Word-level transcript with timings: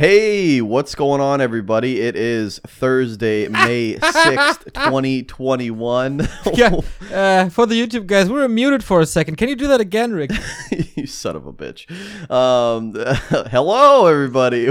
Hey, 0.00 0.62
what's 0.62 0.94
going 0.94 1.20
on, 1.20 1.42
everybody? 1.42 2.00
It 2.00 2.16
is 2.16 2.58
Thursday, 2.66 3.48
May 3.48 3.96
6th, 3.96 4.72
2021. 4.72 6.26
yeah, 6.54 6.80
uh, 7.12 7.50
for 7.50 7.66
the 7.66 7.74
YouTube 7.74 8.06
guys, 8.06 8.30
we 8.30 8.36
were 8.36 8.48
muted 8.48 8.82
for 8.82 9.02
a 9.02 9.04
second. 9.04 9.36
Can 9.36 9.50
you 9.50 9.56
do 9.56 9.68
that 9.68 9.78
again, 9.78 10.14
Rick? 10.14 10.30
you 10.96 11.06
son 11.06 11.36
of 11.36 11.46
a 11.46 11.52
bitch. 11.52 11.84
Um, 12.30 12.94
hello, 13.50 14.06
everybody. 14.06 14.70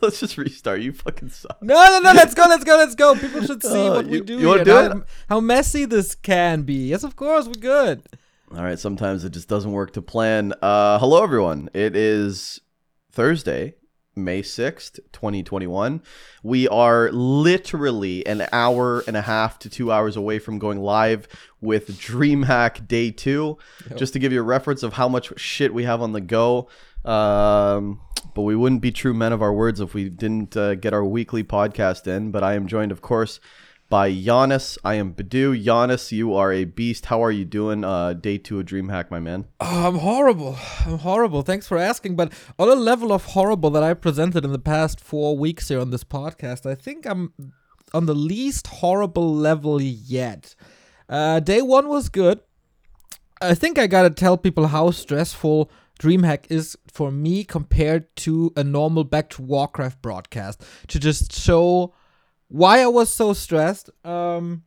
let's 0.00 0.20
just 0.20 0.38
restart. 0.38 0.80
You 0.80 0.92
fucking 0.92 1.30
suck. 1.30 1.60
No, 1.60 1.74
no, 1.74 1.98
no. 1.98 2.12
Let's 2.12 2.34
go. 2.34 2.44
Let's 2.48 2.62
go. 2.62 2.76
Let's 2.76 2.94
go. 2.94 3.16
People 3.16 3.42
should 3.42 3.64
see 3.64 3.88
uh, 3.88 3.94
what 3.94 4.06
you, 4.06 4.20
we 4.20 4.20
do. 4.20 4.38
You 4.38 4.46
want 4.46 4.60
to 4.60 4.64
do 4.64 4.70
how, 4.70 4.86
it? 4.86 5.02
How 5.28 5.40
messy 5.40 5.86
this 5.86 6.14
can 6.14 6.62
be. 6.62 6.90
Yes, 6.90 7.02
of 7.02 7.16
course. 7.16 7.46
We're 7.46 7.54
good. 7.54 8.06
All 8.56 8.62
right. 8.62 8.78
Sometimes 8.78 9.24
it 9.24 9.30
just 9.30 9.48
doesn't 9.48 9.72
work 9.72 9.92
to 9.94 10.02
plan. 10.02 10.54
Uh, 10.62 11.00
hello, 11.00 11.24
everyone. 11.24 11.68
It 11.74 11.96
is 11.96 12.60
Thursday, 13.10 13.74
May 14.14 14.42
6th, 14.42 15.00
2021. 15.12 16.02
We 16.42 16.68
are 16.68 17.10
literally 17.12 18.26
an 18.26 18.46
hour 18.52 19.00
and 19.06 19.16
a 19.16 19.22
half 19.22 19.58
to 19.60 19.70
two 19.70 19.90
hours 19.90 20.16
away 20.16 20.38
from 20.38 20.58
going 20.58 20.80
live 20.80 21.28
with 21.60 21.88
DreamHack 22.00 22.86
Day 22.86 23.10
2. 23.10 23.58
Yep. 23.90 23.98
Just 23.98 24.12
to 24.12 24.18
give 24.18 24.32
you 24.32 24.40
a 24.40 24.44
reference 24.44 24.82
of 24.82 24.94
how 24.94 25.08
much 25.08 25.38
shit 25.38 25.72
we 25.72 25.84
have 25.84 26.02
on 26.02 26.12
the 26.12 26.20
go. 26.20 26.68
Um, 27.04 28.00
but 28.34 28.42
we 28.42 28.56
wouldn't 28.56 28.82
be 28.82 28.92
true 28.92 29.14
men 29.14 29.32
of 29.32 29.42
our 29.42 29.52
words 29.52 29.80
if 29.80 29.94
we 29.94 30.08
didn't 30.08 30.56
uh, 30.56 30.74
get 30.74 30.92
our 30.92 31.04
weekly 31.04 31.44
podcast 31.44 32.06
in. 32.06 32.30
But 32.30 32.42
I 32.42 32.54
am 32.54 32.66
joined, 32.66 32.92
of 32.92 33.02
course, 33.02 33.40
by 33.92 34.10
Giannis. 34.10 34.78
I 34.82 34.94
am 34.94 35.12
Bidoux. 35.12 35.62
Giannis, 35.62 36.12
you 36.12 36.34
are 36.34 36.50
a 36.50 36.64
beast. 36.64 37.04
How 37.04 37.22
are 37.22 37.30
you 37.30 37.44
doing? 37.44 37.84
Uh, 37.84 38.14
day 38.14 38.38
two 38.38 38.58
of 38.58 38.64
DreamHack, 38.64 39.10
my 39.10 39.20
man. 39.20 39.44
Oh, 39.60 39.86
I'm 39.86 39.96
horrible. 39.96 40.56
I'm 40.86 40.96
horrible. 40.96 41.42
Thanks 41.42 41.68
for 41.68 41.76
asking. 41.76 42.16
But 42.16 42.32
on 42.58 42.70
a 42.70 42.74
level 42.74 43.12
of 43.12 43.26
horrible 43.26 43.68
that 43.68 43.82
I 43.82 43.92
presented 43.92 44.46
in 44.46 44.52
the 44.52 44.58
past 44.58 44.98
four 44.98 45.36
weeks 45.36 45.68
here 45.68 45.78
on 45.78 45.90
this 45.90 46.04
podcast, 46.04 46.64
I 46.64 46.74
think 46.74 47.04
I'm 47.04 47.34
on 47.92 48.06
the 48.06 48.14
least 48.14 48.66
horrible 48.66 49.34
level 49.34 49.78
yet. 49.78 50.54
Uh, 51.06 51.40
day 51.40 51.60
one 51.60 51.86
was 51.86 52.08
good. 52.08 52.40
I 53.42 53.54
think 53.54 53.78
I 53.78 53.86
gotta 53.88 54.08
tell 54.08 54.38
people 54.38 54.68
how 54.68 54.90
stressful 54.90 55.70
DreamHack 56.00 56.46
is 56.48 56.78
for 56.90 57.10
me 57.10 57.44
compared 57.44 58.16
to 58.16 58.54
a 58.56 58.64
normal 58.64 59.04
Back 59.04 59.28
to 59.30 59.42
Warcraft 59.42 60.00
broadcast 60.00 60.64
to 60.88 60.98
just 60.98 61.30
show 61.38 61.92
why 62.52 62.82
I 62.82 62.86
was 62.86 63.08
so 63.08 63.32
stressed. 63.32 63.88
Um, 64.04 64.64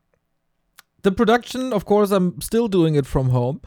the 1.03 1.11
production, 1.11 1.71
of 1.71 1.85
course, 1.85 2.09
I'm 2.11 2.41
still 2.41 2.67
doing 2.67 2.95
it 2.95 3.05
from 3.05 3.29
home. 3.29 3.61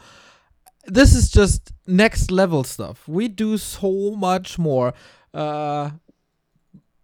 This 0.86 1.14
is 1.14 1.30
just 1.30 1.72
next 1.86 2.30
level 2.30 2.64
stuff. 2.64 3.06
We 3.06 3.28
do 3.28 3.56
so 3.58 4.16
much 4.16 4.58
more 4.58 4.92
uh, 5.32 5.90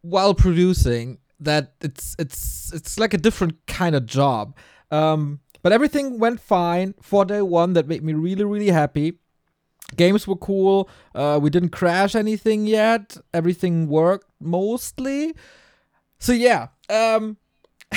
while 0.03 0.35
producing 0.35 1.19
that 1.39 1.75
it's 1.81 2.17
it's 2.19 2.73
it's 2.73 2.99
like 2.99 3.15
a 3.15 3.19
different 3.19 3.65
kind 3.67 3.95
of 3.95 4.07
job. 4.07 4.57
Um, 4.91 5.41
but 5.63 5.73
everything 5.73 6.19
went 6.19 6.41
fine 6.41 6.95
for 7.01 7.25
day 7.25 7.43
one. 7.43 7.75
That 7.75 7.87
made 7.87 8.03
me 8.03 8.13
really 8.15 8.45
really 8.45 8.71
happy. 8.71 9.19
Games 9.95 10.27
were 10.27 10.37
cool. 10.37 10.89
Uh, 11.15 11.39
we 11.41 11.51
didn't 11.51 11.69
crash 11.69 12.17
anything 12.17 12.67
yet. 12.67 13.17
Everything 13.33 13.87
worked 13.87 14.29
mostly. 14.41 15.35
So 16.19 16.33
yeah, 16.33 16.69
um, 16.89 17.37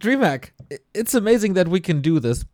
DreamHack, 0.00 0.50
it's 0.94 1.14
amazing 1.14 1.54
that 1.54 1.68
we 1.68 1.80
can 1.80 2.00
do 2.00 2.20
this. 2.20 2.44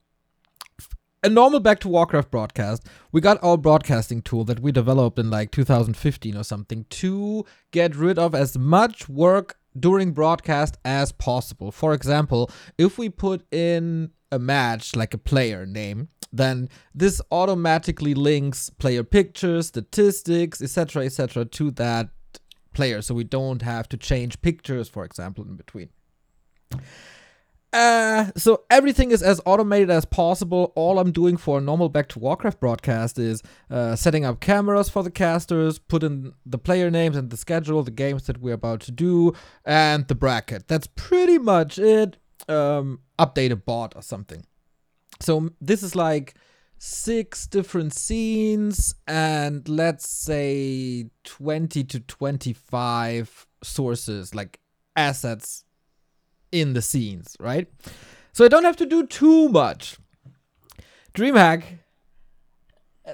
A 1.23 1.29
normal 1.31 1.61
Back 1.61 1.81
to 1.81 1.89
Warcraft 1.89 2.31
broadcast, 2.31 2.87
we 3.11 3.23
got 3.23 3.43
our 3.43 3.57
broadcasting 3.57 4.21
tool 4.21 4.45
that 4.45 4.61
we 4.61 4.73
developed 4.73 5.19
in 5.19 5.31
like 5.31 5.51
2015 5.53 6.37
or 6.37 6.45
something 6.45 6.85
to 6.91 7.47
get 7.71 7.97
rid 7.97 8.19
of 8.19 8.35
as 8.35 8.59
much 8.59 9.09
work 9.09 9.57
during 9.79 10.13
broadcast 10.13 10.77
as 10.85 11.13
possible. 11.13 11.73
For 11.73 11.95
example, 11.95 12.51
if 12.77 12.99
we 12.99 13.09
put 13.09 13.47
in 13.51 14.11
a 14.31 14.39
match 14.39 14.95
like 14.95 15.15
a 15.15 15.19
player 15.19 15.65
name, 15.65 16.09
then 16.33 16.69
this 16.95 17.23
automatically 17.31 18.13
links 18.13 18.69
player 18.69 19.03
pictures, 19.05 19.69
statistics, 19.69 20.61
etc., 20.61 21.05
etc., 21.05 21.45
to 21.47 21.71
that 21.71 22.11
player, 22.75 23.01
so 23.03 23.15
we 23.15 23.25
don't 23.25 23.63
have 23.63 23.89
to 23.91 23.97
change 23.97 24.43
pictures, 24.43 24.89
for 24.89 25.05
example, 25.05 25.45
in 25.45 25.57
between. 25.57 25.91
Uh, 27.75 28.31
so 28.37 28.63
everything 28.71 29.11
is 29.11 29.21
as 29.21 29.41
automated 29.45 29.91
as 29.91 30.05
possible. 30.05 30.73
All 30.77 31.01
I'm 31.01 31.11
doing 31.11 31.37
for 31.37 31.59
a 31.59 31.61
normal 31.61 31.89
Back 31.89 32.09
to 32.11 32.21
Warcraft 32.21 32.61
broadcast 32.61 33.19
is 33.19 33.43
uh, 33.69 33.97
setting 33.97 34.25
up 34.25 34.39
cameras 34.39 34.89
for 34.89 35.03
the 35.03 35.11
casters, 35.11 35.81
put 35.81 36.05
in 36.05 36.35
the 36.47 36.59
player 36.59 36.89
names 36.89 37.17
and 37.17 37.31
the 37.31 37.37
schedule, 37.37 37.83
the 37.83 37.91
games 37.91 38.29
that 38.29 38.41
we're 38.41 38.55
about 38.55 38.81
to 38.83 38.93
do, 38.93 39.33
and 39.65 40.07
the 40.07 40.15
bracket. 40.15 40.69
That's 40.69 40.87
pretty 40.95 41.39
much 41.39 41.77
it. 41.79 42.17
Um, 42.49 43.01
update 43.19 43.51
a 43.51 43.57
bot 43.57 43.95
or 43.97 44.03
something. 44.03 44.47
So 45.21 45.51
this 45.61 45.83
is 45.83 45.97
like 45.97 46.35
six 46.87 47.47
different 47.47 47.95
scenes 47.95 48.95
and 49.07 49.67
let's 49.71 50.07
say 50.07 51.09
20 51.25 51.83
to 51.83 51.99
25 51.99 53.47
sources 53.63 54.35
like 54.35 54.61
assets 54.95 55.65
in 56.53 56.75
the 56.75 56.83
scenes 56.83 57.39
right? 57.41 57.69
So 58.33 58.45
i 58.45 58.49
don't 58.49 58.65
have 58.65 58.77
to 58.77 58.87
do 58.87 59.07
too 59.07 59.49
much. 59.49 59.97
Dreamhack 61.15 61.79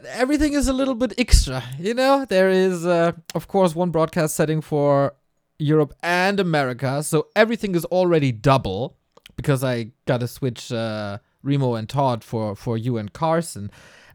everything 0.05 0.53
is 0.55 0.67
a 0.67 0.73
little 0.73 0.97
bit 0.97 1.15
extra 1.17 1.63
you 1.79 1.95
know? 1.95 2.25
There 2.25 2.49
is 2.49 2.85
uh, 2.85 3.13
of 3.37 3.47
course 3.47 3.77
one 3.77 3.91
broadcast 3.91 4.35
setting 4.35 4.61
for 4.63 5.15
europe 5.61 5.95
and 6.03 6.41
america 6.41 7.03
so 7.03 7.29
everything 7.37 7.75
is 7.77 7.85
already 7.85 8.33
double 8.33 8.97
because 9.37 9.63
i 9.63 9.93
gotta 10.07 10.27
switch 10.27 10.73
uh, 10.73 11.19
Remo 11.43 11.75
and 11.75 11.89
Todd 11.89 12.25
for 12.25 12.55
for 12.55 12.77
you 12.77 12.97
and 12.97 13.13
Carson, 13.13 13.71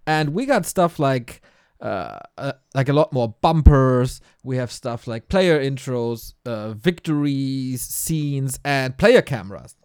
and 0.06 0.34
we 0.34 0.46
got 0.46 0.66
stuff 0.66 1.00
like 1.00 1.42
uh, 1.82 2.20
uh, 2.38 2.54
like 2.74 2.90
a 2.90 2.94
lot 2.94 3.12
more 3.14 3.36
bumpers. 3.42 4.22
We 4.44 4.58
have 4.58 4.72
stuff 4.72 5.08
like 5.08 5.28
player 5.28 5.60
intros, 5.60 6.34
uh, 6.46 6.74
victories, 6.74 7.82
scenes, 7.82 8.60
and 8.64 8.98
player 8.98 9.22
cameras. 9.22 9.76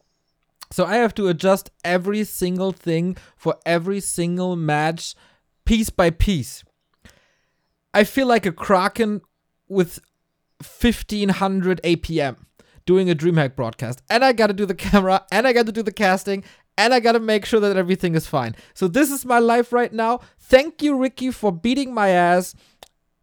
So 0.71 0.85
I 0.85 0.97
have 0.97 1.15
to 1.17 1.29
adjust 1.29 1.71
every 1.85 2.23
single 2.25 2.71
thing 2.73 3.17
for 3.37 3.57
every 3.67 4.01
single 4.01 4.55
match, 4.55 5.15
piece 5.65 5.91
by 5.91 6.11
piece. 6.11 6.63
I 7.93 8.05
feel 8.05 8.29
like 8.29 8.47
a 8.47 8.53
kraken 8.53 9.23
with 9.69 9.99
1500 10.59 11.81
APM 11.83 12.37
doing 12.87 13.11
a 13.11 13.15
DreamHack 13.15 13.57
broadcast, 13.57 14.03
and 14.09 14.25
I 14.25 14.33
gotta 14.33 14.53
do 14.53 14.65
the 14.65 14.75
camera, 14.87 15.27
and 15.33 15.47
I 15.47 15.53
gotta 15.53 15.73
do 15.73 15.83
the 15.83 15.93
casting, 15.93 16.45
and 16.77 16.95
I 16.95 17.01
gotta 17.01 17.21
make 17.21 17.45
sure 17.45 17.61
that 17.61 17.77
everything 17.77 18.15
is 18.15 18.27
fine. 18.27 18.55
So 18.75 18.89
this 18.89 19.11
is 19.11 19.25
my 19.25 19.39
life 19.39 19.73
right 19.73 19.93
now. 19.93 20.21
Thank 20.39 20.83
you, 20.83 20.97
Ricky, 20.97 21.31
for 21.31 21.53
beating 21.53 21.93
my 21.95 22.09
ass. 22.09 22.55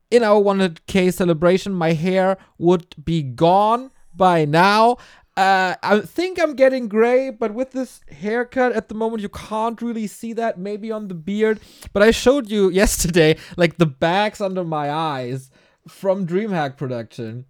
In 0.09 0.23
our 0.23 0.41
100k 0.41 1.13
celebration, 1.13 1.73
my 1.73 1.91
hair 1.91 2.37
would 2.57 2.95
be 3.03 3.21
gone 3.21 3.91
by 4.15 4.45
now. 4.45 4.97
Uh, 5.35 5.75
I 5.83 5.99
think 5.99 6.39
I'm 6.41 6.55
getting 6.55 6.87
gray, 6.87 7.29
but 7.29 7.53
with 7.53 7.71
this 7.71 7.99
haircut 8.09 8.71
at 8.71 8.89
the 8.89 8.95
moment, 8.95 9.21
you 9.21 9.29
can't 9.29 9.79
really 9.81 10.07
see 10.07 10.33
that. 10.33 10.57
Maybe 10.57 10.91
on 10.91 11.09
the 11.09 11.13
beard, 11.13 11.59
but 11.93 12.01
I 12.01 12.11
showed 12.11 12.49
you 12.49 12.69
yesterday, 12.83 13.37
like 13.55 13.77
the 13.77 13.85
bags 13.85 14.41
under 14.41 14.63
my 14.63 14.89
eyes 14.91 15.51
from 15.87 16.25
DreamHack 16.25 16.77
production. 16.77 17.45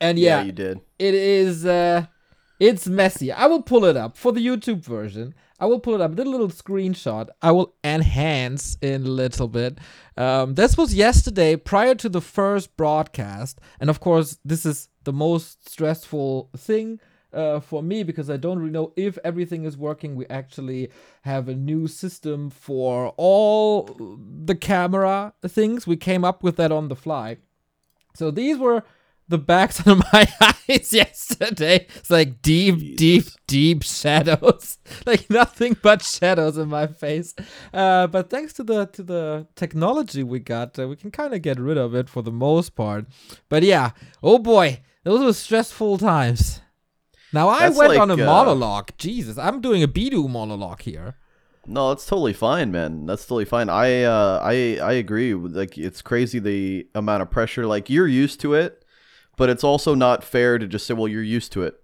And 0.00 0.18
yeah, 0.18 0.38
yeah 0.38 0.44
you 0.44 0.52
did. 0.52 0.80
It 0.98 1.14
is. 1.14 1.64
Uh, 1.64 2.06
it's 2.60 2.86
messy. 2.86 3.32
I 3.32 3.46
will 3.46 3.62
pull 3.62 3.84
it 3.84 3.96
up 3.96 4.16
for 4.16 4.32
the 4.32 4.44
YouTube 4.44 4.80
version. 4.80 5.34
I 5.58 5.66
will 5.66 5.80
pull 5.80 5.94
it 5.94 6.00
up. 6.00 6.18
A 6.18 6.22
little 6.22 6.48
screenshot. 6.48 7.28
I 7.42 7.50
will 7.50 7.74
enhance 7.82 8.76
in 8.80 9.04
a 9.04 9.08
little 9.08 9.48
bit. 9.48 9.78
Um, 10.16 10.54
this 10.54 10.76
was 10.76 10.94
yesterday 10.94 11.56
prior 11.56 11.94
to 11.96 12.08
the 12.08 12.20
first 12.20 12.76
broadcast. 12.76 13.60
And 13.80 13.90
of 13.90 14.00
course, 14.00 14.38
this 14.44 14.64
is 14.64 14.88
the 15.04 15.12
most 15.12 15.68
stressful 15.68 16.50
thing 16.56 17.00
uh, 17.32 17.60
for 17.60 17.82
me 17.82 18.02
because 18.02 18.30
I 18.30 18.36
don't 18.36 18.58
really 18.58 18.70
know 18.70 18.92
if 18.96 19.18
everything 19.24 19.64
is 19.64 19.76
working. 19.76 20.14
We 20.14 20.26
actually 20.26 20.90
have 21.22 21.48
a 21.48 21.54
new 21.54 21.88
system 21.88 22.50
for 22.50 23.12
all 23.16 23.84
the 24.44 24.54
camera 24.54 25.34
things. 25.46 25.86
We 25.86 25.96
came 25.96 26.24
up 26.24 26.42
with 26.42 26.56
that 26.56 26.72
on 26.72 26.88
the 26.88 26.96
fly. 26.96 27.38
So 28.14 28.30
these 28.30 28.58
were 28.58 28.84
the 29.28 29.38
backs 29.38 29.80
of 29.86 30.02
my 30.12 30.28
eyes 30.40 30.92
yesterday. 30.92 31.86
It's 31.96 32.10
like 32.10 32.42
deep, 32.42 32.78
Jesus. 32.78 32.96
deep, 32.96 33.24
deep 33.46 33.82
shadows. 33.82 34.78
like 35.06 35.30
nothing 35.30 35.76
but 35.82 36.02
shadows 36.02 36.58
in 36.58 36.68
my 36.68 36.86
face. 36.86 37.34
Uh, 37.72 38.06
but 38.06 38.30
thanks 38.30 38.52
to 38.54 38.64
the 38.64 38.86
to 38.86 39.02
the 39.02 39.46
technology 39.56 40.22
we 40.22 40.38
got, 40.38 40.78
uh, 40.78 40.88
we 40.88 40.96
can 40.96 41.10
kind 41.10 41.34
of 41.34 41.42
get 41.42 41.58
rid 41.58 41.78
of 41.78 41.94
it 41.94 42.08
for 42.08 42.22
the 42.22 42.32
most 42.32 42.74
part. 42.74 43.06
But 43.48 43.62
yeah, 43.62 43.92
oh 44.22 44.38
boy, 44.38 44.82
those 45.04 45.24
were 45.24 45.32
stressful 45.32 45.98
times. 45.98 46.60
Now 47.32 47.48
I 47.48 47.60
That's 47.60 47.76
went 47.76 47.90
like, 47.90 48.00
on 48.00 48.10
a 48.10 48.14
uh, 48.14 48.26
monologue. 48.26 48.90
Jesus, 48.98 49.38
I'm 49.38 49.60
doing 49.60 49.82
a 49.82 49.88
Bidoux 49.88 50.28
monologue 50.28 50.82
here. 50.82 51.16
No, 51.66 51.88
that's 51.88 52.04
totally 52.04 52.34
fine, 52.34 52.70
man. 52.70 53.06
That's 53.06 53.24
totally 53.24 53.46
fine. 53.46 53.70
I 53.70 54.02
uh 54.02 54.40
I 54.42 54.78
I 54.82 54.92
agree. 54.92 55.34
Like 55.34 55.78
it's 55.78 56.02
crazy 56.02 56.38
the 56.38 56.86
amount 56.94 57.22
of 57.22 57.30
pressure. 57.30 57.66
Like 57.66 57.88
you're 57.88 58.06
used 58.06 58.40
to 58.40 58.54
it 58.54 58.83
but 59.36 59.50
it's 59.50 59.64
also 59.64 59.94
not 59.94 60.24
fair 60.24 60.58
to 60.58 60.66
just 60.66 60.86
say, 60.86 60.94
well, 60.94 61.08
you're 61.08 61.22
used 61.22 61.52
to 61.52 61.62
it 61.62 61.80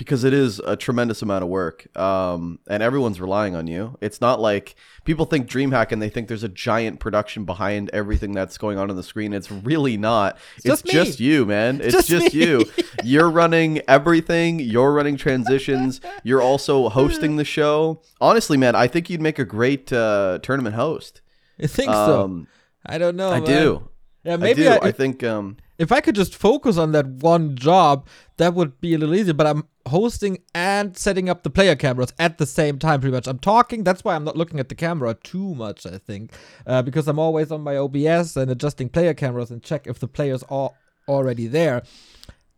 because 0.00 0.24
it 0.24 0.32
is 0.32 0.60
a 0.60 0.76
tremendous 0.76 1.20
amount 1.20 1.44
of 1.44 1.50
work 1.50 1.86
um, 1.94 2.58
and 2.70 2.82
everyone's 2.82 3.20
relying 3.20 3.54
on 3.54 3.66
you. 3.66 3.98
It's 4.00 4.18
not 4.18 4.40
like 4.40 4.74
people 5.04 5.26
think 5.26 5.46
dreamhack 5.46 5.92
and 5.92 6.00
they 6.00 6.08
think 6.08 6.26
there's 6.26 6.42
a 6.42 6.48
giant 6.48 7.00
production 7.00 7.44
behind 7.44 7.90
everything 7.92 8.32
that's 8.32 8.56
going 8.56 8.78
on 8.78 8.88
on 8.88 8.96
the 8.96 9.02
screen. 9.02 9.34
It's 9.34 9.52
really 9.52 9.98
not. 9.98 10.38
It's, 10.56 10.64
just 10.64 10.86
just, 10.86 11.20
you 11.20 11.44
man. 11.44 11.82
It's 11.82 11.92
Just 11.92 12.08
just, 12.08 12.32
you. 12.32 12.64
You're 13.04 13.28
running 13.28 13.82
everything. 13.86 14.58
You're 14.58 14.90
running 14.90 15.18
transitions. 15.18 16.00
You're 16.24 16.40
also 16.40 16.88
hosting 16.88 17.36
the 17.36 17.44
show. 17.44 18.00
Honestly 18.22 18.56
man 18.56 18.74
i 18.74 18.86
think 18.86 19.10
you'd 19.10 19.20
make 19.20 19.38
a 19.38 19.44
great 19.44 19.92
uh, 19.92 20.38
tournament 20.42 20.76
host. 20.76 21.20
I 21.62 21.66
think 21.66 21.92
so. 21.92 22.22
um, 22.22 22.48
I 22.86 22.96
don't 22.96 23.16
know. 23.16 23.28
i 23.28 23.40
man. 23.40 23.46
do 23.46 23.88
Yeah, 24.24 24.32
i 24.32 24.36
maybe 24.38 24.62
do. 24.62 24.70
I, 24.70 24.78
i 24.78 24.92
think 24.92 25.22
um, 25.22 25.58
if 25.80 25.90
I 25.90 26.02
could 26.02 26.14
just 26.14 26.36
focus 26.36 26.76
on 26.76 26.92
that 26.92 27.06
one 27.06 27.56
job, 27.56 28.06
that 28.36 28.52
would 28.52 28.82
be 28.82 28.92
a 28.92 28.98
little 28.98 29.14
easier. 29.14 29.32
But 29.32 29.46
I'm 29.46 29.64
hosting 29.88 30.42
and 30.54 30.94
setting 30.94 31.30
up 31.30 31.42
the 31.42 31.48
player 31.48 31.74
cameras 31.74 32.12
at 32.18 32.36
the 32.36 32.44
same 32.44 32.78
time, 32.78 33.00
pretty 33.00 33.14
much. 33.14 33.26
I'm 33.26 33.38
talking. 33.38 33.82
That's 33.82 34.04
why 34.04 34.14
I'm 34.14 34.22
not 34.22 34.36
looking 34.36 34.60
at 34.60 34.68
the 34.68 34.74
camera 34.74 35.14
too 35.14 35.54
much. 35.54 35.86
I 35.86 35.96
think 35.96 36.32
uh, 36.66 36.82
because 36.82 37.08
I'm 37.08 37.18
always 37.18 37.50
on 37.50 37.62
my 37.62 37.78
OBS 37.78 38.36
and 38.36 38.50
adjusting 38.50 38.90
player 38.90 39.14
cameras 39.14 39.50
and 39.50 39.62
check 39.62 39.86
if 39.86 39.98
the 39.98 40.06
players 40.06 40.44
are 40.50 40.70
already 41.08 41.46
there. 41.46 41.82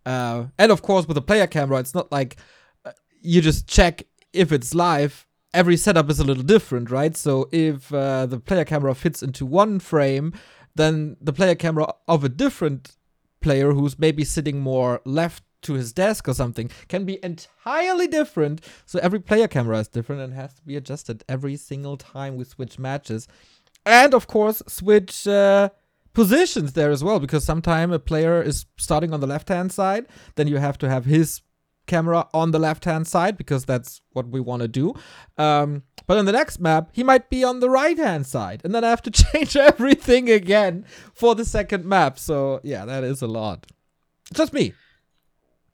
Uh, 0.04 0.46
and 0.58 0.72
of 0.72 0.82
course, 0.82 1.06
with 1.06 1.16
a 1.16 1.22
player 1.22 1.46
camera, 1.46 1.78
it's 1.78 1.94
not 1.94 2.10
like 2.10 2.38
uh, 2.84 2.90
you 3.20 3.40
just 3.40 3.68
check 3.68 4.02
if 4.32 4.50
it's 4.50 4.74
live. 4.74 5.28
Every 5.54 5.76
setup 5.76 6.10
is 6.10 6.18
a 6.18 6.24
little 6.24 6.42
different, 6.42 6.90
right? 6.90 7.16
So 7.16 7.48
if 7.52 7.94
uh, 7.94 8.26
the 8.26 8.40
player 8.40 8.64
camera 8.64 8.96
fits 8.96 9.22
into 9.22 9.46
one 9.46 9.78
frame, 9.78 10.32
then 10.74 11.16
the 11.20 11.32
player 11.32 11.54
camera 11.54 11.94
of 12.08 12.24
a 12.24 12.28
different 12.28 12.96
player 13.42 13.72
who's 13.72 13.98
maybe 13.98 14.24
sitting 14.24 14.60
more 14.60 15.00
left 15.04 15.42
to 15.62 15.74
his 15.74 15.92
desk 15.92 16.28
or 16.28 16.34
something 16.34 16.70
can 16.88 17.04
be 17.04 17.18
entirely 17.22 18.06
different. 18.06 18.64
So 18.86 18.98
every 19.00 19.20
player 19.20 19.48
camera 19.48 19.78
is 19.78 19.88
different 19.88 20.22
and 20.22 20.34
has 20.34 20.54
to 20.54 20.62
be 20.62 20.76
adjusted 20.76 21.24
every 21.28 21.56
single 21.56 21.96
time 21.96 22.36
we 22.36 22.44
switch 22.44 22.78
matches. 22.78 23.28
And 23.84 24.14
of 24.14 24.26
course, 24.26 24.62
switch 24.66 25.26
uh, 25.26 25.70
positions 26.14 26.72
there 26.72 26.90
as 26.90 27.02
well, 27.02 27.20
because 27.20 27.44
sometimes 27.44 27.94
a 27.94 27.98
player 27.98 28.42
is 28.42 28.66
starting 28.76 29.12
on 29.12 29.20
the 29.20 29.26
left 29.26 29.48
hand 29.48 29.72
side, 29.72 30.06
then 30.36 30.48
you 30.48 30.58
have 30.58 30.78
to 30.78 30.88
have 30.88 31.04
his 31.04 31.40
camera 31.92 32.20
on 32.32 32.50
the 32.52 32.58
left 32.58 32.84
hand 32.84 33.06
side 33.06 33.34
because 33.36 33.64
that's 33.64 34.00
what 34.16 34.26
we 34.34 34.40
want 34.40 34.62
to 34.62 34.68
do. 34.68 34.94
Um, 35.38 35.82
but 36.06 36.18
on 36.18 36.24
the 36.24 36.32
next 36.40 36.58
map, 36.60 36.90
he 36.92 37.02
might 37.04 37.30
be 37.30 37.44
on 37.44 37.60
the 37.60 37.70
right 37.70 37.98
hand 37.98 38.26
side, 38.26 38.60
and 38.64 38.74
then 38.74 38.84
I 38.84 38.90
have 38.94 39.02
to 39.08 39.10
change 39.24 39.56
everything 39.56 40.30
again 40.30 40.84
for 41.14 41.34
the 41.34 41.44
second 41.44 41.84
map. 41.84 42.18
So 42.18 42.60
yeah, 42.62 42.84
that 42.86 43.04
is 43.04 43.22
a 43.22 43.26
lot. 43.40 43.66
It's 44.30 44.38
Just 44.38 44.52
me. 44.52 44.72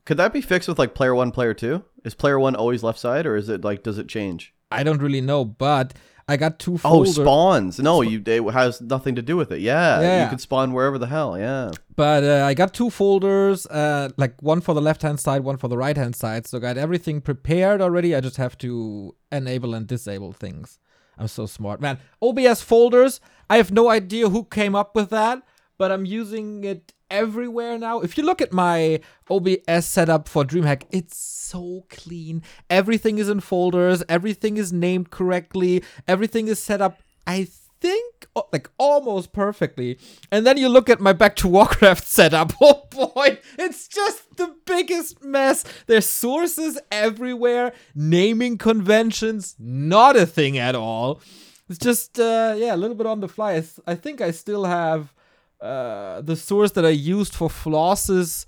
could 0.04 0.16
that 0.16 0.32
be 0.32 0.40
fixed 0.40 0.68
with 0.68 0.78
like 0.78 0.94
player 0.94 1.14
one 1.14 1.30
player 1.30 1.54
two 1.54 1.84
is 2.04 2.14
player 2.14 2.38
one 2.38 2.56
always 2.56 2.82
left 2.82 2.98
side 2.98 3.26
or 3.26 3.36
is 3.36 3.48
it 3.48 3.62
like 3.68 3.82
does 3.82 3.98
it 3.98 4.08
change 4.08 4.52
I 4.70 4.82
don't 4.82 5.02
really 5.06 5.20
know, 5.30 5.44
but 5.44 5.94
I 6.30 6.36
got 6.36 6.58
two 6.58 6.78
Oh, 6.84 7.04
spawns. 7.04 7.78
No, 7.78 8.02
you 8.02 8.22
it 8.26 8.52
has 8.52 8.80
nothing 8.82 9.14
to 9.14 9.22
do 9.22 9.36
with 9.36 9.50
it. 9.50 9.60
Yeah, 9.60 10.00
Yeah. 10.00 10.24
you 10.24 10.30
could 10.30 10.40
spawn 10.42 10.72
wherever 10.74 10.98
the 10.98 11.06
hell. 11.06 11.38
Yeah. 11.38 11.70
But 11.96 12.22
uh, 12.22 12.44
I 12.44 12.52
got 12.54 12.74
two 12.74 12.90
folders, 12.90 13.66
uh, 13.66 14.10
like 14.18 14.34
one 14.42 14.60
for 14.60 14.74
the 14.74 14.82
left 14.82 15.02
hand 15.02 15.18
side, 15.20 15.42
one 15.42 15.56
for 15.56 15.68
the 15.68 15.78
right 15.78 15.96
hand 15.96 16.14
side. 16.14 16.46
So 16.46 16.58
I 16.58 16.60
got 16.60 16.76
everything 16.76 17.20
prepared 17.22 17.80
already. 17.80 18.14
I 18.14 18.20
just 18.20 18.36
have 18.36 18.58
to 18.58 19.14
enable 19.32 19.74
and 19.74 19.86
disable 19.86 20.32
things. 20.32 20.78
I'm 21.16 21.28
so 21.28 21.46
smart, 21.46 21.80
man. 21.80 21.98
OBS 22.22 22.60
folders. 22.62 23.20
I 23.50 23.56
have 23.56 23.72
no 23.72 23.88
idea 23.88 24.28
who 24.28 24.44
came 24.44 24.74
up 24.76 24.94
with 24.94 25.08
that, 25.10 25.42
but 25.78 25.90
I'm 25.90 26.04
using 26.04 26.62
it 26.64 26.92
everywhere 27.10 27.78
now. 27.78 28.00
If 28.00 28.16
you 28.16 28.24
look 28.24 28.40
at 28.40 28.52
my 28.52 29.00
OBS 29.30 29.86
setup 29.86 30.28
for 30.28 30.44
DreamHack, 30.44 30.84
it's 30.90 31.16
so 31.16 31.86
clean. 31.90 32.42
Everything 32.68 33.18
is 33.18 33.28
in 33.28 33.40
folders. 33.40 34.02
Everything 34.08 34.56
is 34.56 34.72
named 34.72 35.10
correctly. 35.10 35.82
Everything 36.06 36.48
is 36.48 36.62
set 36.62 36.80
up. 36.80 37.00
I 37.26 37.48
think 37.80 38.26
like 38.52 38.70
almost 38.78 39.32
perfectly. 39.32 39.98
And 40.30 40.46
then 40.46 40.56
you 40.56 40.68
look 40.68 40.88
at 40.88 41.00
my 41.00 41.12
back 41.12 41.36
to 41.36 41.48
Warcraft 41.48 42.06
setup. 42.06 42.52
Oh 42.60 42.86
boy, 42.90 43.38
it's 43.58 43.88
just 43.88 44.36
the 44.36 44.54
biggest 44.66 45.22
mess. 45.24 45.64
There's 45.86 46.06
sources 46.06 46.78
everywhere, 46.90 47.72
naming 47.94 48.58
conventions, 48.58 49.54
not 49.58 50.16
a 50.16 50.26
thing 50.26 50.58
at 50.58 50.74
all. 50.74 51.20
It's 51.68 51.78
just 51.78 52.18
uh 52.18 52.54
yeah, 52.56 52.74
a 52.74 52.78
little 52.78 52.96
bit 52.96 53.06
on 53.06 53.20
the 53.20 53.28
fly. 53.28 53.52
I, 53.52 53.60
th- 53.60 53.80
I 53.86 53.94
think 53.94 54.20
I 54.20 54.30
still 54.30 54.64
have 54.64 55.12
uh 55.60 56.20
the 56.22 56.36
source 56.36 56.72
that 56.72 56.84
I 56.84 56.90
used 56.90 57.34
for 57.34 57.50
Floss's 57.50 58.46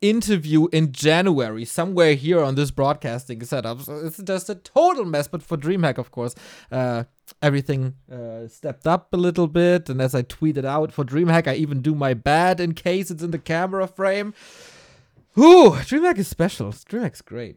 interview 0.00 0.68
in 0.72 0.92
January, 0.92 1.64
somewhere 1.64 2.14
here 2.14 2.42
on 2.42 2.54
this 2.54 2.70
broadcasting 2.70 3.42
setup. 3.44 3.80
So 3.80 3.96
it's 4.06 4.18
just 4.18 4.48
a 4.48 4.54
total 4.54 5.04
mess. 5.04 5.28
But 5.28 5.42
for 5.42 5.56
DreamHack, 5.56 5.98
of 5.98 6.10
course, 6.10 6.34
uh, 6.70 7.04
everything 7.42 7.94
uh, 8.10 8.46
stepped 8.48 8.86
up 8.86 9.12
a 9.12 9.16
little 9.16 9.48
bit. 9.48 9.88
And 9.88 10.00
as 10.00 10.14
I 10.14 10.22
tweeted 10.22 10.64
out 10.64 10.92
for 10.92 11.04
DreamHack, 11.04 11.46
I 11.48 11.54
even 11.54 11.82
do 11.82 11.94
my 11.94 12.14
bad 12.14 12.60
in 12.60 12.74
case 12.74 13.10
it's 13.10 13.22
in 13.22 13.32
the 13.32 13.38
camera 13.38 13.86
frame. 13.86 14.34
Ooh, 15.36 15.70
DreamHack 15.70 16.18
is 16.18 16.28
special. 16.28 16.72
DreamHack's 16.72 17.22
great. 17.22 17.56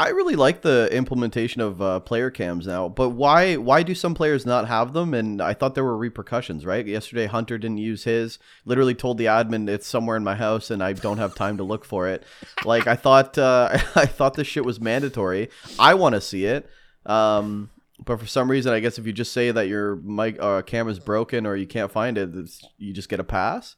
I 0.00 0.08
really 0.08 0.34
like 0.34 0.62
the 0.62 0.88
implementation 0.90 1.60
of 1.60 1.82
uh, 1.82 2.00
player 2.00 2.30
cams 2.30 2.66
now, 2.66 2.88
but 2.88 3.10
why 3.10 3.56
why 3.56 3.82
do 3.82 3.94
some 3.94 4.14
players 4.14 4.46
not 4.46 4.66
have 4.66 4.94
them? 4.94 5.12
And 5.12 5.42
I 5.42 5.52
thought 5.52 5.74
there 5.74 5.84
were 5.84 5.94
repercussions, 5.94 6.64
right? 6.64 6.86
Yesterday, 6.86 7.26
Hunter 7.26 7.58
didn't 7.58 7.76
use 7.76 8.04
his. 8.04 8.38
Literally 8.64 8.94
told 8.94 9.18
the 9.18 9.26
admin 9.26 9.68
it's 9.68 9.86
somewhere 9.86 10.16
in 10.16 10.24
my 10.24 10.36
house, 10.36 10.70
and 10.70 10.82
I 10.82 10.94
don't 10.94 11.18
have 11.18 11.34
time 11.34 11.58
to 11.58 11.64
look 11.64 11.84
for 11.84 12.08
it. 12.08 12.24
Like 12.64 12.86
I 12.86 12.96
thought, 12.96 13.36
uh, 13.36 13.68
I 13.94 14.06
thought 14.06 14.36
this 14.36 14.46
shit 14.46 14.64
was 14.64 14.80
mandatory. 14.80 15.50
I 15.78 15.92
want 15.92 16.14
to 16.14 16.22
see 16.22 16.46
it, 16.46 16.66
um, 17.04 17.68
but 18.02 18.18
for 18.18 18.26
some 18.26 18.50
reason, 18.50 18.72
I 18.72 18.80
guess 18.80 18.98
if 18.98 19.04
you 19.04 19.12
just 19.12 19.34
say 19.34 19.50
that 19.50 19.68
your 19.68 19.96
mic 19.96 20.40
uh, 20.40 20.62
camera's 20.62 20.98
broken 20.98 21.44
or 21.44 21.56
you 21.56 21.66
can't 21.66 21.92
find 21.92 22.16
it, 22.16 22.30
you 22.78 22.94
just 22.94 23.10
get 23.10 23.20
a 23.20 23.24
pass. 23.24 23.76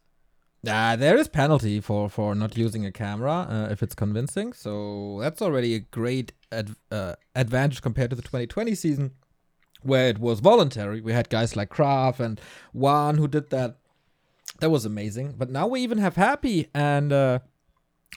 Uh, 0.67 0.95
there 0.95 1.17
is 1.17 1.27
penalty 1.27 1.81
for, 1.81 2.09
for 2.09 2.35
not 2.35 2.57
using 2.57 2.87
a 2.87 2.93
camera 2.93 3.47
uh, 3.51 3.69
if 3.71 3.83
it's 3.83 3.97
convincing. 3.97 4.53
So 4.53 5.19
that's 5.21 5.43
already 5.43 5.75
a 5.75 5.81
great 5.81 6.33
ad- 6.53 6.77
uh, 6.91 7.15
advantage 7.35 7.83
compared 7.83 8.11
to 8.11 8.17
the 8.17 8.23
2020 8.23 8.75
season 8.77 9.13
where 9.83 10.09
it 10.09 10.19
was 10.19 10.39
voluntary. 10.39 11.01
We 11.01 11.13
had 11.13 11.29
guys 11.29 11.57
like 11.57 11.69
Kraft 11.69 12.21
and 12.21 12.41
Juan 12.73 13.19
who 13.19 13.27
did 13.27 13.51
that. 13.51 13.79
That 14.61 14.71
was 14.71 14.85
amazing. 14.85 15.35
But 15.37 15.51
now 15.51 15.67
we 15.67 15.81
even 15.81 15.99
have 15.99 16.15
Happy 16.15 16.69
and 16.73 17.13
uh, 17.13 17.41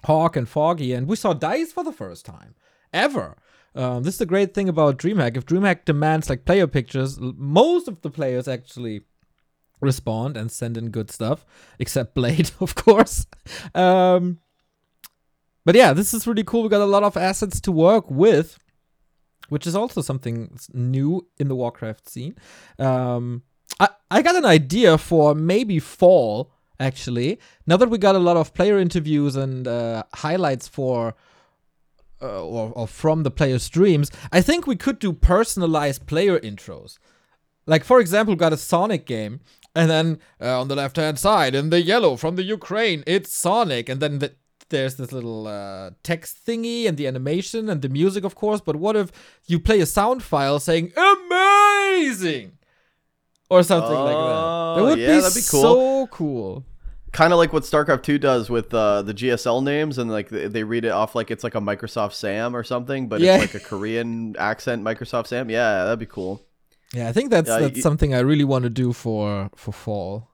Hawk 0.03 0.35
and 0.35 0.47
Foggy, 0.47 0.93
and 0.93 1.07
we 1.07 1.15
saw 1.15 1.33
Dice 1.33 1.71
for 1.71 1.83
the 1.83 1.91
first 1.91 2.25
time 2.25 2.53
ever. 2.93 3.37
Um, 3.73 4.03
this 4.03 4.15
is 4.15 4.19
the 4.19 4.25
great 4.25 4.53
thing 4.53 4.69
about 4.69 4.99
DreamHack. 4.99 5.35
If 5.35 5.45
DreamHack 5.45 5.85
demands 5.85 6.29
like 6.29 6.45
player 6.45 6.67
pictures, 6.67 7.17
most 7.19 7.87
of 7.87 8.01
the 8.01 8.11
players 8.11 8.47
actually 8.47 9.01
respond 9.79 10.37
and 10.37 10.51
send 10.51 10.77
in 10.77 10.89
good 10.89 11.11
stuff, 11.11 11.45
except 11.79 12.15
Blade, 12.15 12.51
of 12.59 12.75
course. 12.75 13.27
Um, 13.73 14.39
but 15.65 15.75
yeah, 15.75 15.93
this 15.93 16.13
is 16.13 16.27
really 16.27 16.43
cool. 16.43 16.63
We 16.63 16.69
got 16.69 16.81
a 16.81 16.85
lot 16.85 17.03
of 17.03 17.17
assets 17.17 17.59
to 17.61 17.71
work 17.71 18.09
with, 18.09 18.59
which 19.49 19.65
is 19.65 19.75
also 19.75 20.01
something 20.01 20.57
new 20.73 21.27
in 21.37 21.47
the 21.47 21.55
Warcraft 21.55 22.07
scene. 22.07 22.35
Um, 22.77 23.43
I, 23.79 23.89
I 24.11 24.21
got 24.21 24.35
an 24.35 24.45
idea 24.45 24.97
for 24.97 25.33
maybe 25.33 25.79
fall, 25.79 26.51
actually. 26.79 27.39
Now 27.65 27.77
that 27.77 27.89
we 27.89 27.97
got 27.97 28.15
a 28.15 28.19
lot 28.19 28.37
of 28.37 28.53
player 28.53 28.77
interviews 28.77 29.35
and 29.35 29.67
uh, 29.67 30.03
highlights 30.13 30.67
for. 30.67 31.15
Uh, 32.21 32.41
or, 32.41 32.71
or 32.71 32.87
from 32.87 33.23
the 33.23 33.29
player 33.29 33.59
streams, 33.59 34.09
I 34.31 34.39
think 34.39 34.65
we 34.65 34.77
could 34.77 34.99
do 34.99 35.11
personalized 35.11 36.07
player 36.07 36.39
intros. 36.39 36.97
Like, 37.67 37.83
for 37.83 37.99
example, 37.99 38.33
we 38.33 38.37
got 38.37 38.53
a 38.53 38.57
Sonic 38.57 39.05
game, 39.05 39.41
and 39.75 39.89
then 39.89 40.19
uh, 40.41 40.59
on 40.61 40.67
the 40.69 40.75
left 40.75 40.95
hand 40.95 41.19
side, 41.19 41.53
in 41.55 41.69
the 41.69 41.81
yellow 41.81 42.15
from 42.15 42.35
the 42.35 42.43
Ukraine, 42.43 43.03
it's 43.05 43.33
Sonic. 43.33 43.89
And 43.89 43.99
then 44.01 44.19
the, 44.19 44.33
there's 44.69 44.95
this 44.95 45.11
little 45.11 45.47
uh, 45.47 45.91
text 46.03 46.45
thingy 46.45 46.87
and 46.87 46.97
the 46.97 47.05
animation 47.07 47.69
and 47.69 47.81
the 47.81 47.89
music, 47.89 48.23
of 48.23 48.33
course. 48.35 48.61
But 48.61 48.75
what 48.77 48.95
if 48.95 49.11
you 49.45 49.59
play 49.59 49.79
a 49.81 49.85
sound 49.85 50.23
file 50.23 50.59
saying 50.59 50.91
amazing? 50.95 52.57
Or 53.49 53.61
something 53.63 53.91
like 53.91 54.07
that. 54.07 54.13
That 54.13 54.81
Oh, 54.81 54.85
would 54.89 54.99
yeah, 54.99 55.07
be, 55.17 55.21
that'd 55.21 55.35
be 55.35 55.41
cool. 55.49 55.61
so 55.61 56.07
cool. 56.07 56.65
kind 57.11 57.31
of 57.31 57.37
like 57.37 57.53
what 57.53 57.63
StarCraft 57.63 58.01
2 58.03 58.17
does 58.17 58.49
with 58.49 58.73
uh, 58.73 59.01
the 59.03 59.13
GSL 59.13 59.63
names 59.63 59.97
and 59.99 60.09
like 60.11 60.29
they 60.29 60.47
they 60.47 60.63
read 60.63 60.83
it 60.83 60.89
off 60.91 61.13
like 61.15 61.29
it's 61.31 61.43
like 61.43 61.55
a 61.55 61.59
Microsoft 61.61 62.13
Sam 62.13 62.55
or 62.55 62.63
something, 62.63 63.07
but 63.07 63.21
Yeah. 63.21 63.35
it's 63.41 63.53
like 63.53 63.61
a 63.63 63.65
Korean 63.65 64.35
accent 64.37 64.83
Microsoft 64.83 65.27
Sam. 65.27 65.49
Yeah, 65.49 65.83
that'd 65.85 65.99
be 65.99 66.05
cool. 66.07 66.41
Yeah, 66.95 67.09
I 67.09 67.11
think 67.11 67.29
that's 67.29 67.49
Yeah, 67.49 67.59
that's 67.59 67.75
you- 67.77 67.81
something 67.83 68.13
I 68.13 68.19
really 68.19 68.45
want 68.45 68.63
to 68.63 68.69
do 68.69 68.93
for 68.93 69.49
for 69.55 69.71
fall. 69.73 70.29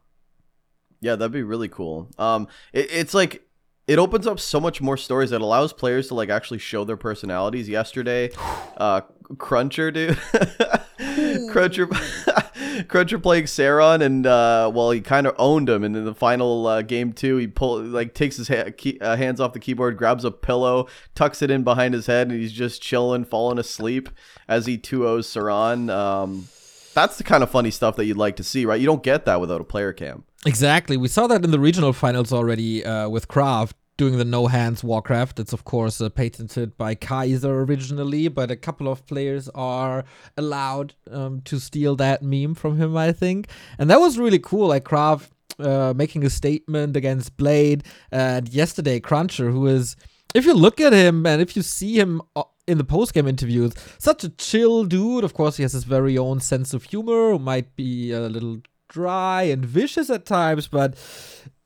Yeah, 0.99 1.15
that'd 1.15 1.31
be 1.31 1.41
really 1.43 1.67
cool. 1.69 2.09
Um, 2.19 2.47
it, 2.73 2.87
it's 2.91 3.13
like 3.15 3.41
it 3.87 3.97
opens 3.97 4.27
up 4.27 4.39
so 4.39 4.59
much 4.59 4.79
more 4.81 4.95
stories. 4.97 5.31
It 5.31 5.41
allows 5.41 5.73
players 5.73 6.07
to 6.09 6.13
like 6.15 6.29
actually 6.29 6.59
show 6.59 6.83
their 6.85 6.97
personalities. 6.97 7.67
Yesterday, 7.67 8.29
uh, 8.77 9.01
Cruncher, 9.37 9.91
dude, 9.91 10.17
Cruncher, 11.51 11.87
Cruncher 12.87 13.19
playing 13.19 13.45
Saron, 13.45 14.01
and 14.01 14.25
uh, 14.25 14.71
well, 14.73 14.91
he 14.91 15.01
kind 15.01 15.27
of 15.27 15.35
owned 15.37 15.69
him. 15.69 15.83
And 15.83 15.95
in 15.95 16.05
the 16.05 16.13
final 16.13 16.67
uh, 16.67 16.81
game 16.81 17.13
two, 17.13 17.37
he 17.37 17.47
pull 17.47 17.81
like 17.81 18.13
takes 18.13 18.37
his 18.37 18.47
ha- 18.47 18.71
key, 18.75 18.99
uh, 18.99 19.15
hands 19.15 19.39
off 19.39 19.53
the 19.53 19.59
keyboard, 19.59 19.97
grabs 19.97 20.25
a 20.25 20.31
pillow, 20.31 20.87
tucks 21.15 21.41
it 21.41 21.51
in 21.51 21.63
behind 21.63 21.93
his 21.93 22.07
head, 22.07 22.29
and 22.29 22.39
he's 22.39 22.51
just 22.51 22.81
chilling, 22.81 23.25
falling 23.25 23.57
asleep 23.57 24.09
as 24.47 24.65
he 24.65 24.77
2-0s 24.77 25.25
Saron. 25.25 25.89
Um, 25.89 26.47
that's 26.93 27.17
the 27.17 27.23
kind 27.23 27.43
of 27.43 27.49
funny 27.49 27.71
stuff 27.71 27.95
that 27.95 28.05
you'd 28.05 28.17
like 28.17 28.35
to 28.35 28.43
see, 28.43 28.65
right? 28.65 28.79
You 28.79 28.85
don't 28.85 29.03
get 29.03 29.25
that 29.25 29.39
without 29.39 29.61
a 29.61 29.63
player 29.63 29.93
cam. 29.93 30.23
Exactly. 30.45 30.97
We 30.97 31.07
saw 31.07 31.27
that 31.27 31.43
in 31.43 31.51
the 31.51 31.59
regional 31.59 31.93
finals 31.93 32.33
already 32.33 32.83
uh, 32.83 33.07
with 33.09 33.27
Kraft 33.27 33.75
doing 34.01 34.17
the 34.17 34.25
no 34.25 34.47
hands 34.47 34.83
Warcraft. 34.83 35.39
It's 35.39 35.53
of 35.53 35.63
course 35.63 36.01
uh, 36.01 36.09
patented 36.09 36.75
by 36.75 36.95
Kaiser 36.95 37.61
originally, 37.61 38.29
but 38.29 38.49
a 38.49 38.55
couple 38.55 38.87
of 38.87 39.05
players 39.05 39.47
are 39.53 40.03
allowed 40.35 40.95
um, 41.11 41.41
to 41.41 41.59
steal 41.59 41.95
that 41.97 42.23
meme 42.23 42.55
from 42.55 42.77
him, 42.77 42.97
I 42.97 43.11
think. 43.11 43.49
And 43.77 43.91
that 43.91 43.99
was 43.99 44.17
really 44.17 44.39
cool. 44.39 44.69
Like 44.69 44.85
Kraft 44.85 45.31
uh, 45.59 45.93
making 45.95 46.25
a 46.25 46.31
statement 46.31 46.97
against 46.97 47.37
Blade, 47.37 47.83
and 48.11 48.49
yesterday 48.49 48.99
Cruncher, 48.99 49.51
who 49.51 49.67
is, 49.67 49.95
if 50.33 50.45
you 50.45 50.55
look 50.55 50.81
at 50.81 50.93
him 50.93 51.27
and 51.27 51.39
if 51.39 51.55
you 51.55 51.61
see 51.61 51.99
him 51.99 52.23
uh, 52.35 52.41
in 52.67 52.79
the 52.79 52.83
post 52.83 53.13
game 53.13 53.27
interviews, 53.27 53.73
such 53.99 54.23
a 54.23 54.29
chill 54.29 54.83
dude. 54.85 55.23
Of 55.23 55.35
course, 55.35 55.57
he 55.57 55.63
has 55.63 55.73
his 55.73 55.83
very 55.83 56.17
own 56.17 56.39
sense 56.39 56.73
of 56.73 56.85
humor, 56.85 57.33
who 57.33 57.39
might 57.39 57.75
be 57.75 58.11
a 58.11 58.21
little 58.21 58.61
dry 58.89 59.43
and 59.43 59.63
vicious 59.63 60.09
at 60.09 60.25
times, 60.25 60.67
but 60.67 60.95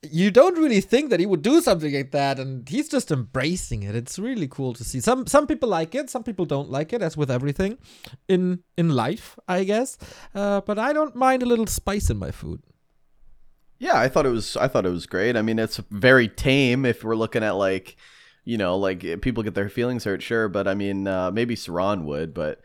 you 0.02 0.30
don't 0.30 0.58
really 0.58 0.80
think 0.80 1.10
that 1.10 1.20
he 1.20 1.26
would 1.26 1.42
do 1.42 1.60
something 1.60 1.92
like 1.92 2.10
that 2.12 2.38
and 2.38 2.68
he's 2.68 2.88
just 2.88 3.10
embracing 3.10 3.82
it. 3.82 3.94
It's 3.94 4.18
really 4.18 4.48
cool 4.48 4.74
to 4.74 4.84
see. 4.84 5.00
Some 5.00 5.26
some 5.26 5.46
people 5.46 5.68
like 5.68 5.94
it 5.94 6.10
some 6.10 6.22
people 6.22 6.44
don't 6.44 6.70
like 6.70 6.92
it 6.92 7.02
as 7.02 7.16
with 7.16 7.30
everything 7.30 7.78
in 8.28 8.60
in 8.76 8.90
life 8.90 9.38
i 9.48 9.64
guess. 9.64 9.98
Uh, 10.34 10.60
but 10.60 10.78
i 10.78 10.92
don't 10.92 11.16
mind 11.16 11.42
a 11.42 11.46
little 11.46 11.66
spice 11.66 12.10
in 12.10 12.18
my 12.18 12.30
food. 12.30 12.62
Yeah 13.78 13.98
i 13.98 14.08
thought 14.08 14.26
it 14.26 14.30
was 14.30 14.56
i 14.56 14.68
thought 14.68 14.86
it 14.86 14.90
was 14.90 15.06
great. 15.06 15.36
I 15.36 15.42
mean 15.42 15.58
it's 15.58 15.78
very 15.90 16.28
tame 16.28 16.84
if 16.84 17.02
we're 17.02 17.16
looking 17.16 17.42
at 17.42 17.56
like 17.56 17.96
you 18.44 18.58
know 18.58 18.76
like 18.76 19.20
people 19.22 19.42
get 19.42 19.54
their 19.54 19.68
feelings 19.68 20.04
hurt 20.04 20.22
sure 20.22 20.48
but 20.48 20.68
i 20.68 20.74
mean 20.74 21.08
uh, 21.08 21.32
maybe 21.32 21.56
saron 21.56 22.04
would 22.04 22.32
but 22.32 22.60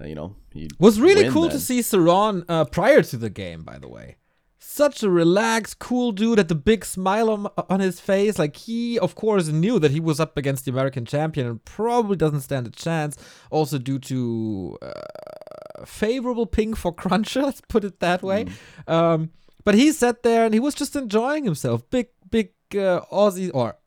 uh, 0.00 0.04
you 0.04 0.14
know, 0.14 0.36
he 0.52 0.68
was 0.78 1.00
really 1.00 1.30
cool 1.30 1.42
then. 1.42 1.52
to 1.52 1.60
see 1.60 1.80
Saron 1.80 2.44
uh, 2.48 2.64
prior 2.66 3.02
to 3.02 3.16
the 3.16 3.30
game. 3.30 3.62
By 3.62 3.78
the 3.78 3.88
way, 3.88 4.16
such 4.68 5.02
a 5.02 5.08
relaxed, 5.08 5.78
cool 5.78 6.12
dude 6.12 6.36
had 6.36 6.48
the 6.48 6.54
big 6.54 6.84
smile 6.84 7.30
on, 7.30 7.46
on 7.70 7.80
his 7.80 8.00
face. 8.00 8.38
Like 8.38 8.54
he, 8.54 8.98
of 8.98 9.14
course, 9.14 9.48
knew 9.48 9.78
that 9.78 9.90
he 9.90 9.98
was 9.98 10.20
up 10.20 10.36
against 10.36 10.66
the 10.66 10.70
American 10.70 11.06
champion 11.06 11.46
and 11.46 11.64
probably 11.64 12.16
doesn't 12.16 12.42
stand 12.42 12.66
a 12.66 12.70
chance. 12.70 13.16
Also 13.50 13.78
due 13.78 13.98
to 14.00 14.76
uh, 14.82 15.86
favorable 15.86 16.44
ping 16.44 16.74
for 16.74 16.92
Cruncher. 16.92 17.42
Let's 17.46 17.62
put 17.62 17.82
it 17.82 18.00
that 18.00 18.22
way. 18.22 18.44
Mm. 18.86 18.92
Um, 18.92 19.30
but 19.64 19.74
he 19.74 19.90
sat 19.90 20.22
there 20.22 20.44
and 20.44 20.52
he 20.52 20.60
was 20.60 20.74
just 20.74 20.94
enjoying 20.94 21.44
himself. 21.44 21.88
Big, 21.88 22.08
big 22.28 22.50
uh, 22.74 23.00
Aussie 23.10 23.50
or 23.54 23.78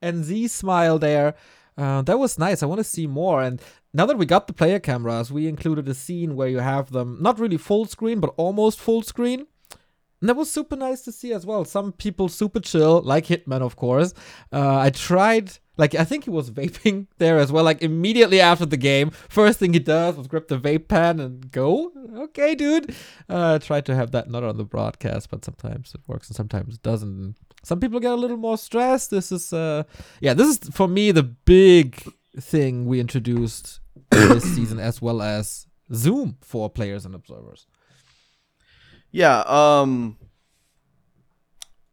NZ 0.00 0.48
smile 0.50 1.00
there. 1.00 1.34
Uh, 1.76 2.02
that 2.02 2.20
was 2.20 2.38
nice. 2.38 2.62
I 2.62 2.66
want 2.66 2.78
to 2.78 2.84
see 2.84 3.08
more. 3.08 3.42
And 3.42 3.60
now 3.92 4.06
that 4.06 4.16
we 4.16 4.26
got 4.26 4.46
the 4.46 4.52
player 4.52 4.78
cameras, 4.78 5.32
we 5.32 5.48
included 5.48 5.88
a 5.88 5.94
scene 5.94 6.36
where 6.36 6.48
you 6.48 6.58
have 6.58 6.92
them 6.92 7.18
not 7.20 7.40
really 7.40 7.56
full 7.56 7.86
screen, 7.86 8.20
but 8.20 8.32
almost 8.36 8.78
full 8.78 9.02
screen. 9.02 9.46
And 10.20 10.28
that 10.28 10.36
was 10.36 10.50
super 10.50 10.76
nice 10.76 11.00
to 11.02 11.12
see 11.12 11.32
as 11.32 11.46
well. 11.46 11.64
Some 11.64 11.92
people 11.92 12.28
super 12.28 12.60
chill, 12.60 13.00
like 13.02 13.26
Hitman, 13.26 13.62
of 13.62 13.76
course. 13.76 14.12
Uh, 14.52 14.78
I 14.78 14.90
tried, 14.90 15.52
like, 15.78 15.94
I 15.94 16.04
think 16.04 16.24
he 16.24 16.30
was 16.30 16.50
vaping 16.60 17.06
there 17.16 17.38
as 17.38 17.50
well. 17.50 17.64
Like, 17.64 17.82
immediately 17.82 18.38
after 18.40 18.66
the 18.66 18.76
game, 18.76 19.10
first 19.10 19.58
thing 19.58 19.72
he 19.72 19.78
does 19.78 20.16
was 20.16 20.26
grab 20.26 20.48
the 20.48 20.58
vape 20.58 20.88
pen 20.88 21.20
and 21.20 21.50
go. 21.50 21.92
Okay, 22.14 22.54
dude. 22.54 22.94
Uh, 23.30 23.54
I 23.54 23.58
tried 23.58 23.86
to 23.86 23.94
have 23.94 24.10
that 24.10 24.28
not 24.28 24.44
on 24.44 24.58
the 24.58 24.64
broadcast, 24.64 25.30
but 25.30 25.44
sometimes 25.44 25.94
it 25.94 26.02
works 26.06 26.28
and 26.28 26.36
sometimes 26.36 26.74
it 26.74 26.82
doesn't. 26.82 27.36
Some 27.62 27.80
people 27.80 28.00
get 28.00 28.12
a 28.12 28.16
little 28.16 28.36
more 28.36 28.58
stressed. 28.58 29.10
This 29.10 29.32
is, 29.32 29.52
uh, 29.54 29.84
yeah, 30.20 30.34
this 30.34 30.48
is 30.48 30.68
for 30.70 30.86
me 30.88 31.12
the 31.12 31.22
big 31.22 32.02
thing 32.38 32.84
we 32.86 33.00
introduced 33.00 33.80
this 34.10 34.44
season, 34.54 34.78
as 34.78 35.00
well 35.00 35.22
as 35.22 35.66
Zoom 35.94 36.36
for 36.42 36.68
players 36.68 37.06
and 37.06 37.14
observers. 37.14 37.66
Yeah. 39.10 39.42
Um. 39.46 40.16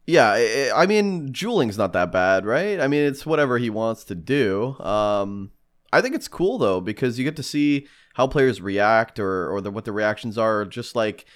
Yeah, 0.06 0.72
I 0.74 0.86
mean, 0.86 1.32
dueling's 1.32 1.76
not 1.76 1.92
that 1.92 2.10
bad, 2.10 2.46
right? 2.46 2.80
I 2.80 2.88
mean, 2.88 3.04
it's 3.04 3.26
whatever 3.26 3.58
he 3.58 3.68
wants 3.68 4.04
to 4.04 4.14
do. 4.14 4.74
Um, 4.78 5.52
I 5.92 6.00
think 6.00 6.14
it's 6.14 6.28
cool 6.28 6.56
though 6.56 6.80
because 6.80 7.18
you 7.18 7.26
get 7.26 7.36
to 7.36 7.42
see 7.42 7.86
how 8.14 8.26
players 8.26 8.62
react 8.62 9.18
or 9.18 9.50
or 9.50 9.60
the, 9.60 9.70
what 9.70 9.84
the 9.84 9.92
reactions 9.92 10.38
are. 10.38 10.64
Just 10.64 10.96
like 10.96 11.26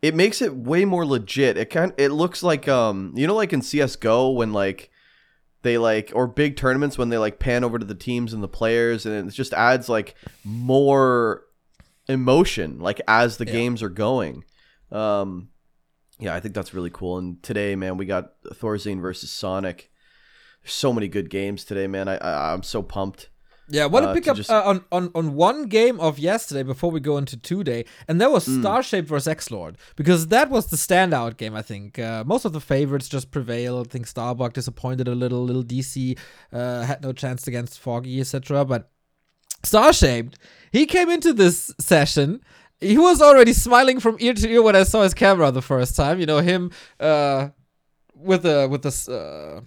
it 0.00 0.14
makes 0.14 0.40
it 0.40 0.54
way 0.54 0.84
more 0.84 1.04
legit. 1.04 1.56
It 1.56 1.70
kind 1.70 1.92
it 1.96 2.10
looks 2.10 2.44
like 2.44 2.68
um, 2.68 3.14
you 3.16 3.26
know, 3.26 3.34
like 3.34 3.52
in 3.52 3.62
CS:GO 3.62 4.30
when 4.30 4.52
like 4.52 4.92
they 5.62 5.78
like 5.78 6.12
or 6.14 6.26
big 6.26 6.56
tournaments 6.56 6.98
when 6.98 7.08
they 7.08 7.18
like 7.18 7.38
pan 7.38 7.64
over 7.64 7.78
to 7.78 7.84
the 7.84 7.94
teams 7.94 8.32
and 8.32 8.42
the 8.42 8.48
players 8.48 9.06
and 9.06 9.28
it 9.28 9.32
just 9.32 9.52
adds 9.54 9.88
like 9.88 10.14
more 10.44 11.44
emotion 12.08 12.80
like 12.80 13.00
as 13.06 13.36
the 13.36 13.46
yeah. 13.46 13.52
games 13.52 13.82
are 13.82 13.88
going 13.88 14.44
um 14.92 15.48
yeah 16.18 16.34
i 16.34 16.40
think 16.40 16.54
that's 16.54 16.74
really 16.74 16.90
cool 16.90 17.18
and 17.18 17.42
today 17.42 17.74
man 17.74 17.96
we 17.96 18.06
got 18.06 18.32
Thorzain 18.44 19.00
versus 19.00 19.30
sonic 19.30 19.90
there's 20.62 20.72
so 20.74 20.92
many 20.92 21.08
good 21.08 21.30
games 21.30 21.64
today 21.64 21.86
man 21.86 22.08
i, 22.08 22.16
I 22.16 22.52
i'm 22.52 22.62
so 22.62 22.82
pumped 22.82 23.30
yeah, 23.72 23.84
I 23.84 23.86
want 23.86 24.04
uh, 24.04 24.08
to 24.08 24.14
pick 24.14 24.28
up 24.28 24.36
just... 24.36 24.50
uh, 24.50 24.62
on, 24.64 24.84
on 24.92 25.10
on 25.14 25.34
one 25.34 25.64
game 25.64 25.98
of 25.98 26.18
yesterday 26.18 26.62
before 26.62 26.90
we 26.90 27.00
go 27.00 27.16
into 27.16 27.38
today, 27.38 27.86
and 28.06 28.20
that 28.20 28.30
was 28.30 28.46
mm. 28.46 28.62
Starshape 28.62 29.06
versus 29.06 29.28
X 29.28 29.50
Lord 29.50 29.78
because 29.96 30.28
that 30.28 30.50
was 30.50 30.66
the 30.66 30.76
standout 30.76 31.38
game. 31.38 31.54
I 31.54 31.62
think 31.62 31.98
uh, 31.98 32.22
most 32.26 32.44
of 32.44 32.52
the 32.52 32.60
favorites 32.60 33.08
just 33.08 33.30
prevailed. 33.30 33.86
I 33.86 33.90
think 33.90 34.06
Starbuck 34.06 34.52
disappointed 34.52 35.08
a 35.08 35.14
little. 35.14 35.42
Little 35.42 35.64
DC 35.64 36.18
uh, 36.52 36.82
had 36.82 37.02
no 37.02 37.12
chance 37.12 37.46
against 37.46 37.78
Foggy, 37.78 38.20
etc. 38.20 38.64
But 38.66 38.90
Starshaped, 39.62 40.34
he 40.70 40.84
came 40.84 41.08
into 41.08 41.32
this 41.32 41.72
session. 41.80 42.42
He 42.82 42.98
was 42.98 43.22
already 43.22 43.52
smiling 43.52 44.00
from 44.00 44.16
ear 44.18 44.34
to 44.34 44.50
ear 44.50 44.62
when 44.62 44.74
I 44.74 44.82
saw 44.82 45.02
his 45.02 45.14
camera 45.14 45.52
the 45.52 45.62
first 45.62 45.94
time. 45.94 46.18
You 46.18 46.26
know 46.26 46.38
him 46.38 46.70
uh, 46.98 47.50
with 48.14 48.42
the 48.42 48.66
with 48.68 48.82
this 48.82 49.08
uh, 49.08 49.60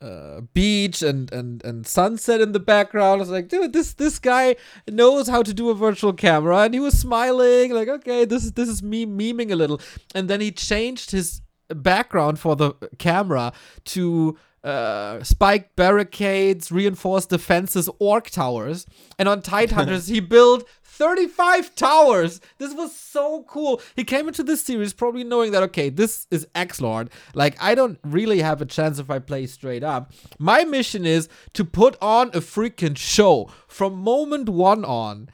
uh, 0.00 0.40
beach 0.54 1.00
and, 1.02 1.32
and 1.32 1.64
and 1.64 1.86
sunset 1.86 2.40
in 2.40 2.52
the 2.52 2.60
background. 2.60 3.18
I 3.18 3.20
was 3.20 3.30
like, 3.30 3.48
dude, 3.48 3.72
this 3.72 3.94
this 3.94 4.18
guy 4.18 4.56
knows 4.88 5.28
how 5.28 5.42
to 5.42 5.54
do 5.54 5.70
a 5.70 5.74
virtual 5.74 6.12
camera, 6.12 6.58
and 6.58 6.74
he 6.74 6.80
was 6.80 6.98
smiling, 6.98 7.72
like, 7.72 7.88
okay, 7.88 8.24
this 8.24 8.44
is 8.44 8.52
this 8.52 8.68
is 8.68 8.82
me 8.82 9.06
memeing 9.06 9.52
a 9.52 9.56
little. 9.56 9.80
And 10.14 10.28
then 10.28 10.40
he 10.40 10.50
changed 10.50 11.12
his 11.12 11.42
background 11.68 12.38
for 12.38 12.56
the 12.56 12.74
camera 12.98 13.52
to 13.84 14.36
uh, 14.64 15.22
spiked 15.22 15.76
barricades, 15.76 16.72
reinforced 16.72 17.30
defenses, 17.30 17.88
orc 17.98 18.30
towers, 18.30 18.86
and 19.18 19.28
on 19.28 19.42
Tidehunters 19.42 20.08
he 20.12 20.20
built 20.20 20.68
35 20.98 21.76
towers. 21.76 22.40
This 22.58 22.74
was 22.74 22.94
so 22.94 23.44
cool. 23.44 23.80
He 23.94 24.02
came 24.02 24.26
into 24.26 24.42
this 24.42 24.62
series 24.62 24.92
probably 24.92 25.22
knowing 25.22 25.52
that, 25.52 25.62
okay, 25.64 25.90
this 25.90 26.26
is 26.32 26.48
X 26.56 26.80
Lord. 26.80 27.10
Like, 27.34 27.56
I 27.62 27.76
don't 27.76 28.00
really 28.02 28.40
have 28.40 28.60
a 28.60 28.66
chance 28.66 28.98
if 28.98 29.08
I 29.08 29.20
play 29.20 29.46
straight 29.46 29.84
up. 29.84 30.12
My 30.40 30.64
mission 30.64 31.06
is 31.06 31.28
to 31.52 31.64
put 31.64 31.96
on 32.02 32.28
a 32.28 32.40
freaking 32.40 32.96
show 32.96 33.48
from 33.68 33.94
moment 33.94 34.48
one 34.48 34.84
on. 34.84 35.30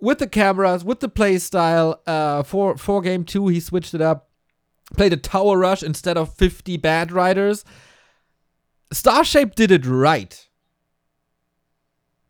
With 0.00 0.18
the 0.18 0.28
cameras, 0.28 0.84
with 0.84 1.00
the 1.00 1.10
play 1.10 1.38
style, 1.38 2.00
uh, 2.06 2.42
for 2.42 2.78
for 2.78 3.02
game 3.02 3.24
two, 3.24 3.48
he 3.48 3.60
switched 3.60 3.92
it 3.92 4.00
up, 4.00 4.30
played 4.96 5.12
a 5.12 5.18
tower 5.18 5.58
rush 5.58 5.82
instead 5.82 6.16
of 6.16 6.32
50 6.34 6.78
bat 6.78 7.12
riders. 7.12 7.66
Starshape 8.92 9.54
did 9.54 9.70
it 9.70 9.86
right. 9.86 10.48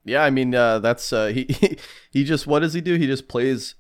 Yeah, 0.05 0.25
I 0.25 0.31
mean 0.31 0.55
uh, 0.55 0.79
that's 0.79 1.13
uh, 1.13 1.27
he 1.35 1.79
he 2.11 2.25
just 2.25 2.47
what 2.47 2.61
does 2.61 2.75
he 2.75 2.81
do? 2.81 2.97
He 2.97 3.07
just 3.07 3.29
plays 3.29 3.75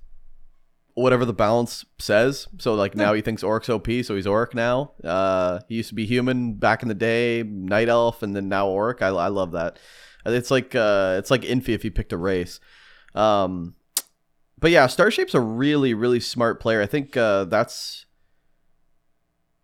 whatever 0.94 1.24
the 1.24 1.32
balance 1.32 1.84
says. 1.98 2.48
So 2.58 2.74
like 2.74 2.94
now 2.94 3.12
he 3.12 3.22
thinks 3.22 3.42
Orc's 3.42 3.68
OP, 3.68 3.86
so 4.02 4.16
he's 4.16 4.26
Orc 4.26 4.54
now. 4.54 4.92
Uh, 5.02 5.60
he 5.68 5.76
used 5.76 5.88
to 5.88 5.94
be 5.94 6.06
human 6.06 6.54
back 6.54 6.82
in 6.82 6.88
the 6.88 6.94
day, 6.94 7.42
Night 7.42 7.88
Elf, 7.88 8.22
and 8.22 8.34
then 8.34 8.48
now 8.48 8.68
Orc. 8.68 9.02
I, 9.02 9.08
I 9.08 9.28
love 9.28 9.52
that. 9.52 9.78
It's 10.26 10.50
like 10.50 10.74
uh, 10.74 11.16
it's 11.18 11.30
like 11.30 11.42
Infi 11.42 11.70
if 11.70 11.82
he 11.82 11.90
picked 11.90 12.12
a 12.12 12.16
race. 12.16 12.60
Um, 13.14 13.74
but 14.58 14.70
yeah, 14.70 14.86
Starshape's 14.86 15.34
a 15.34 15.40
really 15.40 15.94
really 15.94 16.20
smart 16.20 16.60
player. 16.60 16.82
I 16.82 16.86
think 16.86 17.16
uh, 17.16 17.44
that's. 17.44 18.06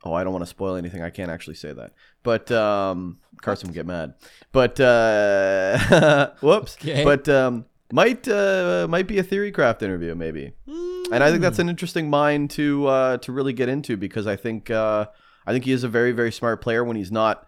Oh, 0.05 0.13
I 0.13 0.23
don't 0.23 0.33
want 0.33 0.45
to 0.45 0.51
spoil 0.51 0.77
anything. 0.77 1.03
I 1.03 1.11
can't 1.11 1.31
actually 1.31 1.57
say 1.57 1.73
that. 1.73 1.93
But 2.27 2.51
um, 2.51 3.19
Carson 3.41 3.69
would 3.69 3.75
get 3.75 3.87
mad. 3.87 4.15
But 4.53 4.79
uh, 4.81 6.33
whoops. 6.41 6.77
Okay. 6.77 7.05
But 7.05 7.29
um, 7.29 7.65
might 7.93 8.27
uh, 8.27 8.87
might 8.91 9.07
be 9.07 9.19
a 9.19 9.25
theorycraft 9.25 9.83
interview 9.83 10.15
maybe. 10.15 10.53
Mm. 10.69 11.13
And 11.13 11.25
I 11.25 11.31
think 11.31 11.41
that's 11.41 11.61
an 11.61 11.69
interesting 11.69 12.11
mind 12.11 12.51
to 12.51 12.87
uh, 12.87 13.17
to 13.19 13.33
really 13.33 13.53
get 13.53 13.69
into 13.69 13.97
because 13.97 14.27
I 14.27 14.37
think 14.37 14.71
uh, 14.71 15.07
I 15.47 15.53
think 15.53 15.65
he 15.65 15.73
is 15.73 15.85
a 15.85 15.89
very 15.89 16.13
very 16.13 16.33
smart 16.33 16.61
player 16.61 16.85
when 16.85 16.97
he's 16.97 17.13
not 17.13 17.47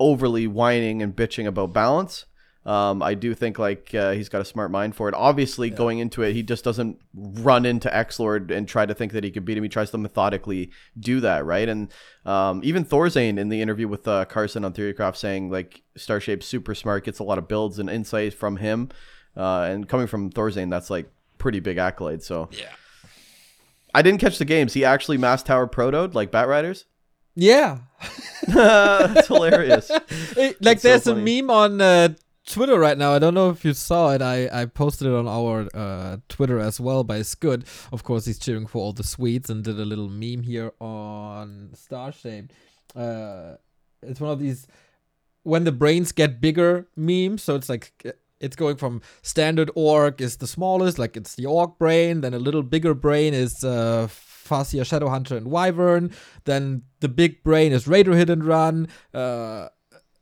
overly 0.00 0.46
whining 0.46 1.00
and 1.02 1.14
bitching 1.14 1.46
about 1.46 1.72
balance. 1.72 2.26
Um, 2.68 3.02
I 3.02 3.14
do 3.14 3.34
think 3.34 3.58
like 3.58 3.94
uh, 3.94 4.10
he's 4.12 4.28
got 4.28 4.42
a 4.42 4.44
smart 4.44 4.70
mind 4.70 4.94
for 4.94 5.08
it. 5.08 5.14
Obviously, 5.14 5.70
going 5.70 6.00
into 6.00 6.22
it, 6.22 6.34
he 6.34 6.42
just 6.42 6.64
doesn't 6.64 7.00
run 7.14 7.64
into 7.64 7.88
Xlord 7.88 8.50
and 8.50 8.68
try 8.68 8.84
to 8.84 8.92
think 8.92 9.12
that 9.12 9.24
he 9.24 9.30
could 9.30 9.46
beat 9.46 9.56
him. 9.56 9.62
He 9.62 9.70
tries 9.70 9.90
to 9.92 9.98
methodically 9.98 10.70
do 11.00 11.20
that, 11.20 11.46
right? 11.46 11.66
And 11.66 11.88
um, 12.26 12.60
even 12.62 12.84
Thorzain 12.84 13.38
in 13.38 13.48
the 13.48 13.62
interview 13.62 13.88
with 13.88 14.06
uh, 14.06 14.26
Carson 14.26 14.66
on 14.66 14.74
Theorycraft 14.74 15.16
saying 15.16 15.50
like 15.50 15.80
Starshape's 15.96 16.44
super 16.44 16.74
smart, 16.74 17.04
gets 17.04 17.20
a 17.20 17.24
lot 17.24 17.38
of 17.38 17.48
builds 17.48 17.78
and 17.78 17.88
insights 17.88 18.34
from 18.34 18.58
him. 18.58 18.90
Uh, 19.34 19.62
and 19.62 19.88
coming 19.88 20.06
from 20.06 20.28
Thorzain, 20.30 20.68
that's 20.68 20.90
like 20.90 21.10
pretty 21.38 21.60
big 21.60 21.78
accolade. 21.78 22.22
So 22.22 22.50
Yeah. 22.52 22.66
I 23.94 24.02
didn't 24.02 24.20
catch 24.20 24.36
the 24.36 24.44
games. 24.44 24.74
He 24.74 24.84
actually 24.84 25.16
mass 25.16 25.42
tower 25.42 25.66
protoed 25.66 26.12
like 26.12 26.30
Bat 26.30 26.48
Riders. 26.48 26.84
Yeah. 27.34 27.78
that's 28.46 29.28
hilarious. 29.28 29.90
Hey, 30.34 30.48
like 30.60 30.80
That's 30.82 30.82
so 30.82 30.88
there's 30.88 31.06
a 31.06 31.14
meme 31.42 31.50
on 31.50 31.80
uh, 31.80 32.10
Twitter 32.48 32.78
right 32.78 32.96
now. 32.96 33.12
I 33.12 33.18
don't 33.18 33.34
know 33.34 33.50
if 33.50 33.64
you 33.64 33.74
saw 33.74 34.10
it. 34.10 34.22
I, 34.22 34.48
I 34.52 34.64
posted 34.64 35.06
it 35.06 35.12
on 35.12 35.28
our 35.28 35.68
uh, 35.74 36.16
Twitter 36.28 36.58
as 36.58 36.80
well 36.80 37.04
by 37.04 37.22
Scud. 37.22 37.64
Of 37.92 38.04
course, 38.04 38.24
he's 38.24 38.38
cheering 38.38 38.66
for 38.66 38.78
all 38.78 38.92
the 38.92 39.04
sweets 39.04 39.50
and 39.50 39.62
did 39.62 39.78
a 39.78 39.84
little 39.84 40.08
meme 40.08 40.42
here 40.42 40.72
on 40.80 41.70
Starshape. 41.74 42.50
Uh, 42.96 43.56
it's 44.02 44.20
one 44.20 44.30
of 44.30 44.38
these 44.38 44.66
when 45.42 45.64
the 45.64 45.72
brains 45.72 46.12
get 46.12 46.40
bigger 46.40 46.88
memes. 46.96 47.42
So 47.42 47.54
it's 47.54 47.68
like 47.68 47.92
it's 48.40 48.56
going 48.56 48.76
from 48.76 49.02
standard 49.20 49.70
orc 49.74 50.20
is 50.20 50.38
the 50.38 50.46
smallest, 50.46 50.98
like 50.98 51.16
it's 51.16 51.34
the 51.34 51.46
orc 51.46 51.78
brain. 51.78 52.22
Then 52.22 52.32
a 52.32 52.38
little 52.38 52.62
bigger 52.62 52.94
brain 52.94 53.34
is 53.34 53.62
uh, 53.62 54.08
Farseer, 54.10 54.82
Shadowhunter, 54.82 55.36
and 55.36 55.48
Wyvern. 55.48 56.12
Then 56.44 56.82
the 57.00 57.08
big 57.08 57.42
brain 57.42 57.72
is 57.72 57.86
Raider 57.86 58.14
Hit 58.14 58.30
and 58.30 58.44
Run. 58.44 58.88
Uh, 59.12 59.68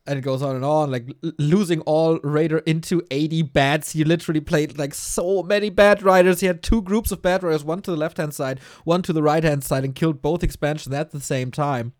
and 0.07 0.17
it 0.17 0.21
goes 0.21 0.41
on 0.41 0.55
and 0.55 0.65
on, 0.65 0.89
like 0.89 1.07
l- 1.23 1.31
losing 1.37 1.81
all 1.81 2.19
Raider 2.23 2.59
into 2.59 3.03
80 3.11 3.43
bats. 3.43 3.91
He 3.91 4.03
literally 4.03 4.39
played 4.39 4.77
like 4.77 4.93
so 4.93 5.43
many 5.43 5.69
bat 5.69 6.01
riders. 6.01 6.39
He 6.39 6.47
had 6.47 6.63
two 6.63 6.81
groups 6.81 7.11
of 7.11 7.21
bat 7.21 7.43
riders, 7.43 7.63
one 7.63 7.81
to 7.83 7.91
the 7.91 7.97
left 7.97 8.17
hand 8.17 8.33
side, 8.33 8.59
one 8.85 9.01
to 9.03 9.13
the 9.13 9.21
right 9.21 9.43
hand 9.43 9.63
side, 9.63 9.83
and 9.83 9.93
killed 9.93 10.21
both 10.21 10.43
expansions 10.43 10.95
at 10.95 11.11
the 11.11 11.19
same 11.19 11.51
time. 11.51 11.93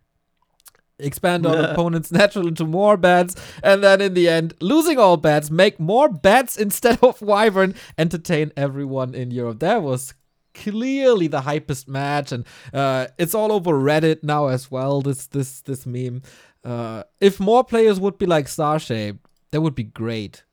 Expand 0.99 1.45
on 1.45 1.63
opponents' 1.63 2.11
natural 2.11 2.47
into 2.47 2.65
more 2.65 2.97
bats, 2.97 3.35
and 3.61 3.83
then 3.83 4.01
in 4.01 4.15
the 4.15 4.27
end, 4.27 4.55
losing 4.61 4.97
all 4.97 5.15
bats, 5.15 5.51
make 5.51 5.79
more 5.79 6.09
bats 6.09 6.57
instead 6.65 6.97
of 7.03 7.21
Wyvern, 7.21 7.75
entertain 7.99 8.51
everyone 8.57 9.13
in 9.13 9.29
Europe. 9.29 9.59
That 9.59 9.83
was 9.83 10.15
clearly 10.55 11.27
the 11.27 11.41
hypest 11.41 11.87
match, 11.87 12.31
and 12.31 12.45
uh, 12.73 13.07
it's 13.17 13.35
all 13.35 13.51
over 13.51 13.73
Reddit 13.73 14.23
now 14.23 14.47
as 14.47 14.71
well. 14.71 15.01
This 15.01 15.27
this 15.27 15.61
this 15.61 15.85
meme. 15.85 16.23
Uh, 16.67 17.03
if 17.21 17.39
more 17.39 17.63
players 17.63 17.97
would 17.99 18.17
be 18.17 18.25
like 18.25 18.47
star 18.47 18.77
shaped, 18.77 19.25
that 19.51 19.61
would 19.61 19.73
be 19.75 19.83
great. 19.85 20.43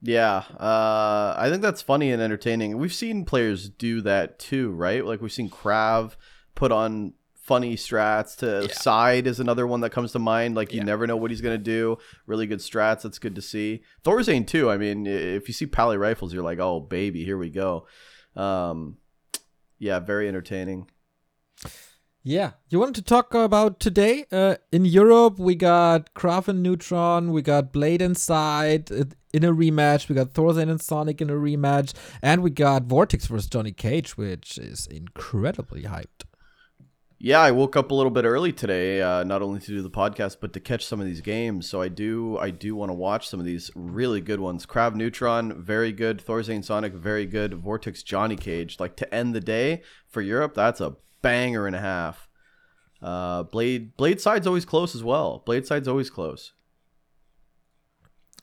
Yeah, 0.00 0.38
uh, 0.58 1.34
I 1.38 1.48
think 1.50 1.62
that's 1.62 1.82
funny 1.82 2.10
and 2.10 2.20
entertaining. 2.20 2.78
We've 2.78 2.94
seen 2.94 3.24
players 3.24 3.68
do 3.68 4.00
that 4.00 4.38
too, 4.38 4.70
right? 4.72 5.04
Like 5.04 5.20
we've 5.20 5.30
seen 5.30 5.50
Krav 5.50 6.16
put 6.54 6.72
on 6.72 7.12
funny 7.34 7.76
strats. 7.76 8.36
To 8.38 8.66
Yeah. 8.68 8.74
side 8.74 9.26
is 9.26 9.38
another 9.38 9.66
one 9.66 9.80
that 9.82 9.90
comes 9.90 10.12
to 10.12 10.18
mind. 10.18 10.54
Like 10.56 10.72
you 10.72 10.78
Yeah. 10.78 10.84
never 10.84 11.06
know 11.06 11.16
what 11.16 11.30
he's 11.30 11.40
gonna 11.40 11.58
do. 11.58 11.98
Really 12.26 12.46
good 12.46 12.58
strats. 12.60 13.02
That's 13.02 13.18
good 13.18 13.34
to 13.36 13.42
see. 13.42 13.82
Thorzain 14.04 14.46
too. 14.46 14.70
I 14.70 14.76
mean, 14.76 15.06
if 15.06 15.46
you 15.46 15.54
see 15.54 15.66
Pally 15.66 15.96
rifles, 15.96 16.32
you're 16.32 16.42
like, 16.42 16.58
oh 16.58 16.80
baby, 16.80 17.24
here 17.24 17.38
we 17.38 17.50
go. 17.50 17.86
Um, 18.34 18.96
yeah, 19.78 19.98
very 20.00 20.26
entertaining. 20.26 20.88
Yeah, 22.24 22.52
you 22.68 22.78
wanted 22.78 22.94
to 22.96 23.02
talk 23.02 23.34
about 23.34 23.80
today 23.80 24.26
uh, 24.30 24.54
in 24.70 24.84
Europe. 24.84 25.40
We 25.40 25.56
got 25.56 26.14
Kraven 26.14 26.58
Neutron, 26.58 27.32
we 27.32 27.42
got 27.42 27.72
Blade 27.72 28.00
Inside 28.00 28.92
uh, 28.92 29.04
in 29.32 29.42
a 29.42 29.52
rematch, 29.52 30.08
we 30.08 30.14
got 30.14 30.32
Thorzain 30.32 30.70
and 30.70 30.80
Sonic 30.80 31.20
in 31.20 31.30
a 31.30 31.34
rematch, 31.34 31.94
and 32.22 32.40
we 32.40 32.50
got 32.50 32.84
Vortex 32.84 33.26
versus 33.26 33.48
Johnny 33.48 33.72
Cage, 33.72 34.16
which 34.16 34.56
is 34.56 34.86
incredibly 34.86 35.82
hyped. 35.82 36.24
Yeah, 37.18 37.40
I 37.40 37.50
woke 37.50 37.76
up 37.76 37.90
a 37.90 37.94
little 37.94 38.10
bit 38.10 38.24
early 38.24 38.52
today, 38.52 39.02
uh, 39.02 39.24
not 39.24 39.42
only 39.42 39.58
to 39.58 39.66
do 39.66 39.82
the 39.82 39.90
podcast, 39.90 40.36
but 40.40 40.52
to 40.52 40.60
catch 40.60 40.86
some 40.86 41.00
of 41.00 41.06
these 41.06 41.20
games. 41.20 41.68
So 41.68 41.82
I 41.82 41.88
do, 41.88 42.38
I 42.38 42.50
do 42.50 42.76
want 42.76 42.90
to 42.90 42.94
watch 42.94 43.28
some 43.28 43.40
of 43.40 43.46
these 43.46 43.68
really 43.74 44.20
good 44.20 44.38
ones. 44.38 44.64
Krav 44.64 44.94
Neutron, 44.94 45.60
very 45.60 45.90
good. 45.90 46.24
Thorzain 46.24 46.64
Sonic, 46.64 46.92
very 46.92 47.26
good. 47.26 47.54
Vortex 47.54 48.04
Johnny 48.04 48.36
Cage, 48.36 48.78
like 48.78 48.94
to 48.96 49.12
end 49.12 49.34
the 49.34 49.40
day 49.40 49.82
for 50.08 50.20
Europe, 50.20 50.54
that's 50.54 50.80
a 50.80 50.96
banger 51.22 51.66
and 51.66 51.76
a 51.76 51.80
half. 51.80 52.28
Uh, 53.00 53.42
Blade 53.44 53.96
Blade 53.96 54.20
Side's 54.20 54.46
always 54.46 54.64
close 54.64 54.94
as 54.94 55.02
well. 55.02 55.42
Blade 55.44 55.66
Side's 55.66 55.88
always 55.88 56.10
close. 56.10 56.52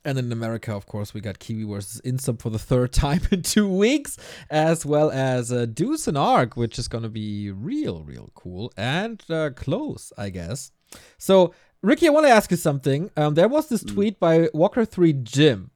And 0.06 0.18
in 0.18 0.32
America, 0.32 0.74
of 0.74 0.86
course, 0.86 1.14
we 1.14 1.20
got 1.20 1.40
Kiwi 1.40 1.66
versus 1.66 2.02
Insub 2.06 2.42
for 2.42 2.50
the 2.50 2.60
third 2.60 2.94
time 3.06 3.22
in 3.32 3.42
two 3.42 3.68
weeks, 3.68 4.18
as 4.50 4.86
well 4.86 5.12
as 5.12 5.52
uh, 5.52 5.66
Deuce 5.66 6.08
and 6.08 6.18
Arc, 6.18 6.56
which 6.56 6.80
is 6.80 6.88
going 6.88 7.04
to 7.04 7.10
be 7.10 7.52
real, 7.52 8.04
real 8.04 8.32
cool 8.34 8.72
and 8.78 9.22
uh, 9.30 9.50
close, 9.52 10.14
I 10.18 10.30
guess. 10.30 10.72
So, 11.18 11.54
Ricky, 11.82 12.08
I 12.08 12.12
want 12.12 12.26
to 12.26 12.32
ask 12.32 12.50
you 12.50 12.58
something. 12.58 13.12
Um, 13.18 13.36
there 13.36 13.48
was 13.48 13.68
this 13.68 13.84
tweet 13.84 14.20
by 14.20 14.48
Walker3 14.48 15.24
Jim. 15.24 15.72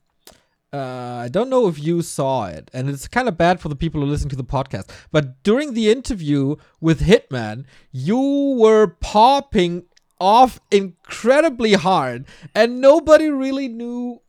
Uh, 0.73 1.21
I 1.23 1.27
don't 1.27 1.49
know 1.49 1.67
if 1.67 1.77
you 1.77 2.01
saw 2.01 2.47
it, 2.47 2.71
and 2.73 2.89
it's 2.89 3.07
kind 3.07 3.27
of 3.27 3.37
bad 3.37 3.59
for 3.59 3.69
the 3.69 3.75
people 3.75 4.01
who 4.01 4.07
listen 4.07 4.29
to 4.29 4.35
the 4.35 4.43
podcast. 4.43 4.89
But 5.11 5.43
during 5.43 5.75
the 5.75 5.91
interview 5.91 6.55
with 6.81 7.01
Hitman, 7.01 7.65
you 7.91 8.57
were 8.59 8.87
popping 8.87 9.83
off 10.19 10.59
incredibly 10.71 11.73
hard, 11.73 12.25
and 12.55 12.81
nobody 12.81 13.29
really 13.29 13.67
knew 13.67 14.21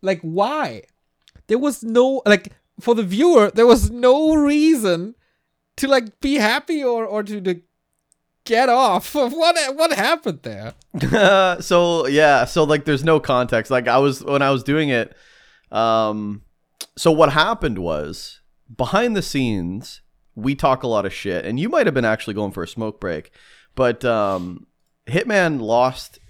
like 0.00 0.20
why. 0.22 0.82
There 1.46 1.58
was 1.58 1.84
no 1.84 2.20
like 2.26 2.52
for 2.80 2.96
the 2.96 3.04
viewer, 3.04 3.52
there 3.54 3.66
was 3.66 3.90
no 3.90 4.34
reason 4.34 5.14
to 5.76 5.86
like 5.86 6.20
be 6.20 6.34
happy 6.34 6.82
or 6.82 7.04
or 7.04 7.22
to, 7.22 7.40
to 7.40 7.60
get 8.44 8.68
off. 8.68 9.14
What 9.14 9.56
what 9.76 9.92
happened 9.92 10.40
there? 10.42 10.74
so 11.60 12.06
yeah, 12.08 12.44
so 12.44 12.64
like 12.64 12.86
there's 12.86 13.04
no 13.04 13.20
context. 13.20 13.70
Like 13.70 13.86
I 13.86 13.98
was 13.98 14.24
when 14.24 14.42
I 14.42 14.50
was 14.50 14.64
doing 14.64 14.88
it, 14.88 15.14
um 15.72 16.42
so 16.96 17.10
what 17.10 17.32
happened 17.32 17.78
was 17.78 18.40
behind 18.74 19.16
the 19.16 19.22
scenes, 19.22 20.02
we 20.34 20.54
talk 20.54 20.82
a 20.82 20.88
lot 20.88 21.06
of 21.06 21.12
shit, 21.12 21.44
and 21.44 21.58
you 21.58 21.68
might 21.68 21.86
have 21.86 21.94
been 21.94 22.04
actually 22.04 22.34
going 22.34 22.52
for 22.52 22.62
a 22.62 22.68
smoke 22.68 23.00
break, 23.00 23.30
but 23.74 24.04
um 24.04 24.66
Hitman 25.06 25.60
lost 25.60 26.20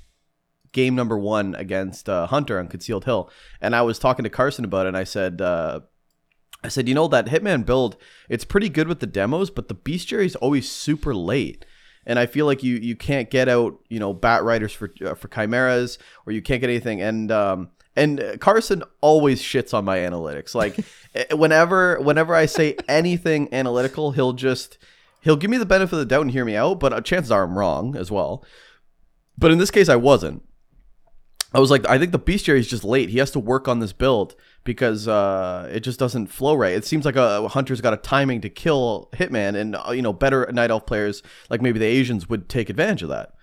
game 0.72 0.94
number 0.94 1.18
one 1.18 1.54
against 1.56 2.08
uh, 2.08 2.26
Hunter 2.26 2.58
on 2.58 2.68
Concealed 2.68 3.04
Hill, 3.04 3.30
and 3.60 3.76
I 3.76 3.82
was 3.82 3.98
talking 3.98 4.22
to 4.24 4.30
Carson 4.30 4.64
about 4.64 4.86
it, 4.86 4.88
and 4.88 4.96
I 4.96 5.04
said, 5.04 5.42
uh, 5.42 5.80
I 6.64 6.68
said, 6.68 6.88
you 6.88 6.94
know 6.94 7.08
that 7.08 7.26
Hitman 7.26 7.66
build, 7.66 7.96
it's 8.28 8.44
pretty 8.44 8.68
good 8.68 8.88
with 8.88 9.00
the 9.00 9.06
demos, 9.06 9.50
but 9.50 9.68
the 9.68 9.74
bestiary 9.74 10.24
is 10.24 10.36
always 10.36 10.70
super 10.70 11.14
late. 11.14 11.66
And 12.04 12.18
I 12.18 12.26
feel 12.26 12.46
like 12.46 12.64
you 12.64 12.76
you 12.76 12.96
can't 12.96 13.30
get 13.30 13.48
out, 13.48 13.78
you 13.88 14.00
know, 14.00 14.12
bat 14.12 14.42
riders 14.42 14.72
for 14.72 14.92
uh, 15.04 15.14
for 15.14 15.28
chimeras, 15.28 15.98
or 16.26 16.32
you 16.32 16.42
can't 16.42 16.60
get 16.60 16.68
anything. 16.70 17.00
And 17.00 17.30
um 17.30 17.70
and 17.96 18.38
Carson 18.40 18.82
always 19.00 19.42
shits 19.42 19.74
on 19.74 19.84
my 19.84 19.98
analytics. 19.98 20.54
Like 20.54 20.78
eh, 21.14 21.34
whenever 21.34 22.00
whenever 22.00 22.34
I 22.34 22.46
say 22.46 22.76
anything 22.88 23.52
analytical, 23.52 24.12
he'll 24.12 24.32
just 24.32 24.78
he'll 25.20 25.36
give 25.36 25.50
me 25.50 25.58
the 25.58 25.66
benefit 25.66 25.94
of 25.94 25.98
the 26.00 26.06
doubt 26.06 26.22
and 26.22 26.30
hear 26.30 26.44
me 26.44 26.56
out. 26.56 26.80
But 26.80 26.92
uh, 26.92 27.00
chances 27.00 27.30
are 27.30 27.44
I'm 27.44 27.58
wrong 27.58 27.96
as 27.96 28.10
well. 28.10 28.44
But 29.36 29.50
in 29.50 29.58
this 29.58 29.70
case, 29.70 29.88
I 29.88 29.96
wasn't. 29.96 30.42
I 31.54 31.60
was 31.60 31.70
like, 31.70 31.86
I 31.86 31.98
think 31.98 32.12
the 32.12 32.18
bestiary 32.18 32.58
is 32.58 32.68
just 32.68 32.82
late. 32.82 33.10
He 33.10 33.18
has 33.18 33.30
to 33.32 33.38
work 33.38 33.68
on 33.68 33.80
this 33.80 33.92
build 33.92 34.34
because 34.64 35.06
uh, 35.06 35.68
it 35.70 35.80
just 35.80 35.98
doesn't 35.98 36.28
flow 36.28 36.54
right. 36.54 36.72
It 36.72 36.86
seems 36.86 37.04
like 37.04 37.16
a, 37.16 37.42
a 37.44 37.48
hunter's 37.48 37.82
got 37.82 37.92
a 37.92 37.98
timing 37.98 38.40
to 38.40 38.48
kill 38.48 39.10
Hitman, 39.12 39.54
and 39.54 39.76
uh, 39.76 39.90
you 39.90 40.00
know, 40.00 40.14
better 40.14 40.50
night 40.50 40.70
elf 40.70 40.86
players 40.86 41.22
like 41.50 41.60
maybe 41.60 41.78
the 41.78 41.84
Asians 41.84 42.28
would 42.28 42.48
take 42.48 42.70
advantage 42.70 43.02
of 43.02 43.10
that. 43.10 43.34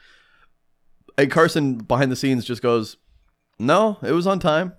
And 1.20 1.30
Carson 1.30 1.76
behind 1.76 2.12
the 2.12 2.16
scenes 2.16 2.46
just 2.46 2.64
goes, 2.64 2.98
"No, 3.60 3.98
it 4.02 4.12
was 4.12 4.28
on 4.28 4.40
time." 4.40 4.74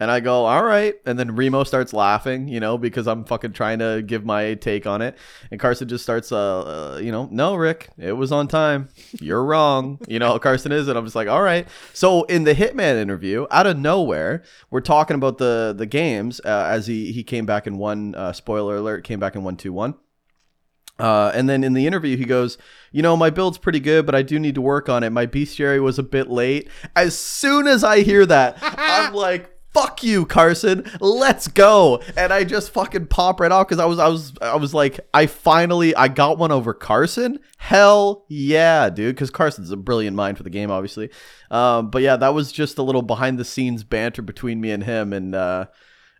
And 0.00 0.10
I 0.10 0.18
go, 0.18 0.44
all 0.44 0.64
right. 0.64 0.94
And 1.06 1.18
then 1.18 1.36
Remo 1.36 1.62
starts 1.62 1.92
laughing, 1.92 2.48
you 2.48 2.58
know, 2.58 2.76
because 2.76 3.06
I'm 3.06 3.24
fucking 3.24 3.52
trying 3.52 3.78
to 3.78 4.02
give 4.04 4.24
my 4.24 4.54
take 4.54 4.86
on 4.86 5.00
it. 5.02 5.16
And 5.52 5.60
Carson 5.60 5.88
just 5.88 6.02
starts, 6.02 6.32
uh, 6.32 6.94
uh, 6.96 6.98
you 6.98 7.12
know, 7.12 7.28
no, 7.30 7.54
Rick, 7.54 7.90
it 7.96 8.12
was 8.12 8.32
on 8.32 8.48
time. 8.48 8.88
You're 9.20 9.44
wrong. 9.44 10.00
You 10.08 10.18
know 10.18 10.38
Carson 10.40 10.72
is. 10.72 10.88
And 10.88 10.98
I'm 10.98 11.04
just 11.04 11.14
like, 11.14 11.28
all 11.28 11.42
right. 11.42 11.68
So 11.92 12.24
in 12.24 12.42
the 12.42 12.54
Hitman 12.54 12.96
interview, 12.96 13.46
out 13.50 13.66
of 13.66 13.78
nowhere, 13.78 14.42
we're 14.70 14.80
talking 14.80 15.14
about 15.14 15.38
the 15.38 15.72
the 15.76 15.86
games 15.86 16.40
uh, 16.44 16.66
as 16.68 16.86
he, 16.88 17.12
he 17.12 17.22
came 17.22 17.46
back 17.46 17.66
and 17.66 17.78
won, 17.78 18.14
uh, 18.16 18.32
spoiler 18.32 18.76
alert, 18.76 19.04
came 19.04 19.20
back 19.20 19.36
and 19.36 19.44
won 19.44 19.56
2 19.56 19.72
1. 19.72 19.94
Uh, 20.98 21.32
and 21.34 21.48
then 21.48 21.64
in 21.64 21.72
the 21.72 21.86
interview, 21.86 22.16
he 22.16 22.24
goes, 22.24 22.56
You 22.92 23.02
know, 23.02 23.16
my 23.16 23.30
build's 23.30 23.58
pretty 23.58 23.80
good, 23.80 24.06
but 24.06 24.14
I 24.14 24.22
do 24.22 24.38
need 24.38 24.54
to 24.54 24.60
work 24.60 24.88
on 24.88 25.02
it. 25.02 25.10
My 25.10 25.26
bestiary 25.26 25.82
was 25.82 25.98
a 25.98 26.02
bit 26.02 26.30
late. 26.30 26.68
As 26.94 27.18
soon 27.18 27.66
as 27.66 27.82
I 27.82 28.00
hear 28.00 28.24
that, 28.26 28.58
I'm 28.62 29.12
like, 29.14 29.54
fuck 29.74 30.04
you, 30.04 30.24
Carson. 30.24 30.88
Let's 31.00 31.48
go. 31.48 32.00
And 32.16 32.32
I 32.32 32.44
just 32.44 32.70
fucking 32.70 33.08
pop 33.08 33.40
right 33.40 33.50
off 33.50 33.68
because 33.68 33.80
I 33.80 33.84
was 33.86 33.98
I 33.98 34.08
was 34.08 34.32
I 34.40 34.56
was 34.56 34.72
like, 34.72 35.00
I 35.12 35.26
finally 35.26 35.94
I 35.96 36.08
got 36.08 36.38
one 36.38 36.52
over 36.52 36.72
Carson. 36.72 37.40
Hell 37.58 38.24
yeah, 38.28 38.88
dude. 38.88 39.16
Because 39.16 39.30
Carson's 39.30 39.72
a 39.72 39.76
brilliant 39.76 40.16
mind 40.16 40.36
for 40.36 40.44
the 40.44 40.50
game, 40.50 40.70
obviously. 40.70 41.10
Um, 41.50 41.90
but 41.90 42.02
yeah, 42.02 42.16
that 42.16 42.32
was 42.32 42.52
just 42.52 42.78
a 42.78 42.82
little 42.82 43.02
behind 43.02 43.38
the 43.38 43.44
scenes 43.44 43.84
banter 43.84 44.22
between 44.22 44.60
me 44.60 44.70
and 44.70 44.84
him. 44.84 45.12
And 45.12 45.34
uh, 45.34 45.66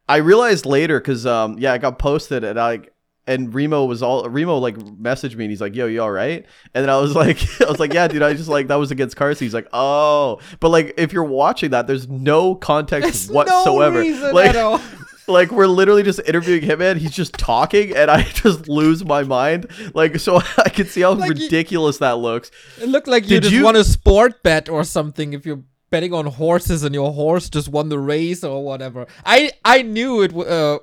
I 0.08 0.16
realized 0.16 0.66
later 0.66 1.00
because 1.00 1.24
um, 1.24 1.56
yeah, 1.58 1.72
I 1.72 1.78
got 1.78 1.98
posted 1.98 2.42
and 2.44 2.58
I 2.58 2.80
and 3.26 3.54
Remo 3.54 3.84
was 3.86 4.02
all 4.02 4.28
Remo 4.28 4.58
like 4.58 4.76
messaged 4.76 5.36
me 5.36 5.44
and 5.44 5.50
he's 5.50 5.60
like, 5.60 5.74
"Yo, 5.74 5.86
you 5.86 6.02
all 6.02 6.10
right?" 6.10 6.44
And 6.74 6.82
then 6.82 6.90
I 6.90 6.98
was 6.98 7.14
like, 7.22 7.38
I 7.60 7.66
was 7.70 7.78
like, 7.80 7.92
"Yeah, 7.92 8.08
dude, 8.08 8.22
I 8.22 8.34
just 8.34 8.48
like 8.48 8.68
that 8.68 8.76
was 8.76 8.90
against 8.90 9.16
Carson." 9.16 9.44
He's 9.46 9.54
like, 9.54 9.68
"Oh," 9.72 10.40
but 10.60 10.68
like 10.70 10.94
if 10.98 11.12
you're 11.12 11.24
watching 11.24 11.70
that, 11.70 11.86
there's 11.86 12.08
no 12.08 12.54
context 12.54 13.04
There's 13.10 13.30
whatsoever. 13.30 14.02
No 14.04 14.32
like, 14.32 14.50
at 14.50 14.56
all. 14.56 14.80
like 15.26 15.50
we're 15.50 15.66
literally 15.66 16.02
just 16.02 16.20
interviewing 16.26 16.62
him, 16.62 16.82
and 16.82 17.00
he's 17.00 17.12
just 17.12 17.32
talking, 17.34 17.96
and 17.96 18.10
I 18.10 18.22
just 18.34 18.68
lose 18.68 19.04
my 19.04 19.22
mind. 19.22 19.68
Like, 19.94 20.18
so 20.18 20.40
I 20.58 20.68
can 20.68 20.86
see 20.86 21.00
how 21.00 21.14
Like, 21.14 21.36
you- 21.36 21.44
ridiculous 21.44 21.98
that 21.98 22.18
looks. 22.18 22.50
It 22.80 22.88
looked 22.88 23.08
like 23.08 23.22
you 23.24 23.28
Did 23.40 23.42
just 23.44 23.54
you- 23.54 23.64
won 23.64 23.76
a 23.76 23.84
sport 23.84 24.42
bet 24.42 24.68
or 24.68 24.84
something 24.84 25.32
if 25.32 25.46
you're 25.46 25.62
betting 25.90 26.12
on 26.12 26.26
horses 26.26 26.82
and 26.82 26.92
your 26.94 27.12
horse 27.12 27.48
just 27.48 27.68
won 27.68 27.88
the 27.88 27.98
race 27.98 28.42
or 28.44 28.64
whatever. 28.64 29.06
I 29.24 29.52
I 29.64 29.82
knew 29.82 30.22
it. 30.22 30.36
Uh, 30.36 30.80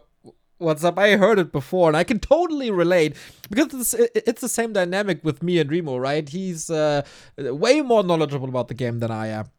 what's 0.61 0.83
up? 0.83 0.97
I 0.97 1.17
heard 1.17 1.39
it 1.39 1.51
before 1.51 1.89
and 1.89 1.97
I 1.97 2.03
can 2.03 2.19
totally 2.19 2.71
relate 2.71 3.15
because 3.49 3.73
it's, 3.73 4.11
it's 4.15 4.41
the 4.41 4.49
same 4.49 4.73
dynamic 4.73 5.23
with 5.23 5.41
me 5.43 5.59
and 5.59 5.69
Remo, 5.69 5.97
right? 5.97 6.27
He's 6.27 6.69
uh, 6.69 7.01
way 7.37 7.81
more 7.81 8.03
knowledgeable 8.03 8.49
about 8.49 8.67
the 8.67 8.73
game 8.73 8.99
than 8.99 9.11
I 9.11 9.27
am. 9.27 9.49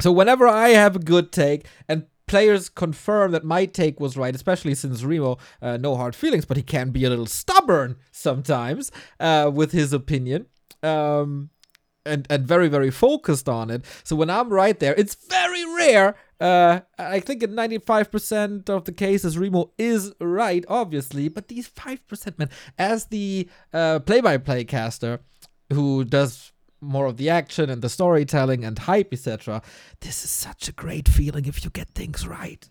So 0.00 0.12
whenever 0.12 0.46
I 0.46 0.70
have 0.70 0.96
a 0.96 1.00
good 1.00 1.32
take 1.32 1.66
and 1.88 2.06
players 2.26 2.68
confirm 2.68 3.32
that 3.32 3.44
my 3.44 3.66
take 3.66 3.98
was 3.98 4.16
right, 4.16 4.34
especially 4.34 4.74
since 4.74 5.02
Remo, 5.02 5.38
uh, 5.60 5.76
no 5.76 5.96
hard 5.96 6.14
feelings, 6.14 6.44
but 6.44 6.56
he 6.56 6.62
can 6.62 6.90
be 6.90 7.04
a 7.04 7.10
little 7.10 7.26
stubborn 7.26 7.96
sometimes 8.12 8.92
uh, 9.18 9.50
with 9.52 9.72
his 9.72 9.92
opinion. 9.92 10.46
Um, 10.82 11.50
and, 12.06 12.26
and 12.30 12.46
very 12.46 12.68
very 12.68 12.90
focused 12.90 13.48
on 13.48 13.70
it. 13.70 13.84
So 14.02 14.16
when 14.16 14.30
I'm 14.30 14.48
right 14.48 14.78
there, 14.78 14.94
it's 14.96 15.14
very 15.14 15.64
rare. 15.76 16.16
Uh, 16.40 16.80
I 16.98 17.20
think 17.20 17.42
in 17.42 17.50
95% 17.50 18.70
of 18.70 18.84
the 18.84 18.92
cases, 18.92 19.36
Remo 19.36 19.72
is 19.76 20.12
right, 20.20 20.64
obviously, 20.68 21.28
but 21.28 21.48
these 21.48 21.68
5%, 21.68 22.38
man, 22.38 22.50
as 22.78 23.06
the 23.06 23.48
uh, 23.72 23.98
play-by-play 24.00 24.64
caster 24.64 25.20
who 25.72 26.04
does 26.04 26.52
more 26.80 27.06
of 27.06 27.16
the 27.16 27.28
action 27.28 27.68
and 27.68 27.82
the 27.82 27.88
storytelling 27.88 28.64
and 28.64 28.78
hype, 28.78 29.12
etc., 29.12 29.62
this 30.00 30.24
is 30.24 30.30
such 30.30 30.68
a 30.68 30.72
great 30.72 31.08
feeling 31.08 31.46
if 31.46 31.64
you 31.64 31.70
get 31.70 31.88
things 31.90 32.26
right. 32.26 32.68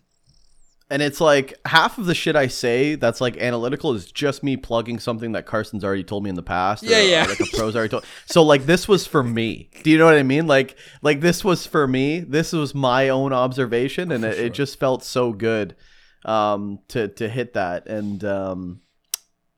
And 0.90 1.02
it's 1.02 1.20
like 1.20 1.54
half 1.66 1.98
of 1.98 2.06
the 2.06 2.14
shit 2.14 2.34
I 2.34 2.46
say 2.46 2.94
that's 2.94 3.20
like 3.20 3.36
analytical 3.36 3.92
is 3.92 4.10
just 4.10 4.42
me 4.42 4.56
plugging 4.56 4.98
something 4.98 5.32
that 5.32 5.44
Carson's 5.44 5.84
already 5.84 6.04
told 6.04 6.24
me 6.24 6.30
in 6.30 6.36
the 6.36 6.42
past. 6.42 6.82
or, 6.82 6.86
Yeah, 6.86 7.00
yeah. 7.00 7.26
Like 7.26 7.40
a 7.40 7.56
pro's 7.56 7.76
already 7.76 7.90
told. 7.90 8.04
So 8.24 8.42
like 8.42 8.64
this 8.64 8.88
was 8.88 9.06
for 9.06 9.22
me. 9.22 9.68
Do 9.82 9.90
you 9.90 9.98
know 9.98 10.06
what 10.06 10.14
I 10.14 10.22
mean? 10.22 10.46
Like 10.46 10.76
like 11.02 11.20
this 11.20 11.44
was 11.44 11.66
for 11.66 11.86
me. 11.86 12.20
This 12.20 12.52
was 12.52 12.74
my 12.74 13.10
own 13.10 13.34
observation, 13.34 14.12
and 14.12 14.24
it, 14.24 14.38
it 14.38 14.54
just 14.54 14.78
felt 14.78 15.04
so 15.04 15.32
good 15.32 15.76
um, 16.24 16.78
to 16.88 17.08
to 17.08 17.28
hit 17.28 17.52
that. 17.52 17.86
And 17.86 18.24
um, 18.24 18.80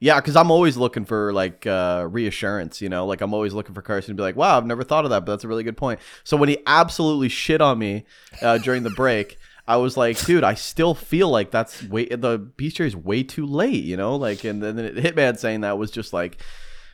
yeah, 0.00 0.18
because 0.18 0.34
I'm 0.34 0.50
always 0.50 0.76
looking 0.76 1.04
for 1.04 1.32
like 1.32 1.66
uh, 1.66 2.08
reassurance. 2.10 2.80
You 2.80 2.88
know, 2.88 3.06
like 3.06 3.20
I'm 3.20 3.34
always 3.34 3.52
looking 3.52 3.74
for 3.74 3.82
Carson 3.82 4.16
to 4.16 4.16
be 4.16 4.22
like, 4.22 4.36
"Wow, 4.36 4.56
I've 4.56 4.66
never 4.66 4.82
thought 4.82 5.04
of 5.04 5.10
that, 5.10 5.24
but 5.24 5.32
that's 5.32 5.44
a 5.44 5.48
really 5.48 5.62
good 5.62 5.76
point." 5.76 6.00
So 6.24 6.36
when 6.36 6.48
he 6.48 6.58
absolutely 6.66 7.28
shit 7.28 7.60
on 7.60 7.78
me 7.78 8.04
uh, 8.42 8.58
during 8.58 8.82
the 8.82 8.90
break. 8.90 9.36
I 9.70 9.76
was 9.76 9.96
like, 9.96 10.18
dude, 10.26 10.42
I 10.42 10.54
still 10.54 10.94
feel 10.94 11.28
like 11.28 11.52
that's 11.52 11.84
way 11.84 12.06
the 12.06 12.38
Beast 12.38 12.80
is 12.80 12.96
way 12.96 13.22
too 13.22 13.46
late, 13.46 13.84
you 13.84 13.96
know. 13.96 14.16
Like, 14.16 14.42
and 14.42 14.60
then 14.60 14.76
Hitman 14.76 15.38
saying 15.38 15.60
that 15.60 15.78
was 15.78 15.92
just 15.92 16.12
like, 16.12 16.42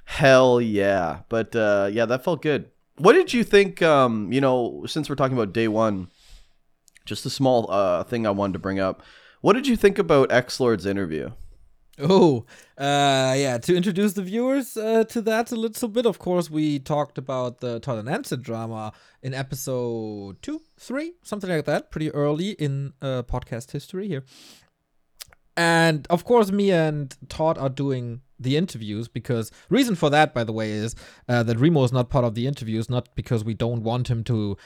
hell 0.04 0.60
yeah. 0.60 1.20
But 1.30 1.56
uh, 1.56 1.88
yeah, 1.90 2.04
that 2.04 2.22
felt 2.22 2.42
good. 2.42 2.68
What 2.98 3.14
did 3.14 3.32
you 3.32 3.44
think? 3.44 3.80
Um, 3.80 4.30
you 4.30 4.42
know, 4.42 4.84
since 4.86 5.08
we're 5.08 5.16
talking 5.16 5.38
about 5.38 5.54
day 5.54 5.68
one, 5.68 6.08
just 7.06 7.24
a 7.24 7.30
small 7.30 7.70
uh 7.70 8.04
thing 8.04 8.26
I 8.26 8.30
wanted 8.30 8.52
to 8.52 8.58
bring 8.58 8.78
up. 8.78 9.02
What 9.40 9.54
did 9.54 9.66
you 9.66 9.76
think 9.76 9.98
about 9.98 10.30
X 10.30 10.60
Lord's 10.60 10.84
interview? 10.84 11.30
Oh, 11.98 12.44
uh, 12.76 13.32
yeah. 13.38 13.56
To 13.56 13.74
introduce 13.74 14.12
the 14.12 14.22
viewers 14.22 14.76
uh, 14.76 15.04
to 15.04 15.22
that 15.22 15.50
a 15.50 15.56
little 15.56 15.88
bit, 15.88 16.04
of 16.04 16.18
course, 16.18 16.50
we 16.50 16.78
talked 16.78 17.16
about 17.16 17.60
the 17.60 17.80
Todd 17.80 17.98
and 17.98 18.08
Answer 18.08 18.36
drama 18.36 18.92
in 19.26 19.34
episode 19.34 20.40
two, 20.40 20.62
three, 20.78 21.14
something 21.24 21.50
like 21.50 21.64
that, 21.64 21.90
pretty 21.90 22.12
early 22.12 22.50
in 22.50 22.92
uh, 23.02 23.24
podcast 23.24 23.72
history 23.72 24.06
here. 24.06 24.22
And 25.56 26.06
of 26.08 26.24
course, 26.24 26.52
me 26.52 26.70
and 26.70 27.12
Todd 27.28 27.58
are 27.58 27.68
doing 27.68 28.20
the 28.38 28.56
interviews 28.56 29.08
because 29.08 29.50
reason 29.68 29.96
for 29.96 30.10
that, 30.10 30.32
by 30.32 30.44
the 30.44 30.52
way, 30.52 30.70
is 30.70 30.94
uh, 31.28 31.42
that 31.42 31.58
Remo 31.58 31.82
is 31.82 31.92
not 31.92 32.08
part 32.08 32.24
of 32.24 32.36
the 32.36 32.46
interviews, 32.46 32.88
not 32.88 33.08
because 33.16 33.42
we 33.44 33.52
don't 33.52 33.82
want 33.82 34.08
him 34.08 34.22
to 34.24 34.56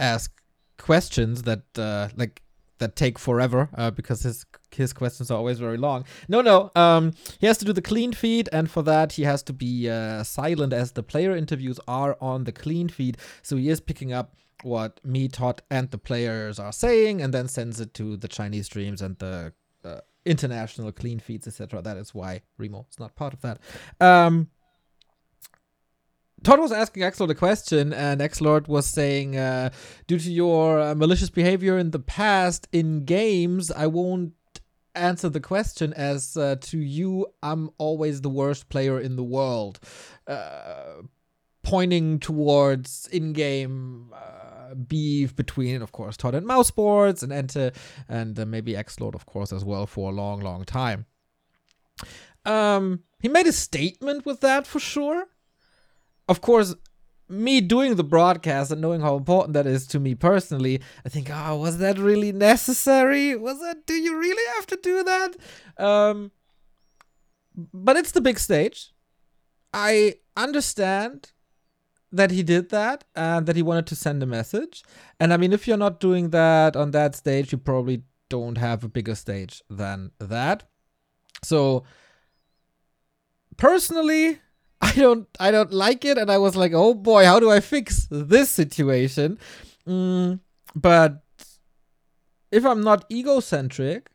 ask 0.00 0.32
questions 0.78 1.42
that 1.44 1.62
uh, 1.78 2.08
like 2.16 2.42
that 2.78 2.96
take 2.96 3.18
forever 3.18 3.68
uh, 3.76 3.90
because 3.90 4.22
his 4.22 4.44
his 4.70 4.92
questions 4.92 5.30
are 5.30 5.36
always 5.36 5.58
very 5.58 5.76
long. 5.76 6.04
No, 6.28 6.40
no. 6.40 6.70
Um, 6.74 7.12
he 7.38 7.46
has 7.46 7.58
to 7.58 7.64
do 7.64 7.72
the 7.72 7.82
clean 7.82 8.12
feed, 8.12 8.48
and 8.52 8.70
for 8.70 8.82
that 8.82 9.12
he 9.12 9.22
has 9.22 9.42
to 9.44 9.52
be 9.52 9.88
uh, 9.88 10.22
silent 10.22 10.72
as 10.72 10.92
the 10.92 11.02
player 11.02 11.36
interviews 11.36 11.78
are 11.86 12.16
on 12.20 12.44
the 12.44 12.52
clean 12.52 12.88
feed. 12.88 13.18
So 13.42 13.56
he 13.56 13.68
is 13.68 13.80
picking 13.80 14.12
up 14.12 14.34
what 14.62 15.00
me, 15.04 15.28
Todd, 15.28 15.62
and 15.70 15.90
the 15.90 15.98
players 15.98 16.58
are 16.58 16.72
saying, 16.72 17.20
and 17.20 17.34
then 17.34 17.48
sends 17.48 17.80
it 17.80 17.94
to 17.94 18.16
the 18.16 18.28
Chinese 18.28 18.66
streams 18.66 19.02
and 19.02 19.18
the 19.18 19.52
uh, 19.84 20.00
international 20.24 20.92
clean 20.92 21.18
feeds, 21.18 21.46
etc. 21.46 21.82
That 21.82 21.96
is 21.96 22.14
why 22.14 22.42
Remo 22.58 22.86
is 22.90 22.98
not 22.98 23.14
part 23.16 23.34
of 23.34 23.40
that. 23.42 23.58
Um, 24.00 24.48
Todd 26.42 26.58
was 26.58 26.72
asking 26.72 27.04
Xlord 27.04 27.30
a 27.30 27.34
question, 27.34 27.92
and 27.92 28.20
Xlord 28.20 28.66
was 28.66 28.86
saying, 28.86 29.36
uh, 29.36 29.70
due 30.06 30.18
to 30.18 30.30
your 30.30 30.80
uh, 30.80 30.94
malicious 30.94 31.30
behavior 31.30 31.78
in 31.78 31.92
the 31.92 32.00
past 32.00 32.66
in 32.72 33.04
games, 33.04 33.70
I 33.70 33.86
won't 33.86 34.32
answer 34.94 35.28
the 35.28 35.40
question 35.40 35.92
as 35.92 36.36
uh, 36.36 36.56
to 36.60 36.78
you, 36.78 37.26
I'm 37.42 37.70
always 37.78 38.20
the 38.20 38.28
worst 38.28 38.68
player 38.68 39.00
in 39.00 39.16
the 39.16 39.22
world. 39.22 39.78
Uh, 40.26 41.02
pointing 41.62 42.18
towards 42.18 43.06
in 43.12 43.32
game 43.32 44.12
uh, 44.12 44.74
beef 44.74 45.36
between, 45.36 45.80
of 45.80 45.92
course, 45.92 46.16
Todd 46.16 46.34
and 46.34 46.46
mousesports 46.46 47.22
and 47.22 47.30
Ente, 47.30 47.74
and 48.08 48.38
uh, 48.38 48.44
maybe 48.44 48.72
Xlord, 48.72 49.14
of 49.14 49.26
course, 49.26 49.52
as 49.52 49.64
well 49.64 49.86
for 49.86 50.10
a 50.10 50.14
long, 50.14 50.40
long 50.40 50.64
time. 50.64 51.06
Um, 52.44 53.04
he 53.20 53.28
made 53.28 53.46
a 53.46 53.52
statement 53.52 54.26
with 54.26 54.40
that 54.40 54.66
for 54.66 54.80
sure 54.80 55.26
of 56.32 56.40
course, 56.40 56.74
me 57.28 57.60
doing 57.60 57.96
the 57.96 58.04
broadcast 58.04 58.70
and 58.72 58.80
knowing 58.80 59.02
how 59.02 59.16
important 59.16 59.52
that 59.52 59.66
is 59.66 59.86
to 59.88 60.00
me 60.00 60.14
personally, 60.14 60.80
I 61.04 61.10
think, 61.10 61.28
oh, 61.30 61.56
was 61.56 61.76
that 61.76 61.98
really 61.98 62.32
necessary? 62.32 63.36
Was 63.36 63.60
that? 63.60 63.86
Do 63.86 63.92
you 63.92 64.18
really 64.18 64.46
have 64.56 64.66
to 64.68 64.78
do 64.82 65.04
that? 65.04 65.30
Um, 65.76 66.32
but 67.54 67.98
it's 67.98 68.12
the 68.12 68.22
big 68.22 68.38
stage. 68.38 68.92
I 69.74 70.14
understand 70.38 71.32
that 72.10 72.30
he 72.30 72.42
did 72.42 72.70
that 72.70 73.04
and 73.14 73.46
that 73.46 73.56
he 73.56 73.62
wanted 73.62 73.86
to 73.88 73.96
send 73.96 74.22
a 74.22 74.26
message. 74.26 74.82
And 75.20 75.34
I 75.34 75.36
mean, 75.36 75.52
if 75.52 75.68
you're 75.68 75.84
not 75.86 76.00
doing 76.00 76.30
that 76.30 76.76
on 76.76 76.92
that 76.92 77.14
stage, 77.14 77.52
you 77.52 77.58
probably 77.58 78.04
don't 78.30 78.56
have 78.56 78.84
a 78.84 78.88
bigger 78.88 79.14
stage 79.14 79.62
than 79.68 80.12
that. 80.18 80.64
So, 81.42 81.84
personally, 83.58 84.40
I 84.92 85.00
don't 85.00 85.28
I 85.40 85.50
don't 85.50 85.72
like 85.72 86.04
it 86.04 86.18
and 86.18 86.30
I 86.30 86.38
was 86.38 86.56
like, 86.56 86.72
"Oh 86.74 86.94
boy, 86.94 87.24
how 87.24 87.40
do 87.40 87.50
I 87.50 87.60
fix 87.60 88.06
this 88.10 88.50
situation?" 88.50 89.38
Mm, 89.86 90.40
but 90.74 91.24
if 92.50 92.64
I'm 92.64 92.82
not 92.82 93.04
egocentric 93.10 94.10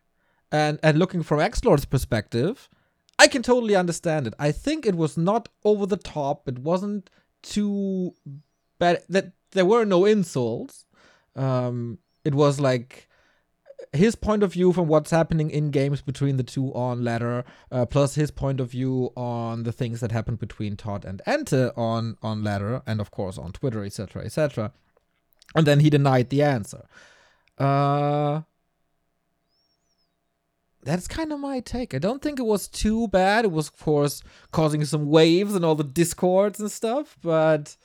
and 0.51 0.79
and 0.83 0.99
looking 0.99 1.23
from 1.23 1.39
Xlord's 1.39 1.85
perspective, 1.85 2.69
I 3.17 3.27
can 3.27 3.41
totally 3.41 3.75
understand 3.75 4.27
it. 4.27 4.33
I 4.39 4.51
think 4.51 4.85
it 4.85 4.95
was 4.95 5.17
not 5.17 5.49
over 5.63 5.85
the 5.85 5.97
top. 5.97 6.47
It 6.47 6.59
wasn't 6.59 7.09
too 7.41 8.13
bad 8.79 9.03
that 9.09 9.31
there 9.51 9.65
were 9.65 9.85
no 9.85 10.05
insults. 10.05 10.85
Um 11.35 11.99
it 12.23 12.35
was 12.35 12.59
like 12.59 13.06
his 13.97 14.15
point 14.15 14.43
of 14.43 14.53
view 14.53 14.71
from 14.71 14.87
what's 14.87 15.11
happening 15.11 15.49
in 15.49 15.71
games 15.71 16.01
between 16.01 16.37
the 16.37 16.43
two 16.43 16.73
on 16.73 17.03
ladder, 17.03 17.43
uh, 17.71 17.85
plus 17.85 18.15
his 18.15 18.31
point 18.31 18.59
of 18.59 18.71
view 18.71 19.11
on 19.15 19.63
the 19.63 19.71
things 19.71 19.99
that 19.99 20.11
happened 20.11 20.39
between 20.39 20.77
Todd 20.77 21.03
and 21.03 21.21
Ente 21.27 21.71
on 21.77 22.17
on 22.21 22.43
ladder, 22.43 22.81
and 22.87 23.01
of 23.01 23.11
course 23.11 23.37
on 23.37 23.51
Twitter, 23.51 23.83
etc., 23.83 24.23
etc. 24.23 24.71
And 25.55 25.67
then 25.67 25.79
he 25.79 25.89
denied 25.89 26.29
the 26.29 26.43
answer. 26.43 26.87
Uh, 27.57 28.41
that's 30.83 31.07
kind 31.07 31.33
of 31.33 31.39
my 31.39 31.59
take. 31.59 31.93
I 31.93 31.99
don't 31.99 32.21
think 32.21 32.39
it 32.39 32.45
was 32.45 32.67
too 32.67 33.09
bad. 33.09 33.43
It 33.43 33.51
was, 33.51 33.67
of 33.67 33.77
course, 33.77 34.23
causing 34.51 34.85
some 34.85 35.09
waves 35.09 35.53
and 35.53 35.65
all 35.65 35.75
the 35.75 35.83
discords 35.83 36.59
and 36.59 36.71
stuff, 36.71 37.17
but 37.21 37.75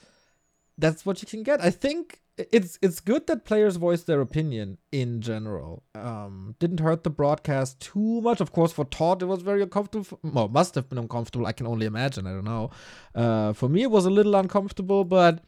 that's 0.78 1.04
what 1.04 1.20
you 1.20 1.26
can 1.26 1.42
get. 1.42 1.60
I 1.60 1.70
think 1.70 2.21
it's 2.38 2.78
it's 2.80 3.00
good 3.00 3.26
that 3.26 3.44
players 3.44 3.76
voice 3.76 4.02
their 4.04 4.20
opinion 4.20 4.78
in 4.90 5.20
general. 5.20 5.82
Um, 5.94 6.56
didn't 6.58 6.80
hurt 6.80 7.04
the 7.04 7.10
broadcast 7.10 7.80
too 7.80 8.20
much. 8.22 8.40
Of 8.40 8.52
course, 8.52 8.72
for 8.72 8.84
Todd 8.84 9.22
it 9.22 9.26
was 9.26 9.42
very 9.42 9.62
uncomfortable. 9.62 10.18
Well, 10.22 10.48
must 10.48 10.74
have 10.74 10.88
been 10.88 10.98
uncomfortable. 10.98 11.46
I 11.46 11.52
can 11.52 11.66
only 11.66 11.86
imagine. 11.86 12.26
I 12.26 12.32
don't 12.32 12.44
know. 12.44 12.70
Uh, 13.14 13.52
for 13.52 13.68
me 13.68 13.82
it 13.82 13.90
was 13.90 14.06
a 14.06 14.10
little 14.10 14.34
uncomfortable, 14.34 15.04
but 15.04 15.44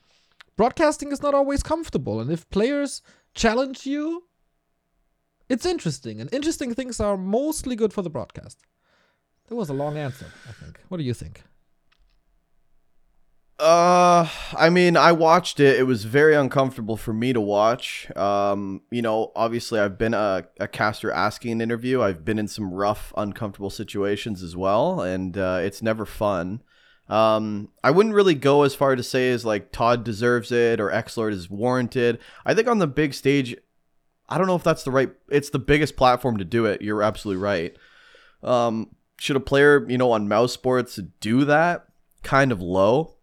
broadcasting 0.57 1.11
is 1.11 1.23
not 1.23 1.35
always 1.35 1.63
comfortable. 1.63 2.21
And 2.21 2.31
if 2.31 2.49
players 2.51 3.01
challenge 3.35 3.87
you, 3.87 4.25
it's 5.49 5.67
interesting. 5.67 6.21
And 6.21 6.33
interesting 6.35 6.75
things 6.75 7.01
are 7.01 7.17
mostly 7.17 7.77
good 7.77 7.93
for 7.93 8.03
the 8.03 8.11
broadcast. 8.11 8.61
That 9.49 9.57
was 9.57 9.71
a 9.71 9.75
long 9.75 9.97
answer. 9.97 10.27
I 10.49 10.53
think. 10.53 10.81
What 10.89 10.99
do 10.99 11.05
you 11.05 11.15
think? 11.15 11.43
Uh, 13.65 14.29
I 14.59 14.69
mean, 14.69 14.95
I 14.95 15.13
watched 15.13 15.59
it. 15.59 15.81
It 15.81 15.85
was 15.85 16.05
very 16.05 16.35
uncomfortable 16.35 16.99
for 16.99 17.15
me 17.15 17.33
to 17.33 17.41
watch. 17.41 18.15
Um, 18.15 18.83
you 18.91 19.01
know, 19.01 19.33
obviously, 19.35 19.81
I've 19.81 19.97
been 19.97 20.13
a, 20.13 20.45
a 20.61 20.69
caster 20.69 21.11
asking 21.11 21.53
an 21.53 21.61
interview. 21.63 22.03
I've 22.03 22.27
been 22.27 22.39
in 22.39 22.47
some 22.47 22.75
rough, 22.75 23.11
uncomfortable 23.17 23.71
situations 23.71 24.43
as 24.43 24.55
well, 24.55 25.01
and 25.01 25.39
uh, 25.39 25.61
it's 25.63 25.81
never 25.81 26.05
fun. 26.05 26.63
Um, 27.09 27.71
I 27.83 27.91
wouldn't 27.91 28.15
really 28.15 28.35
go 28.35 28.65
as 28.65 28.75
far 28.75 28.97
to 28.97 29.03
say 29.03 29.31
as 29.31 29.47
like 29.47 29.73
Todd 29.73 30.05
deserves 30.05 30.53
it 30.53 30.79
or 30.79 30.91
Xlord 30.91 31.33
is 31.33 31.49
warranted. 31.49 32.19
I 32.45 32.53
think 32.53 32.69
on 32.69 32.81
the 32.81 32.87
big 32.87 33.15
stage, 33.15 33.57
I 34.29 34.37
don't 34.37 34.47
know 34.47 34.57
if 34.57 34.63
that's 34.63 34.85
the 34.85 34.91
right. 34.91 35.11
It's 35.31 35.49
the 35.49 35.59
biggest 35.59 35.97
platform 35.97 36.37
to 36.37 36.45
do 36.45 36.67
it. 36.67 36.83
You're 36.83 37.03
absolutely 37.03 37.43
right. 37.43 37.75
Um, 38.43 38.91
should 39.19 39.37
a 39.37 39.41
player, 39.41 39.89
you 39.89 39.97
know, 39.97 40.13
on 40.13 40.29
mousesports 40.29 41.03
do 41.21 41.47
that? 41.47 41.87
Kind 42.23 42.53
of 42.53 42.61
low 42.61 43.15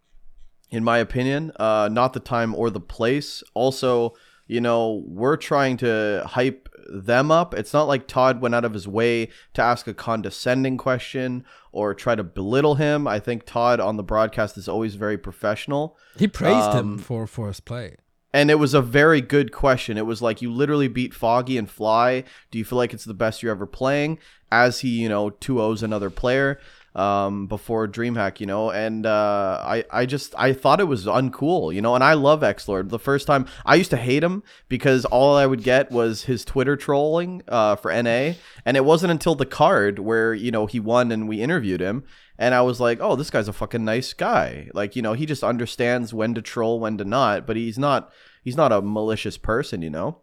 in 0.72 0.84
my 0.84 0.98
opinion. 0.98 1.52
Uh, 1.60 1.90
not 1.92 2.14
the 2.14 2.20
time 2.20 2.56
or 2.56 2.70
the 2.70 2.80
place. 2.80 3.44
Also, 3.54 4.14
you 4.48 4.62
know, 4.62 5.04
we're 5.06 5.38
trying 5.38 5.78
to 5.78 6.24
hype 6.26 6.68
them 6.90 7.32
up. 7.32 7.54
It's 7.54 7.74
not 7.74 7.88
like 7.88 8.08
Todd 8.08 8.42
went 8.42 8.56
out 8.56 8.66
of 8.66 8.74
his 8.74 8.88
way 8.88 9.30
to 9.54 9.62
ask 9.62 9.88
a 9.88 9.94
condescending 9.94 10.78
question 10.78 11.46
or 11.72 11.94
try 11.94 12.16
to 12.16 12.24
belittle 12.24 12.76
him. 12.76 13.08
I 13.08 13.20
think 13.20 13.46
Todd 13.46 13.80
on 13.80 13.98
the 13.98 14.04
broadcast 14.04 14.58
is 14.58 14.68
always 14.68 14.96
very 14.96 15.18
professional. 15.18 15.98
He 16.18 16.28
praised 16.28 16.70
um, 16.72 16.78
him 16.78 16.98
for 16.98 17.28
for 17.28 17.48
his 17.48 17.60
play. 17.60 17.96
And 18.34 18.50
it 18.50 18.56
was 18.56 18.74
a 18.74 18.82
very 18.82 19.20
good 19.20 19.52
question. 19.52 19.98
It 19.98 20.06
was 20.06 20.22
like 20.22 20.42
you 20.42 20.52
literally 20.52 20.88
beat 20.88 21.14
Foggy 21.14 21.58
and 21.58 21.70
Fly. 21.70 22.24
Do 22.50 22.58
you 22.58 22.64
feel 22.64 22.78
like 22.78 22.94
it's 22.94 23.04
the 23.04 23.14
best 23.14 23.44
you're 23.44 23.52
ever 23.52 23.66
playing? 23.66 24.20
As 24.50 24.80
he, 24.80 24.90
you 25.02 25.10
know, 25.10 25.32
2-0s 25.32 25.84
another 25.84 26.10
player 26.10 26.60
um, 26.94 27.48
before 27.48 27.88
DreamHack, 27.88 28.40
you 28.40 28.46
know, 28.46 28.70
and 28.70 29.06
uh, 29.06 29.62
I 29.64 29.86
I 29.90 30.06
just 30.06 30.36
I 30.38 30.54
thought 30.54 30.80
it 30.80 30.86
was 30.86 31.06
uncool, 31.06 31.74
you 31.74 31.82
know, 31.82 31.96
and 31.96 32.04
I 32.04 32.14
love 32.14 32.44
X 32.44 32.68
Lord. 32.68 32.90
The 32.90 33.00
first 33.00 33.28
time 33.28 33.46
I 33.66 33.76
used 33.76 33.92
to 33.92 33.98
hate 33.98 34.24
him 34.24 34.44
because 34.68 35.06
all 35.06 35.38
I 35.38 35.46
would 35.46 35.64
get 35.64 35.92
was 35.92 36.24
his 36.24 36.44
Twitter 36.44 36.76
trolling 36.76 37.44
uh, 37.48 37.78
for 37.78 37.92
NA, 37.92 38.34
and 38.66 38.76
it 38.76 38.84
wasn't 38.84 39.12
until 39.12 39.36
the 39.36 39.46
card 39.46 40.00
where 40.00 40.34
you 40.34 40.52
know 40.52 40.66
he 40.66 40.80
won 40.80 41.12
and 41.12 41.30
we 41.30 41.42
interviewed 41.42 41.82
him, 41.82 42.04
and 42.38 42.54
I 42.54 42.62
was 42.62 42.80
like, 42.82 43.00
oh, 43.02 43.16
this 43.16 43.30
guy's 43.30 43.48
a 43.48 43.54
fucking 43.54 43.86
nice 43.86 44.12
guy. 44.12 44.70
Like 44.74 44.96
you 44.96 45.02
know, 45.02 45.14
he 45.14 45.26
just 45.26 45.44
understands 45.44 46.14
when 46.14 46.34
to 46.34 46.42
troll, 46.42 46.80
when 46.80 46.98
to 46.98 47.06
not, 47.06 47.48
but 47.48 47.56
he's 47.56 47.80
not 47.80 48.12
he's 48.44 48.58
not 48.58 48.74
a 48.74 48.82
malicious 48.82 49.38
person, 49.38 49.82
you 49.82 49.90
know. 49.90 50.18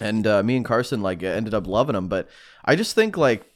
And 0.00 0.26
uh, 0.26 0.42
me 0.42 0.56
and 0.56 0.64
Carson 0.64 1.00
like 1.00 1.22
ended 1.22 1.54
up 1.54 1.66
loving 1.66 1.94
him, 1.94 2.08
but 2.08 2.28
I 2.64 2.74
just 2.74 2.94
think 2.96 3.16
like 3.16 3.46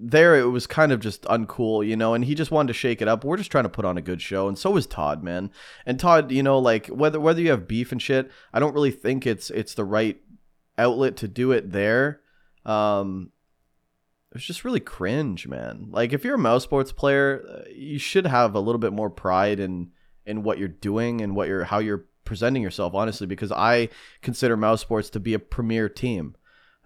there 0.00 0.38
it 0.38 0.44
was 0.44 0.66
kind 0.66 0.92
of 0.92 1.00
just 1.00 1.22
uncool, 1.24 1.86
you 1.86 1.96
know, 1.96 2.14
and 2.14 2.24
he 2.24 2.34
just 2.34 2.52
wanted 2.52 2.68
to 2.68 2.72
shake 2.72 3.02
it 3.02 3.08
up. 3.08 3.24
We're 3.24 3.36
just 3.36 3.50
trying 3.50 3.64
to 3.64 3.70
put 3.70 3.84
on 3.84 3.98
a 3.98 4.02
good 4.02 4.22
show, 4.22 4.46
and 4.46 4.56
so 4.56 4.70
was 4.70 4.86
Todd, 4.86 5.24
man. 5.24 5.50
And 5.84 5.98
Todd, 5.98 6.30
you 6.30 6.42
know, 6.42 6.58
like 6.58 6.86
whether 6.86 7.20
whether 7.20 7.40
you 7.40 7.50
have 7.50 7.66
beef 7.66 7.90
and 7.90 8.00
shit, 8.00 8.30
I 8.52 8.60
don't 8.60 8.74
really 8.74 8.92
think 8.92 9.26
it's 9.26 9.50
it's 9.50 9.74
the 9.74 9.84
right 9.84 10.20
outlet 10.78 11.16
to 11.16 11.28
do 11.28 11.50
it 11.50 11.72
there. 11.72 12.20
Um 12.64 13.32
it 14.30 14.34
was 14.34 14.44
just 14.44 14.64
really 14.64 14.80
cringe, 14.80 15.48
man. 15.48 15.88
Like 15.90 16.12
if 16.12 16.22
you're 16.22 16.34
a 16.34 16.38
mouse 16.38 16.62
sports 16.62 16.92
player, 16.92 17.64
you 17.74 17.98
should 17.98 18.26
have 18.26 18.54
a 18.54 18.60
little 18.60 18.78
bit 18.78 18.92
more 18.92 19.10
pride 19.10 19.58
in 19.58 19.90
in 20.24 20.42
what 20.44 20.58
you're 20.58 20.68
doing 20.68 21.22
and 21.22 21.34
what 21.34 21.48
you're 21.48 21.64
how 21.64 21.78
you're 21.78 22.04
presenting 22.24 22.62
yourself, 22.62 22.94
honestly, 22.94 23.26
because 23.26 23.50
I 23.50 23.88
consider 24.22 24.56
mouse 24.56 24.82
sports 24.82 25.10
to 25.10 25.20
be 25.20 25.34
a 25.34 25.38
premier 25.38 25.88
team 25.88 26.36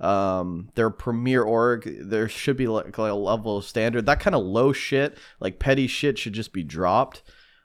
um 0.02 0.68
their 0.74 0.90
premier 0.90 1.42
org 1.42 1.88
there 2.00 2.28
should 2.28 2.56
be 2.56 2.66
like, 2.66 2.98
like 2.98 3.10
a 3.10 3.14
level 3.14 3.56
of 3.56 3.64
standard 3.64 4.04
that 4.04 4.20
kind 4.20 4.34
of 4.34 4.42
low 4.42 4.72
shit 4.72 5.16
like 5.38 5.58
petty 5.58 5.86
shit 5.86 6.18
should 6.18 6.32
just 6.32 6.52
be 6.52 6.64
dropped 6.64 7.22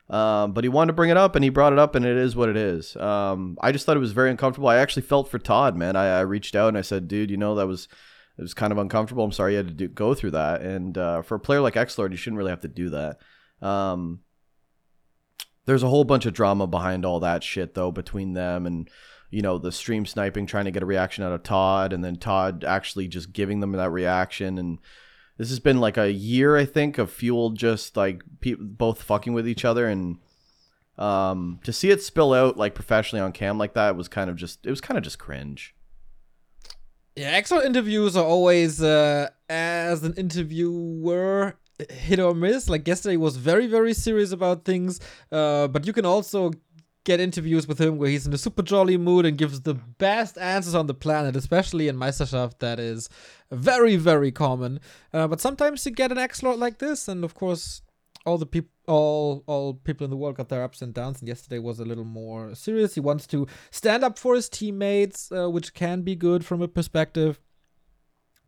um, 0.10 0.54
but 0.54 0.64
he 0.64 0.70
wanted 0.70 0.88
to 0.88 0.94
bring 0.94 1.10
it 1.10 1.18
up 1.18 1.36
and 1.36 1.44
he 1.44 1.50
brought 1.50 1.74
it 1.74 1.80
up 1.80 1.96
and 1.96 2.06
it 2.06 2.16
is 2.16 2.36
what 2.36 2.48
it 2.50 2.56
is. 2.56 2.96
Um, 2.96 3.58
I 3.62 3.72
just 3.72 3.86
thought 3.86 3.98
it 3.98 4.02
was 4.02 4.14
very 4.14 4.32
uncomfortable. 4.32 4.70
I 4.70 4.78
actually 4.78 5.02
felt 5.02 5.30
for 5.30 5.38
Todd, 5.38 5.76
man. 5.76 5.96
I, 5.96 6.20
I 6.20 6.22
reached 6.22 6.56
out 6.56 6.70
and 6.70 6.78
I 6.78 6.82
said, 6.82 7.08
dude, 7.08 7.30
you 7.30 7.38
know, 7.38 7.56
that 7.56 7.68
was, 7.68 7.90
it 8.38 8.42
was 8.42 8.54
kind 8.54 8.72
of 8.72 8.78
uncomfortable. 8.78 9.26
I'm 9.26 9.34
sorry 9.34 9.54
you 9.54 9.58
had 9.58 9.68
to 9.68 9.74
do, 9.74 9.88
go 9.90 10.14
through 10.14 10.32
that. 10.32 10.62
And, 10.62 10.98
uh, 10.98 11.24
for 11.24 11.36
a 11.36 11.40
player 11.40 11.60
like 11.60 11.74
Xlord, 11.74 12.12
you 12.12 12.18
shouldn't 12.18 12.38
really 12.38 12.52
have 12.52 12.62
to 12.62 12.70
do 12.70 12.90
that. 12.92 13.18
Um, 13.62 14.22
there's 15.66 15.84
a 15.84 15.90
whole 15.90 16.06
bunch 16.06 16.26
of 16.26 16.34
drama 16.34 16.68
behind 16.68 17.06
all 17.06 17.20
that 17.20 17.44
shit 17.44 17.74
though, 17.74 17.92
between 17.92 18.32
them 18.32 18.66
and, 18.66 18.90
you 19.30 19.42
know, 19.42 19.58
the 19.58 19.72
stream 19.72 20.06
sniping, 20.06 20.46
trying 20.46 20.66
to 20.66 20.72
get 20.72 20.84
a 20.84 20.86
reaction 20.86 21.24
out 21.24 21.34
of 21.34 21.44
Todd, 21.44 21.94
and 21.94 22.04
then 22.04 22.16
Todd 22.16 22.64
actually 22.64 23.08
just 23.08 23.34
giving 23.34 23.60
them 23.60 23.74
that 23.74 23.92
reaction. 23.92 24.58
And 24.58 24.80
this 25.38 25.50
has 25.50 25.60
been 25.60 25.80
like 25.80 25.98
a 25.98 26.12
year, 26.12 26.56
I 26.56 26.66
think, 26.66 26.98
of 26.98 27.12
fuel 27.12 27.52
just 27.52 27.98
like 27.98 28.22
pe- 28.40 28.56
both 28.58 29.04
fucking 29.04 29.34
with 29.34 29.48
each 29.48 29.66
other. 29.66 29.88
And 29.88 30.18
um, 30.98 31.60
to 31.64 31.74
see 31.74 31.92
it 31.92 32.02
spill 32.02 32.34
out 32.34 32.58
like 32.58 32.74
professionally 32.74 33.22
on 33.22 33.34
cam 33.34 33.58
like 33.58 33.74
that 33.74 33.96
was 33.96 34.08
kind 34.08 34.30
of 34.30 34.36
just, 34.36 34.66
it 34.66 34.70
was 34.70 34.82
kind 34.82 34.98
of 34.98 35.04
just 35.04 35.20
cringe. 35.20 35.76
Yeah, 37.16 37.40
Xlord 37.42 37.66
interviews 37.66 38.16
are 38.16 38.26
always, 38.26 38.82
uh, 38.82 39.30
as 39.50 40.04
an 40.04 40.14
interviewer, 40.14 41.58
hit 41.90 42.20
or 42.20 42.34
miss. 42.34 42.70
Like 42.70 42.88
yesterday 42.88 43.18
was 43.18 43.38
very, 43.38 43.68
very 43.68 43.94
serious 43.94 44.32
about 44.32 44.66
things, 44.66 45.00
uh, 45.32 45.68
but 45.68 45.86
you 45.86 45.94
can 45.94 46.06
also 46.06 46.52
get 47.08 47.22
interviews 47.22 47.70
with 47.70 47.80
him 47.80 47.98
where 47.98 48.10
he's 48.10 48.28
in 48.28 48.34
a 48.34 48.38
super 48.38 48.62
jolly 48.62 48.98
mood 48.98 49.26
and 49.26 49.38
gives 49.38 49.62
the 49.62 49.74
best 49.74 50.38
answers 50.38 50.76
on 50.76 50.88
the 50.88 50.94
planet, 50.94 51.38
especially 51.38 51.88
in 51.88 51.96
Meisterschaft. 51.96 52.60
That 52.60 52.80
is 52.80 53.10
very, 53.50 53.96
very 53.96 54.30
common. 54.30 54.82
Uh, 55.14 55.26
but 55.26 55.40
sometimes 55.40 55.86
you 55.86 55.94
get 55.94 56.12
an 56.12 56.18
Xlord 56.18 56.60
like 56.60 56.80
this, 56.80 57.08
and 57.08 57.24
of 57.24 57.34
course, 57.34 57.82
all 58.26 58.38
the 58.38 58.46
people, 58.46 58.72
all 58.88 59.44
all 59.48 59.74
people 59.74 60.04
in 60.04 60.12
the 60.12 60.18
world 60.18 60.36
got 60.36 60.50
their 60.50 60.64
ups 60.64 60.82
and 60.82 60.94
downs. 60.94 61.20
And 61.20 61.30
yesterday 61.30 61.60
was 61.60 61.80
a 61.80 61.86
little 61.86 62.04
more 62.04 62.54
serious. 62.56 62.96
He 62.96 63.00
wants 63.00 63.26
to 63.28 63.48
stand 63.72 64.04
up 64.04 64.20
for 64.20 64.36
his 64.36 64.50
teammates, 64.50 65.32
uh, 65.32 65.50
which 65.50 65.74
can 65.74 66.02
be 66.02 66.14
good 66.14 66.46
from 66.46 66.62
a 66.62 66.68
perspective 66.68 67.40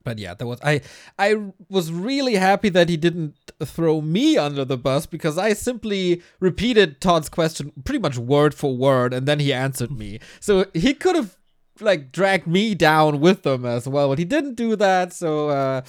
but 0.10 0.18
yeah, 0.18 0.34
there 0.34 0.48
was 0.48 0.60
I 0.64 0.82
I 1.20 1.36
was 1.70 1.92
really 1.92 2.34
happy 2.36 2.70
that 2.70 2.90
he 2.90 2.98
didn't 2.98 3.36
throw 3.64 4.02
me 4.02 4.38
under 4.38 4.66
the 4.66 4.78
bus 4.78 5.06
because 5.06 5.38
I 5.38 5.54
simply 5.54 6.24
repeated 6.40 7.00
Todd's 7.00 7.30
question 7.30 7.72
pretty 7.86 8.00
much 8.00 8.18
word 8.18 8.56
for 8.56 8.76
word 8.76 9.14
and 9.14 9.28
then 9.28 9.40
he 9.40 9.54
answered 9.54 9.92
me. 9.92 10.20
So 10.40 10.66
he 10.74 10.96
could 10.96 11.16
have 11.16 11.38
like 11.80 12.12
dragged 12.12 12.48
me 12.48 12.74
down 12.74 13.20
with 13.20 13.44
them 13.44 13.66
as 13.66 13.88
well, 13.88 14.10
but 14.10 14.18
he 14.18 14.26
didn't 14.26 14.56
do 14.56 14.76
that. 14.78 15.14
So 15.14 15.50
uh 15.50 15.82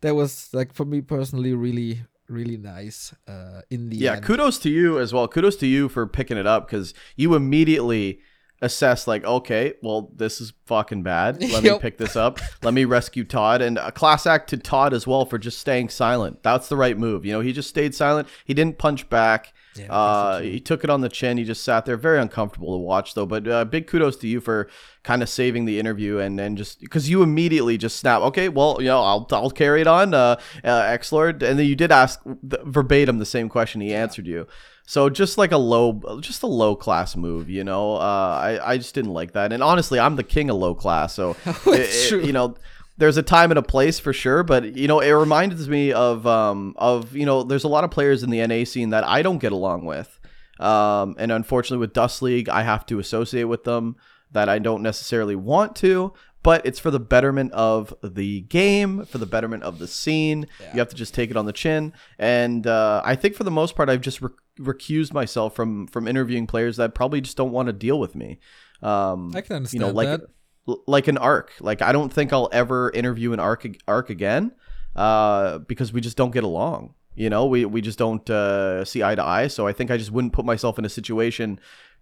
that 0.00 0.14
was 0.14 0.48
like 0.54 0.72
for 0.72 0.86
me 0.86 1.02
personally 1.02 1.52
really 1.52 2.00
really 2.28 2.56
nice 2.56 3.14
uh 3.28 3.60
in 3.70 3.90
the 3.90 3.96
yeah 3.96 4.16
end. 4.16 4.24
kudos 4.24 4.58
to 4.58 4.70
you 4.70 4.98
as 4.98 5.12
well 5.12 5.28
kudos 5.28 5.56
to 5.56 5.66
you 5.66 5.88
for 5.88 6.06
picking 6.08 6.38
it 6.38 6.46
up 6.46 6.66
because 6.66 6.94
you 7.14 7.34
immediately 7.34 8.20
assess 8.62 9.06
like 9.06 9.22
okay 9.24 9.74
well 9.82 10.10
this 10.14 10.40
is 10.40 10.52
fucking 10.64 11.02
bad. 11.02 11.40
Let 11.52 11.62
me 11.62 11.78
pick 11.78 11.98
this 11.98 12.16
up. 12.16 12.40
Let 12.62 12.74
me 12.74 12.84
rescue 12.84 13.24
todd. 13.24 13.62
And 13.62 13.78
a 13.78 13.92
class 13.92 14.26
act 14.26 14.50
to 14.50 14.56
todd 14.56 14.92
as 14.92 15.06
well 15.06 15.24
for 15.24 15.38
just 15.38 15.58
staying 15.58 15.88
silent. 15.90 16.42
That's 16.42 16.68
the 16.68 16.76
right 16.76 16.96
move. 16.98 17.24
You 17.24 17.32
know 17.32 17.40
he 17.40 17.52
just 17.52 17.68
stayed 17.68 17.94
silent. 17.94 18.28
He 18.44 18.54
didn't 18.54 18.78
punch 18.78 19.08
back. 19.08 19.52
Yeah, 19.76 19.92
uh, 19.92 20.40
he 20.40 20.58
took 20.58 20.84
it 20.84 20.90
on 20.90 21.02
the 21.02 21.10
chin. 21.10 21.36
He 21.36 21.44
just 21.44 21.62
sat 21.62 21.84
there. 21.84 21.98
Very 21.98 22.18
uncomfortable 22.18 22.78
to 22.78 22.82
watch 22.82 23.14
though. 23.14 23.26
But 23.26 23.46
uh, 23.46 23.64
big 23.66 23.86
kudos 23.86 24.16
to 24.18 24.28
you 24.28 24.40
for 24.40 24.68
kind 25.02 25.22
of 25.22 25.28
saving 25.28 25.66
the 25.66 25.78
interview 25.78 26.18
and 26.18 26.40
and 26.40 26.58
just 26.58 26.80
because 26.80 27.08
you 27.08 27.22
immediately 27.22 27.78
just 27.78 27.96
snap 27.96 28.22
okay 28.22 28.48
well 28.48 28.78
you 28.80 28.88
know 28.88 29.00
i'll, 29.00 29.24
I'll 29.30 29.52
carry 29.52 29.80
it 29.80 29.86
on 29.86 30.14
uh, 30.14 30.40
uh 30.64 30.84
x-lord. 30.88 31.42
And 31.42 31.58
then 31.58 31.66
you 31.66 31.76
did 31.76 31.92
ask 31.92 32.20
th- 32.24 32.62
verbatim 32.64 33.18
the 33.18 33.26
same 33.26 33.48
question 33.48 33.80
he 33.80 33.94
answered 33.94 34.26
you 34.26 34.48
so 34.86 35.10
just 35.10 35.36
like 35.36 35.52
a 35.52 35.58
low, 35.58 36.00
just 36.20 36.42
a 36.42 36.46
low 36.46 36.74
class 36.76 37.16
move, 37.16 37.50
you 37.50 37.64
know. 37.64 37.96
Uh, 37.96 38.00
I 38.42 38.72
I 38.72 38.78
just 38.78 38.94
didn't 38.94 39.12
like 39.12 39.32
that, 39.32 39.52
and 39.52 39.62
honestly, 39.62 39.98
I'm 40.00 40.16
the 40.16 40.22
king 40.24 40.48
of 40.48 40.56
low 40.56 40.74
class, 40.74 41.12
so 41.14 41.36
it- 41.66 42.12
it- 42.12 42.24
you 42.24 42.32
know. 42.32 42.54
There's 42.98 43.18
a 43.18 43.22
time 43.22 43.50
and 43.50 43.58
a 43.58 43.62
place 43.62 43.98
for 43.98 44.14
sure, 44.14 44.42
but 44.42 44.74
you 44.74 44.88
know 44.88 45.00
it 45.00 45.10
reminds 45.10 45.68
me 45.68 45.92
of 45.92 46.26
um 46.26 46.72
of 46.78 47.14
you 47.14 47.26
know 47.26 47.42
there's 47.42 47.64
a 47.64 47.68
lot 47.68 47.84
of 47.84 47.90
players 47.90 48.22
in 48.22 48.30
the 48.30 48.46
NA 48.46 48.64
scene 48.64 48.88
that 48.88 49.04
I 49.04 49.20
don't 49.20 49.36
get 49.36 49.52
along 49.52 49.84
with, 49.84 50.18
um 50.58 51.14
and 51.18 51.30
unfortunately 51.30 51.76
with 51.82 51.92
Dust 51.92 52.22
League 52.22 52.48
I 52.48 52.62
have 52.62 52.86
to 52.86 52.98
associate 52.98 53.44
with 53.44 53.64
them 53.64 53.96
that 54.32 54.48
I 54.48 54.58
don't 54.58 54.82
necessarily 54.82 55.36
want 55.36 55.76
to, 55.76 56.14
but 56.46 56.64
it's 56.64 56.78
for 56.78 56.92
the 56.92 57.00
betterment 57.00 57.52
of 57.54 57.92
the 58.04 58.42
game, 58.42 59.04
for 59.04 59.18
the 59.18 59.26
betterment 59.26 59.64
of 59.64 59.80
the 59.80 59.88
scene. 59.88 60.46
You 60.72 60.78
have 60.78 60.88
to 60.90 60.94
just 60.94 61.12
take 61.12 61.28
it 61.28 61.36
on 61.36 61.44
the 61.44 61.52
chin. 61.52 61.92
And 62.20 62.68
uh, 62.68 63.02
I 63.04 63.16
think 63.16 63.34
for 63.34 63.42
the 63.42 63.50
most 63.50 63.74
part, 63.74 63.88
I've 63.88 64.00
just 64.00 64.22
rec- 64.22 64.30
recused 64.60 65.12
myself 65.12 65.56
from 65.56 65.88
from 65.88 66.06
interviewing 66.06 66.46
players 66.46 66.76
that 66.76 66.94
probably 66.94 67.20
just 67.20 67.36
don't 67.36 67.50
want 67.50 67.66
to 67.66 67.72
deal 67.72 67.98
with 67.98 68.14
me. 68.14 68.38
Um, 68.80 69.32
I 69.34 69.40
can 69.40 69.56
understand 69.56 69.80
you 69.82 69.88
know, 69.88 69.92
like 69.92 70.06
that. 70.06 70.20
l- 70.68 70.84
like 70.86 71.08
an 71.08 71.18
arc. 71.18 71.50
Like 71.58 71.82
I 71.82 71.90
don't 71.90 72.12
think 72.12 72.32
I'll 72.32 72.48
ever 72.52 72.90
interview 72.92 73.32
an 73.32 73.40
arc 73.40 73.66
arc 73.88 74.08
again, 74.08 74.52
uh, 74.94 75.58
because 75.58 75.92
we 75.92 76.00
just 76.00 76.16
don't 76.16 76.30
get 76.30 76.44
along. 76.44 76.94
You 77.16 77.28
know, 77.28 77.46
we 77.46 77.64
we 77.64 77.80
just 77.80 77.98
don't 77.98 78.30
uh, 78.30 78.84
see 78.84 79.02
eye 79.02 79.16
to 79.16 79.24
eye. 79.24 79.48
So 79.48 79.66
I 79.66 79.72
think 79.72 79.90
I 79.90 79.96
just 79.96 80.12
wouldn't 80.12 80.32
put 80.32 80.44
myself 80.44 80.78
in 80.78 80.84
a 80.84 80.88
situation 80.88 81.58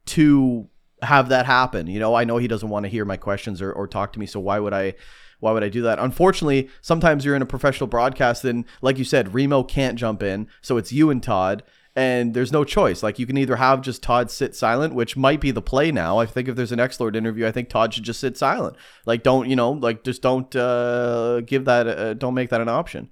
to 0.07 0.69
have 1.05 1.29
that 1.29 1.47
happen. 1.47 1.87
You 1.87 1.99
know, 1.99 2.15
I 2.15 2.25
know 2.25 2.39
he 2.39 2.49
doesn't 2.49 2.69
want 2.69 2.85
to 2.85 2.91
hear 2.91 3.05
my 3.05 3.17
questions 3.17 3.63
or, 3.63 3.73
or 3.73 3.87
talk 3.87 4.13
to 4.15 4.19
me. 4.19 4.27
So 4.27 4.41
why 4.41 4.59
would 4.59 4.73
I? 4.73 4.95
Why 5.41 5.53
would 5.53 5.65
I 5.65 5.69
do 5.69 5.83
that? 5.83 5.99
Unfortunately, 5.99 6.71
sometimes 6.81 7.25
you're 7.25 7.37
in 7.37 7.43
a 7.43 7.47
professional 7.47 7.87
broadcast, 7.87 8.45
and 8.45 8.65
like 8.81 8.97
you 8.97 9.05
said, 9.05 9.35
Remo 9.35 9.63
can't 9.63 9.99
jump 9.99 10.23
in, 10.23 10.49
so 10.63 10.79
it's 10.79 10.91
you 10.91 11.11
and 11.11 11.23
Todd 11.23 11.63
and 11.97 12.35
there's 12.35 12.53
no 12.53 12.65
choice. 12.65 13.03
Like 13.03 13.19
you 13.19 13.27
can 13.27 13.39
either 13.39 13.57
have 13.57 13.81
just 13.81 14.03
Todd 14.03 14.31
sit 14.31 14.55
silent, 14.57 14.95
which 14.95 15.17
might 15.17 15.41
be 15.41 15.51
the 15.51 15.63
play 15.63 15.93
now. 15.93 16.19
I 16.19 16.27
think 16.27 16.49
if 16.49 16.57
there's 16.57 16.73
an 16.73 16.81
X 16.81 16.99
Lord 16.99 17.15
interview, 17.15 17.47
I 17.47 17.53
think 17.53 17.69
Todd 17.69 17.95
should 17.95 18.03
just 18.03 18.21
sit 18.21 18.37
silent. 18.37 18.77
Like 19.07 19.23
don't 19.23 19.49
you 19.49 19.57
know, 19.57 19.73
like 19.73 20.03
just 20.03 20.23
don't 20.23 20.55
uh, 20.57 21.41
give 21.43 21.67
that, 21.67 21.87
uh, 21.87 22.15
don't 22.15 22.35
make 22.35 22.51
that 22.51 22.61
an 22.61 22.69
option. 22.69 23.11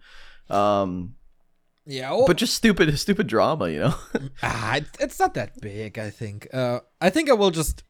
Um, 0.51 1.15
Yeah, 1.85 2.13
or, 2.13 2.27
but 2.27 2.37
just 2.37 2.55
stupid, 2.55 2.97
stupid 2.99 3.27
drama, 3.27 3.69
you 3.69 3.81
know. 3.81 3.95
ah, 4.43 4.77
it, 4.77 4.87
it's 5.01 5.19
not 5.19 5.35
that 5.35 5.61
big. 5.61 5.99
I 5.99 6.11
think. 6.11 6.49
Uh, 6.53 6.81
I 7.01 7.11
think 7.11 7.29
I 7.29 7.33
will 7.33 7.51
just 7.51 7.83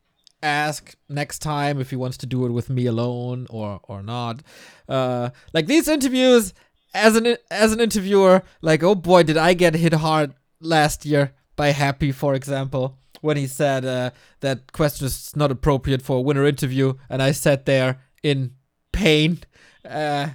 ask 0.43 0.97
next 1.09 1.39
time 1.39 1.81
if 1.81 1.91
he 1.91 1.97
wants 1.97 2.17
to 2.19 2.27
do 2.27 2.45
it 2.47 2.51
with 2.51 2.71
me 2.71 2.87
alone 2.87 3.47
or 3.51 3.81
or 3.85 4.03
not. 4.03 4.43
Uh, 4.89 5.31
like 5.53 5.67
these 5.67 5.89
interviews, 5.89 6.55
as 6.95 7.17
an 7.17 7.37
as 7.51 7.73
an 7.73 7.81
interviewer, 7.81 8.43
like 8.63 8.83
oh 8.83 8.95
boy, 8.95 9.23
did 9.23 9.37
I 9.37 9.55
get 9.55 9.75
hit 9.75 9.93
hard 9.93 10.35
last 10.61 11.05
year 11.05 11.33
by 11.57 11.73
Happy, 11.73 12.13
for 12.13 12.35
example, 12.35 12.99
when 13.21 13.37
he 13.37 13.47
said 13.47 13.85
uh, 13.85 14.11
that 14.41 14.73
question 14.73 15.07
is 15.07 15.37
not 15.37 15.51
appropriate 15.51 16.03
for 16.03 16.17
a 16.17 16.23
winner 16.23 16.47
interview, 16.47 16.95
and 17.11 17.23
I 17.23 17.33
sat 17.33 17.67
there 17.67 18.01
in 18.23 18.53
pain. 18.93 19.41
Uh, 19.85 20.31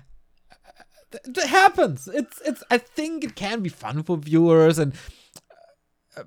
it 1.12 1.48
happens. 1.48 2.08
It's 2.08 2.42
it's. 2.46 2.64
I 2.70 2.78
think 2.78 3.24
it 3.24 3.36
can 3.36 3.62
be 3.62 3.70
fun 3.70 4.04
for 4.04 4.18
viewers, 4.18 4.80
and 4.80 4.94
uh, 6.18 6.24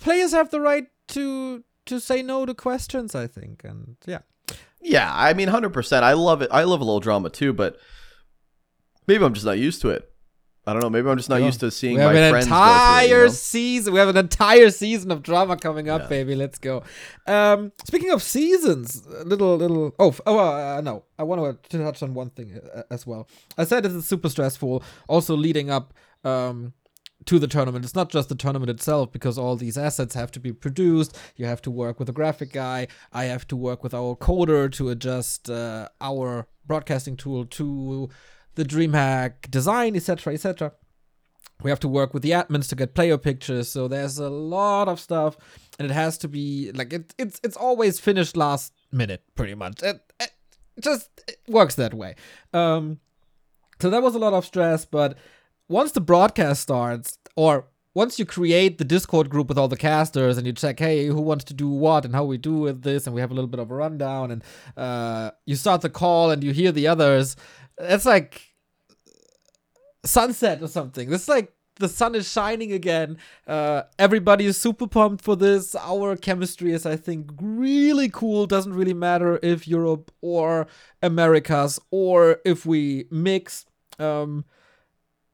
players 0.00 0.32
have 0.32 0.50
the 0.50 0.60
right 0.60 0.86
to 1.08 1.64
to 1.86 2.00
say 2.00 2.22
no 2.22 2.46
to 2.46 2.54
questions. 2.54 3.14
I 3.14 3.26
think, 3.26 3.64
and 3.64 3.96
yeah, 4.06 4.20
yeah, 4.80 5.10
I 5.12 5.32
mean, 5.34 5.48
hundred 5.48 5.72
percent. 5.72 6.04
I 6.04 6.14
love 6.14 6.42
it. 6.42 6.50
I 6.52 6.64
love 6.64 6.80
a 6.80 6.84
little 6.84 7.00
drama 7.00 7.30
too, 7.30 7.52
but 7.52 7.78
maybe 9.06 9.24
I'm 9.24 9.34
just 9.34 9.46
not 9.46 9.58
used 9.58 9.80
to 9.82 9.90
it. 9.90 10.10
I 10.68 10.72
don't 10.72 10.82
know. 10.82 10.90
Maybe 10.90 11.08
I'm 11.08 11.16
just 11.16 11.28
not 11.28 11.40
Yeah. 11.40 11.46
used 11.46 11.60
to 11.60 11.70
seeing 11.70 11.94
we 11.94 12.00
have 12.00 12.12
my 12.12 12.18
an 12.18 12.30
friends 12.32 12.46
entire 12.46 13.06
through 13.08 13.16
you 13.18 13.22
know? 13.26 13.28
season. 13.32 13.92
We 13.92 13.98
have 14.00 14.08
an 14.08 14.16
entire 14.16 14.70
season 14.70 15.12
of 15.12 15.22
drama 15.22 15.56
coming 15.56 15.88
up, 15.88 16.02
Yeah. 16.02 16.08
baby. 16.08 16.34
Let's 16.34 16.58
go. 16.58 16.82
Um, 17.26 17.72
speaking 17.86 18.10
of 18.10 18.22
seasons, 18.22 19.06
a 19.06 19.24
little 19.24 19.56
little. 19.56 19.94
Oh, 19.98 20.14
oh, 20.26 20.38
uh, 20.38 20.80
no. 20.82 21.04
I 21.18 21.22
want 21.22 21.62
to 21.70 21.78
touch 21.78 22.02
on 22.02 22.14
one 22.14 22.30
thing 22.30 22.58
uh, 22.74 22.82
as 22.90 23.06
well. 23.06 23.28
I 23.56 23.64
said 23.64 23.84
this 23.84 23.92
is 23.92 24.06
super 24.06 24.28
stressful. 24.28 24.82
Also 25.08 25.36
leading 25.36 25.70
up. 25.70 25.94
Um, 26.24 26.72
to 27.24 27.38
the 27.40 27.48
tournament. 27.48 27.84
It's 27.84 27.94
not 27.94 28.08
just 28.10 28.28
the 28.28 28.34
tournament 28.36 28.70
itself 28.70 29.10
because 29.10 29.36
all 29.36 29.56
these 29.56 29.76
assets 29.76 30.14
have 30.14 30.30
to 30.32 30.38
be 30.38 30.52
produced. 30.52 31.16
You 31.34 31.46
have 31.46 31.60
to 31.62 31.70
work 31.72 31.98
with 31.98 32.08
a 32.08 32.12
graphic 32.12 32.52
guy. 32.52 32.86
I 33.12 33.24
have 33.24 33.48
to 33.48 33.56
work 33.56 33.82
with 33.82 33.94
our 33.94 34.14
coder 34.14 34.70
to 34.72 34.90
adjust 34.90 35.50
uh, 35.50 35.88
our 36.00 36.46
broadcasting 36.66 37.16
tool 37.16 37.44
to 37.46 38.08
the 38.56 38.64
DreamHack 38.64 39.50
design, 39.50 39.94
etc., 39.94 40.34
etc. 40.34 40.72
We 41.62 41.70
have 41.70 41.80
to 41.80 41.88
work 41.88 42.12
with 42.12 42.22
the 42.22 42.32
admins 42.32 42.68
to 42.68 42.74
get 42.76 42.94
player 42.94 43.16
pictures. 43.16 43.70
So 43.70 43.88
there's 43.88 44.18
a 44.18 44.28
lot 44.28 44.88
of 44.88 45.00
stuff, 45.00 45.36
and 45.78 45.90
it 45.90 45.94
has 45.94 46.18
to 46.18 46.28
be 46.28 46.72
like 46.72 46.92
it, 46.92 47.14
it's 47.16 47.40
it's 47.42 47.56
always 47.56 48.00
finished 48.00 48.36
last 48.36 48.72
minute, 48.92 49.22
pretty 49.34 49.54
much. 49.54 49.82
It, 49.82 50.00
it 50.20 50.32
just 50.80 51.08
it 51.28 51.38
works 51.48 51.76
that 51.76 51.94
way. 51.94 52.16
Um, 52.52 53.00
so 53.80 53.90
that 53.90 54.02
was 54.02 54.14
a 54.14 54.18
lot 54.18 54.32
of 54.32 54.44
stress, 54.44 54.84
but 54.84 55.16
once 55.68 55.92
the 55.92 56.00
broadcast 56.00 56.62
starts, 56.62 57.18
or 57.36 57.66
once 57.94 58.18
you 58.18 58.26
create 58.26 58.76
the 58.78 58.84
Discord 58.84 59.30
group 59.30 59.48
with 59.48 59.58
all 59.58 59.68
the 59.68 59.76
casters 59.76 60.36
and 60.36 60.46
you 60.46 60.52
check, 60.52 60.78
hey, 60.78 61.06
who 61.06 61.20
wants 61.20 61.44
to 61.44 61.54
do 61.54 61.68
what 61.68 62.04
and 62.04 62.14
how 62.14 62.24
we 62.24 62.36
do 62.36 62.58
with 62.58 62.82
this, 62.82 63.06
and 63.06 63.14
we 63.14 63.20
have 63.20 63.30
a 63.30 63.34
little 63.34 63.48
bit 63.48 63.60
of 63.60 63.70
a 63.70 63.74
rundown, 63.74 64.30
and 64.30 64.44
uh, 64.76 65.30
you 65.46 65.56
start 65.56 65.80
the 65.80 65.90
call 65.90 66.30
and 66.30 66.44
you 66.44 66.52
hear 66.52 66.72
the 66.72 66.86
others, 66.86 67.36
it's 67.78 68.06
like 68.06 68.45
sunset 70.06 70.62
or 70.62 70.68
something. 70.68 71.12
It's 71.12 71.28
like 71.28 71.52
the 71.78 71.88
sun 71.88 72.14
is 72.14 72.30
shining 72.30 72.72
again. 72.72 73.18
Uh, 73.46 73.82
everybody 73.98 74.46
is 74.46 74.56
super 74.56 74.86
pumped 74.86 75.22
for 75.22 75.36
this. 75.36 75.74
Our 75.74 76.16
chemistry 76.16 76.72
is, 76.72 76.86
I 76.86 76.96
think, 76.96 77.30
really 77.40 78.08
cool. 78.08 78.46
Doesn't 78.46 78.74
really 78.74 78.94
matter 78.94 79.38
if 79.42 79.68
Europe 79.68 80.10
or 80.20 80.66
Americas 81.02 81.78
or 81.90 82.38
if 82.44 82.66
we 82.66 83.06
mix. 83.10 83.66
Um, 83.98 84.44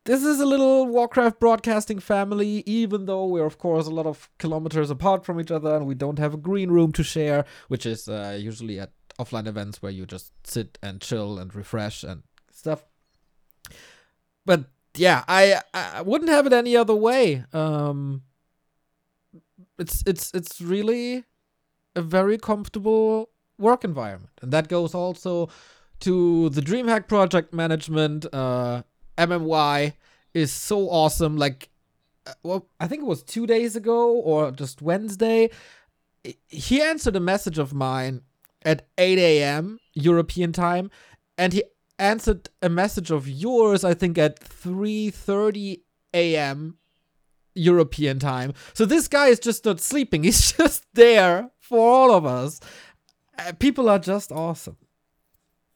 this 0.04 0.24
is 0.24 0.40
a 0.40 0.46
little 0.46 0.88
Warcraft 0.88 1.38
broadcasting 1.38 2.00
family, 2.00 2.64
even 2.66 3.06
though 3.06 3.26
we're, 3.26 3.46
of 3.46 3.58
course, 3.58 3.86
a 3.86 3.90
lot 3.90 4.06
of 4.06 4.28
kilometers 4.38 4.90
apart 4.90 5.24
from 5.24 5.40
each 5.40 5.52
other 5.52 5.76
and 5.76 5.86
we 5.86 5.94
don't 5.94 6.18
have 6.18 6.34
a 6.34 6.38
green 6.38 6.70
room 6.70 6.92
to 6.92 7.04
share, 7.04 7.44
which 7.68 7.86
is 7.86 8.08
uh, 8.08 8.36
usually 8.38 8.80
at 8.80 8.90
offline 9.20 9.46
events 9.46 9.80
where 9.80 9.92
you 9.92 10.04
just 10.04 10.32
sit 10.44 10.76
and 10.82 11.00
chill 11.00 11.38
and 11.38 11.54
refresh 11.54 12.02
and 12.02 12.24
stuff. 12.50 12.84
But 14.44 14.64
yeah, 14.94 15.24
I 15.28 15.60
I 15.72 16.02
wouldn't 16.02 16.30
have 16.30 16.46
it 16.46 16.52
any 16.52 16.76
other 16.76 16.94
way. 16.94 17.44
Um, 17.52 18.22
it's 19.78 20.02
it's 20.06 20.32
it's 20.34 20.60
really 20.60 21.24
a 21.94 22.02
very 22.02 22.38
comfortable 22.38 23.30
work 23.58 23.84
environment, 23.84 24.32
and 24.42 24.52
that 24.52 24.68
goes 24.68 24.94
also 24.94 25.48
to 26.00 26.48
the 26.50 26.60
DreamHack 26.60 27.08
project 27.08 27.52
management. 27.54 28.26
Uh, 28.32 28.82
MMY 29.16 29.94
is 30.34 30.52
so 30.52 30.88
awesome. 30.88 31.36
Like, 31.36 31.68
uh, 32.26 32.32
well, 32.42 32.68
I 32.80 32.88
think 32.88 33.02
it 33.02 33.06
was 33.06 33.22
two 33.22 33.46
days 33.46 33.76
ago 33.76 34.12
or 34.12 34.50
just 34.50 34.82
Wednesday. 34.82 35.50
He 36.48 36.80
answered 36.80 37.16
a 37.16 37.20
message 37.20 37.58
of 37.58 37.74
mine 37.74 38.22
at 38.64 38.86
8 38.96 39.18
a.m. 39.18 39.78
European 39.94 40.52
time, 40.52 40.90
and 41.36 41.52
he 41.52 41.64
answered 42.02 42.50
a 42.60 42.68
message 42.68 43.10
of 43.10 43.28
yours, 43.28 43.84
I 43.84 43.94
think, 43.94 44.18
at 44.18 44.40
3:30 44.40 45.80
a.m. 46.12 46.76
European 47.54 48.18
time. 48.18 48.54
So 48.74 48.84
this 48.84 49.08
guy 49.08 49.28
is 49.28 49.38
just 49.38 49.64
not 49.64 49.80
sleeping. 49.80 50.24
He's 50.28 50.52
just 50.52 50.84
there 50.94 51.50
for 51.60 51.78
all 51.78 52.14
of 52.14 52.26
us. 52.26 52.60
Uh, 53.38 53.52
people 53.58 53.88
are 53.88 53.98
just 53.98 54.32
awesome. 54.32 54.76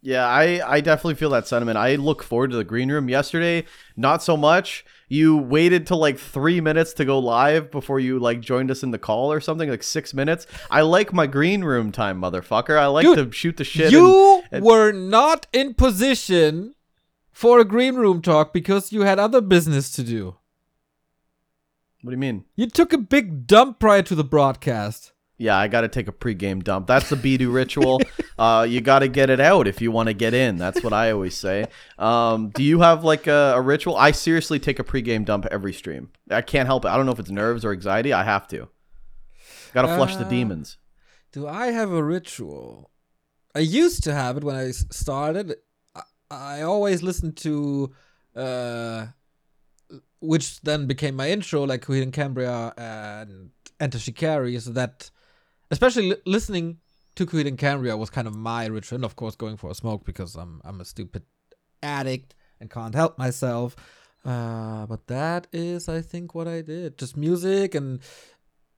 Yeah, 0.07 0.25
I, 0.25 0.61
I 0.65 0.81
definitely 0.83 1.17
feel 1.17 1.31
that 1.31 1.49
sentiment. 1.49 1.77
I 1.77 1.97
look 1.97 2.23
forward 2.23 2.53
to 2.53 2.57
the 2.57 2.63
green 2.63 2.93
room. 2.93 3.09
Yesterday, 3.09 3.65
not 3.97 4.23
so 4.23 4.37
much. 4.37 4.85
You 5.09 5.37
waited 5.37 5.85
till 5.85 5.97
like 5.99 6.17
three 6.17 6.61
minutes 6.61 6.93
to 6.95 7.05
go 7.05 7.19
live 7.19 7.73
before 7.73 7.99
you 7.99 8.21
like 8.21 8.41
joined 8.41 8.71
us 8.71 8.85
in 8.85 8.93
the 8.93 9.01
call 9.01 9.33
or 9.33 9.41
something, 9.41 9.69
like 9.69 9.83
six 9.83 10.15
minutes. 10.15 10.47
I 10.71 10.83
like 10.83 11.13
my 11.13 11.27
green 11.27 11.65
room 11.65 11.91
time, 11.91 12.21
motherfucker. 12.21 12.79
I 12.79 12.87
like 12.87 13.03
Dude, 13.05 13.19
to 13.19 13.33
shoot 13.33 13.57
the 13.57 13.65
shit. 13.65 13.91
You 13.91 14.45
and- 14.53 14.65
were 14.65 14.93
not 14.93 15.49
in 15.53 15.75
position 15.75 16.77
for 17.33 17.59
a 17.59 17.65
green 17.65 17.97
room 17.97 18.23
talk 18.23 18.53
because 18.55 18.93
you 18.93 19.01
had 19.03 19.19
other 19.19 19.41
business 19.41 19.91
to 19.91 20.05
do. 20.05 20.37
what 22.03 22.11
do 22.11 22.15
you 22.15 22.19
mean? 22.19 22.45
You 22.55 22.69
took 22.69 22.93
a 22.93 22.99
big 22.99 23.49
dump 23.49 23.81
prior 23.81 24.03
to 24.03 24.15
the 24.15 24.23
broadcast. 24.23 25.13
Yeah, 25.39 25.57
I 25.57 25.69
got 25.69 25.83
to 25.83 25.89
take 25.89 26.09
a 26.09 26.13
pregame 26.13 26.65
dump. 26.65 26.87
That's 26.87 27.11
the 27.11 27.17
Bidoux 27.17 27.53
ritual. 27.53 28.01
uh, 28.39 28.67
you 28.69 28.81
got 28.81 29.01
to 29.01 29.09
get 29.09 29.29
it 29.29 29.39
out 29.39 29.69
if 29.69 29.83
you 29.83 29.91
want 29.93 30.07
to 30.07 30.15
get 30.15 30.33
in. 30.33 30.57
That's 30.57 30.83
what 30.83 30.95
I 30.95 31.11
always 31.11 31.37
say. 31.37 31.67
Um, 31.99 32.49
do 32.51 32.63
you 32.63 32.81
have 32.81 33.05
like 33.05 33.27
a, 33.27 33.53
a 33.55 33.61
ritual? 33.61 33.97
I 33.97 34.13
seriously 34.13 34.59
take 34.59 34.79
a 34.79 34.85
pregame 34.85 35.27
dump 35.27 35.45
every 35.51 35.75
stream. 35.75 36.11
I 36.31 36.41
can't 36.41 36.67
help 36.67 36.87
it. 36.87 36.89
I 36.89 36.97
don't 36.97 37.05
know 37.05 37.13
if 37.13 37.19
it's 37.19 37.31
nerves 37.31 37.65
or 37.67 37.73
anxiety. 37.73 38.15
I 38.15 38.25
have 38.25 38.49
to. 38.49 38.69
Got 39.75 39.83
to 39.83 39.95
flush 39.95 40.17
the 40.17 40.25
Uh, 40.25 40.31
demons. 40.31 40.79
Do 41.33 41.47
I 41.47 41.67
have 41.67 41.93
a 41.93 42.03
ritual? 42.03 42.91
I 43.55 43.59
used 43.59 44.05
to 44.05 44.15
have 44.15 44.39
it 44.39 44.45
when 44.45 44.57
I 44.57 44.71
started. 44.71 45.57
I, 45.95 46.03
I 46.31 46.63
always 46.63 47.03
listened 47.03 47.37
to, 47.39 47.93
uh, 48.35 49.09
which 50.21 50.63
then 50.63 50.87
became 50.87 51.15
my 51.15 51.29
intro, 51.31 51.65
like 51.65 51.83
Coheed 51.85 52.11
Cambria 52.15 52.73
and 52.79 53.51
Enter 53.79 53.99
Shikari. 53.99 54.59
So 54.61 54.71
that, 54.71 55.11
especially 55.71 56.11
li- 56.11 56.23
listening 56.27 56.79
to 57.17 57.27
Coheed 57.27 57.57
Cambria 57.59 57.97
was 57.97 58.11
kind 58.11 58.27
of 58.27 58.37
my 58.37 58.67
ritual. 58.67 58.97
And 58.97 59.05
of 59.05 59.17
course, 59.17 59.37
going 59.37 59.57
for 59.57 59.71
a 59.71 59.75
smoke 59.75 60.05
because 60.05 60.37
I'm 60.37 60.61
I'm 60.65 60.81
a 60.81 60.85
stupid 60.85 61.23
addict 61.83 62.35
and 62.61 62.71
can't 62.71 62.95
help 62.95 63.19
myself. 63.19 63.77
Uh, 64.25 64.87
but 64.87 65.07
that 65.07 65.47
is, 65.53 65.89
I 65.89 66.01
think, 66.01 66.35
what 66.35 66.49
I 66.49 66.61
did. 66.61 66.99
Just 66.99 67.17
music 67.17 67.75
and 67.75 68.01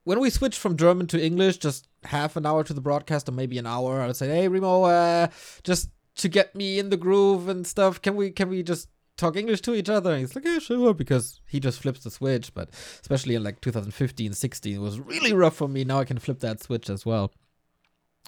when 0.05 0.21
we 0.21 0.31
switched 0.31 0.59
from 0.59 0.79
German 0.79 1.07
to 1.09 1.23
English, 1.23 1.59
just 1.59 1.87
half 2.05 2.37
an 2.37 2.47
hour 2.47 2.65
to 2.65 2.73
the 2.73 2.81
broadcast 2.81 3.29
or 3.29 3.33
maybe 3.33 3.59
an 3.59 3.67
hour, 3.67 4.01
I 4.01 4.07
would 4.07 4.17
say, 4.17 4.29
"Hey, 4.29 4.49
Remo, 4.49 4.85
uh, 4.85 5.29
just 5.65 5.91
to 6.19 6.29
get 6.29 6.55
me 6.55 6.79
in 6.79 6.91
the 6.91 6.97
groove 6.97 7.49
and 7.49 7.67
stuff. 7.67 8.03
Can 8.03 8.15
we 8.17 8.31
can 8.31 8.49
we 8.49 8.62
just 8.62 8.89
talk 9.19 9.37
English 9.37 9.61
to 9.62 9.75
each 9.75 9.91
other?" 9.91 10.12
And 10.12 10.21
he's 10.21 10.35
like, 10.35 10.47
"Yeah, 10.47 10.59
sure," 10.59 10.95
because 10.95 11.41
he 11.47 11.61
just 11.61 11.81
flips 11.81 12.05
the 12.05 12.11
switch. 12.11 12.55
But 12.55 12.71
especially 13.03 13.35
in 13.35 13.45
like 13.45 13.61
2015, 13.61 14.33
16, 14.33 14.75
it 14.75 14.79
was 14.79 14.99
really 14.99 15.35
rough 15.35 15.57
for 15.57 15.69
me. 15.69 15.85
Now 15.85 15.99
I 16.01 16.05
can 16.05 16.19
flip 16.19 16.41
that 16.41 16.62
switch 16.62 16.89
as 16.89 17.05
well. 17.05 17.33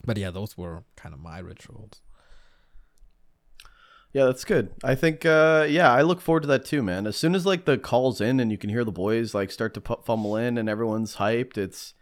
But 0.05 0.19
yeah, 0.19 0.31
those 0.31 0.59
were 0.59 0.85
kind 0.97 1.15
of 1.15 1.21
my 1.21 1.39
rituals. 1.39 2.03
Yeah, 4.13 4.25
that's 4.25 4.45
good. 4.45 4.71
I 4.83 4.97
think, 4.97 5.25
uh, 5.25 5.67
yeah, 5.69 5.93
I 5.93 6.03
look 6.03 6.21
forward 6.21 6.43
to 6.43 6.49
that 6.49 6.65
too, 6.65 6.83
man. 6.83 7.07
As 7.07 7.17
soon 7.17 7.35
as 7.35 7.47
like 7.47 7.65
the 7.65 7.79
calls 7.79 8.21
in 8.21 8.41
and 8.41 8.51
you 8.51 8.59
can 8.59 8.71
hear 8.71 8.85
the 8.85 8.91
boys 8.91 9.35
like 9.35 9.53
start 9.53 9.73
to 9.75 9.81
pu- 9.81 10.03
fumble 10.05 10.37
in 10.37 10.59
and 10.59 10.69
everyone's 10.69 11.17
hyped, 11.17 11.57
it's 11.57 11.95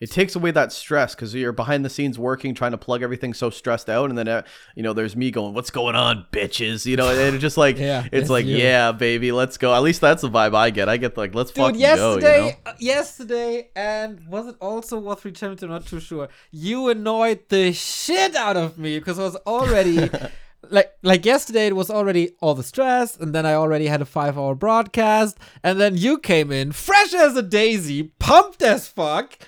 it 0.00 0.10
takes 0.10 0.34
away 0.34 0.50
that 0.50 0.72
stress 0.72 1.14
because 1.14 1.34
you're 1.34 1.52
behind 1.52 1.84
the 1.84 1.90
scenes 1.90 2.18
working, 2.18 2.54
trying 2.54 2.70
to 2.70 2.78
plug 2.78 3.02
everything 3.02 3.34
so 3.34 3.50
stressed 3.50 3.90
out, 3.90 4.08
and 4.08 4.18
then 4.18 4.28
uh, 4.28 4.42
you 4.74 4.82
know 4.82 4.92
there's 4.94 5.14
me 5.14 5.30
going, 5.30 5.52
"What's 5.54 5.70
going 5.70 5.94
on, 5.94 6.26
bitches?" 6.32 6.86
You 6.86 6.96
know, 6.96 7.10
and 7.10 7.34
it's 7.34 7.42
just 7.42 7.56
like 7.58 7.78
Yeah, 7.78 8.06
it's 8.10 8.30
like, 8.30 8.46
you. 8.46 8.56
yeah, 8.56 8.92
baby, 8.92 9.30
let's 9.30 9.58
go. 9.58 9.74
At 9.74 9.82
least 9.82 10.00
that's 10.00 10.22
the 10.22 10.30
vibe 10.30 10.54
I 10.54 10.70
get. 10.70 10.88
I 10.88 10.96
get 10.96 11.16
like, 11.16 11.34
let's 11.34 11.50
Dude, 11.50 11.64
fucking 11.64 11.80
yesterday, 11.80 12.20
go. 12.20 12.46
You 12.46 12.50
know? 12.52 12.56
uh, 12.66 12.72
yesterday, 12.78 13.68
and 13.76 14.26
was 14.26 14.46
it 14.46 14.56
also 14.60 15.14
Three 15.16 15.32
Champions? 15.32 15.62
I'm 15.62 15.68
not 15.70 15.86
too 15.86 16.00
sure. 16.00 16.28
You 16.50 16.88
annoyed 16.88 17.40
the 17.48 17.72
shit 17.72 18.34
out 18.34 18.56
of 18.56 18.78
me 18.78 18.98
because 18.98 19.18
I 19.18 19.22
was 19.24 19.36
already 19.46 20.08
like, 20.70 20.92
like 21.02 21.26
yesterday. 21.26 21.66
It 21.66 21.76
was 21.76 21.90
already 21.90 22.30
all 22.40 22.54
the 22.54 22.62
stress, 22.62 23.16
and 23.16 23.34
then 23.34 23.44
I 23.44 23.52
already 23.54 23.86
had 23.86 24.00
a 24.00 24.06
five-hour 24.06 24.54
broadcast, 24.54 25.36
and 25.62 25.78
then 25.78 25.96
you 25.96 26.18
came 26.18 26.50
in 26.50 26.72
fresh 26.72 27.12
as 27.12 27.36
a 27.36 27.42
daisy, 27.42 28.04
pumped 28.18 28.62
as 28.62 28.88
fuck, 28.88 29.38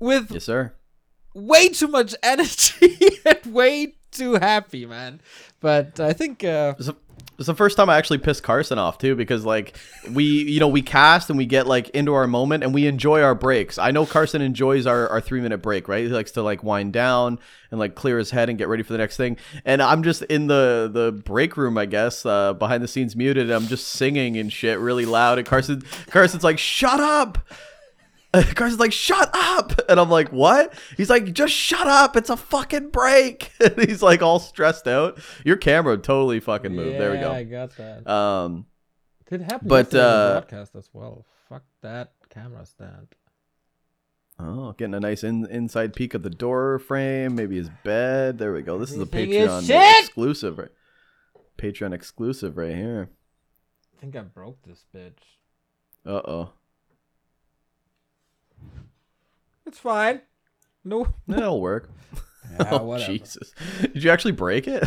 with 0.00 0.30
Yes, 0.32 0.44
sir. 0.44 0.72
way 1.34 1.68
too 1.68 1.88
much 1.88 2.14
energy 2.22 3.18
and 3.24 3.54
way 3.54 3.94
too 4.10 4.34
happy, 4.34 4.86
man. 4.86 5.20
But 5.60 6.00
I 6.00 6.12
think 6.12 6.42
uh, 6.42 6.74
It's 6.78 6.86
the- 7.46 7.54
first 7.54 7.76
time 7.78 7.88
I 7.88 7.96
actually 7.96 8.18
pissed 8.18 8.42
Carson 8.42 8.78
off 8.78 8.98
too, 8.98 9.14
because 9.16 9.44
like 9.46 9.76
we, 10.10 10.24
you 10.24 10.60
know, 10.60 10.68
we 10.68 10.82
cast 10.82 11.30
and 11.30 11.38
we 11.38 11.46
get 11.46 11.66
like 11.66 11.88
into 11.90 12.12
our 12.14 12.26
moment 12.26 12.64
and 12.64 12.74
we 12.74 12.86
enjoy 12.86 13.22
our 13.22 13.34
breaks. 13.34 13.78
I 13.78 13.92
know 13.92 14.04
Carson 14.04 14.42
enjoys 14.42 14.86
our, 14.86 15.08
our 15.08 15.20
three 15.22 15.40
minute 15.40 15.58
break, 15.58 15.88
right? 15.88 16.02
He 16.04 16.08
likes 16.10 16.32
to 16.32 16.42
like 16.42 16.62
wind 16.62 16.92
down 16.92 17.38
and 17.70 17.78
like 17.80 17.94
clear 17.94 18.18
his 18.18 18.30
head 18.30 18.48
and 18.50 18.58
get 18.58 18.68
ready 18.68 18.82
for 18.82 18.92
the 18.92 18.98
next 18.98 19.16
thing. 19.16 19.36
And 19.64 19.80
I'm 19.80 20.02
just 20.02 20.22
in 20.24 20.48
the 20.48 20.90
the 20.92 21.12
break 21.12 21.56
room, 21.56 21.78
I 21.78 21.86
guess, 21.86 22.26
uh, 22.26 22.52
behind 22.54 22.82
the 22.82 22.88
scenes 22.88 23.14
muted. 23.16 23.44
And 23.44 23.52
I'm 23.54 23.68
just 23.68 23.88
singing 23.88 24.36
and 24.36 24.52
shit 24.52 24.78
really 24.78 25.06
loud. 25.06 25.38
And 25.38 25.46
Carson, 25.46 25.82
Carson's 26.08 26.44
like, 26.44 26.58
"Shut 26.58 27.00
up." 27.00 27.38
Carson's 28.32 28.78
like, 28.78 28.92
shut 28.92 29.30
up. 29.34 29.72
And 29.88 29.98
I'm 29.98 30.08
like, 30.10 30.30
what? 30.30 30.72
He's 30.96 31.10
like, 31.10 31.32
just 31.32 31.52
shut 31.52 31.86
up. 31.86 32.16
It's 32.16 32.30
a 32.30 32.36
fucking 32.36 32.90
break. 32.90 33.52
And 33.60 33.78
he's 33.88 34.02
like 34.02 34.22
all 34.22 34.38
stressed 34.38 34.86
out. 34.86 35.18
Your 35.44 35.56
camera 35.56 35.96
totally 35.98 36.40
fucking 36.40 36.74
moved. 36.74 36.98
there 37.00 37.10
we 37.12 37.18
go. 37.18 37.32
I 37.32 37.44
got 37.44 37.76
that. 37.76 38.06
Um, 38.08 38.66
It 39.30 39.42
happened 39.42 39.68
but, 39.68 39.94
uh, 39.94 40.40
broadcast 40.40 40.74
as 40.76 40.88
well. 40.92 41.26
Fuck 41.48 41.64
that 41.82 42.12
camera 42.30 42.64
stand. 42.64 43.08
oh, 44.38 44.72
getting 44.72 44.94
a 44.94 45.00
nice 45.00 45.24
in, 45.24 45.46
inside 45.46 45.94
peek 45.94 46.14
of 46.14 46.22
the 46.22 46.30
door 46.30 46.78
frame, 46.78 47.34
maybe 47.34 47.56
his 47.56 47.70
bed. 47.84 48.38
There 48.38 48.52
we 48.52 48.62
go. 48.62 48.78
This 48.78 48.90
is 48.92 48.98
a 48.98 49.02
Everything 49.02 49.32
is 49.32 49.48
Patreon 49.68 50.00
exclusive, 50.00 50.58
right? 50.58 50.70
Patreon 51.58 51.92
exclusive 51.92 52.56
right 52.56 52.74
here. 52.74 53.10
I 53.96 54.00
think 54.00 54.16
I 54.16 54.22
broke 54.22 54.62
this 54.62 54.84
bitch. 54.94 55.18
Uh 56.06 56.22
oh. 56.24 56.50
It's 59.66 59.78
fine. 59.78 60.22
No, 60.84 61.06
That'll 61.28 61.60
work. 61.60 61.90
yeah, 62.52 62.68
oh, 62.72 62.84
whatever. 62.84 63.12
Jesus. 63.12 63.52
Did 63.80 64.02
you 64.02 64.10
actually 64.10 64.32
break 64.32 64.66
it? 64.66 64.82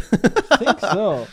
I 0.52 0.58
think 0.58 0.80
so. 0.80 1.28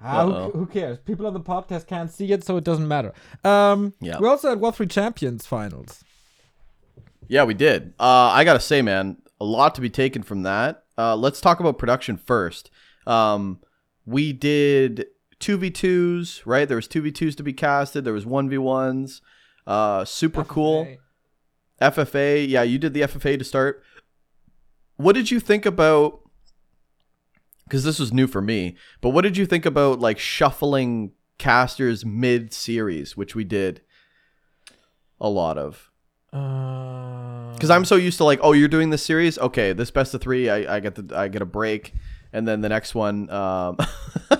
Ah, 0.00 0.22
Uh-oh. 0.22 0.50
who, 0.52 0.58
who 0.60 0.66
cares? 0.66 0.98
People 0.98 1.26
on 1.26 1.32
the 1.34 1.40
podcast 1.40 1.86
can't 1.86 2.10
see 2.10 2.30
it, 2.32 2.44
so 2.44 2.56
it 2.56 2.64
doesn't 2.64 2.86
matter. 2.86 3.12
Um, 3.44 3.94
Yeah. 4.00 4.18
We 4.18 4.28
also 4.28 4.48
had 4.50 4.60
War 4.60 4.72
3 4.72 4.86
Champions 4.86 5.44
finals. 5.46 6.04
Yeah, 7.26 7.44
we 7.44 7.54
did. 7.54 7.94
Uh, 7.98 8.30
I 8.32 8.44
gotta 8.44 8.60
say, 8.60 8.80
man, 8.80 9.18
a 9.40 9.44
lot 9.44 9.74
to 9.74 9.80
be 9.80 9.90
taken 9.90 10.22
from 10.22 10.42
that. 10.44 10.84
Uh, 10.96 11.14
let's 11.16 11.40
talk 11.40 11.60
about 11.60 11.78
production 11.78 12.16
first. 12.16 12.70
Um, 13.06 13.60
we 14.06 14.32
did 14.32 15.06
two 15.38 15.56
v 15.58 15.70
twos, 15.70 16.42
right? 16.46 16.66
There 16.66 16.76
was 16.76 16.88
two 16.88 17.02
v 17.02 17.12
twos 17.12 17.36
to 17.36 17.42
be 17.42 17.52
casted. 17.52 18.04
There 18.04 18.12
was 18.14 18.24
one 18.26 18.48
v 18.48 18.58
ones. 18.58 19.20
Uh, 19.66 20.04
super 20.04 20.44
cool. 20.44 20.84
FFA. 20.84 20.98
FFA, 21.80 22.48
yeah, 22.48 22.62
you 22.62 22.78
did 22.78 22.94
the 22.94 23.02
FFA 23.02 23.38
to 23.38 23.44
start. 23.44 23.82
What 24.96 25.14
did 25.14 25.30
you 25.30 25.40
think 25.40 25.64
about? 25.66 26.20
Because 27.64 27.84
this 27.84 27.98
was 27.98 28.12
new 28.12 28.26
for 28.26 28.40
me, 28.40 28.76
but 29.00 29.10
what 29.10 29.22
did 29.22 29.36
you 29.36 29.44
think 29.44 29.66
about 29.66 30.00
like 30.00 30.18
shuffling 30.18 31.12
casters 31.36 32.04
mid 32.04 32.52
series, 32.54 33.16
which 33.16 33.34
we 33.34 33.44
did 33.44 33.82
a 35.20 35.28
lot 35.28 35.58
of? 35.58 35.90
Uh, 36.32 37.52
Because 37.52 37.70
I'm 37.70 37.84
so 37.84 37.96
used 37.96 38.16
to 38.18 38.24
like, 38.24 38.40
oh, 38.42 38.52
you're 38.52 38.68
doing 38.68 38.90
this 38.90 39.02
series, 39.02 39.38
okay, 39.38 39.72
this 39.74 39.90
best 39.90 40.14
of 40.14 40.20
three, 40.20 40.48
I, 40.48 40.76
I 40.76 40.80
get 40.80 40.94
the 40.94 41.16
I 41.16 41.28
get 41.28 41.42
a 41.42 41.46
break, 41.46 41.92
and 42.32 42.48
then 42.48 42.62
the 42.62 42.68
next 42.68 42.94
one. 42.94 43.28
Um, 43.30 43.76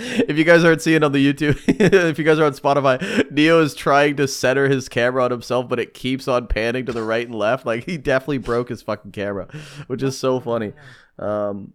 if 0.00 0.38
you 0.38 0.44
guys 0.44 0.64
aren't 0.64 0.82
seeing 0.82 1.02
on 1.02 1.12
the 1.12 1.32
YouTube, 1.32 1.60
if 1.68 2.18
you 2.18 2.24
guys 2.24 2.38
are 2.38 2.44
on 2.44 2.52
Spotify, 2.52 3.30
Neo 3.30 3.60
is 3.60 3.74
trying 3.74 4.16
to 4.16 4.26
center 4.26 4.68
his 4.68 4.88
camera 4.88 5.24
on 5.24 5.30
himself, 5.30 5.68
but 5.68 5.78
it 5.78 5.94
keeps 5.94 6.28
on 6.28 6.46
panning 6.46 6.86
to 6.86 6.92
the 6.92 7.02
right 7.02 7.26
and 7.26 7.34
left. 7.34 7.66
Like 7.66 7.84
he 7.84 7.96
definitely 7.98 8.38
broke 8.38 8.68
his 8.68 8.82
fucking 8.82 9.12
camera, 9.12 9.48
which 9.86 10.02
is 10.02 10.18
so 10.18 10.40
funny. 10.40 10.72
Um, 11.18 11.74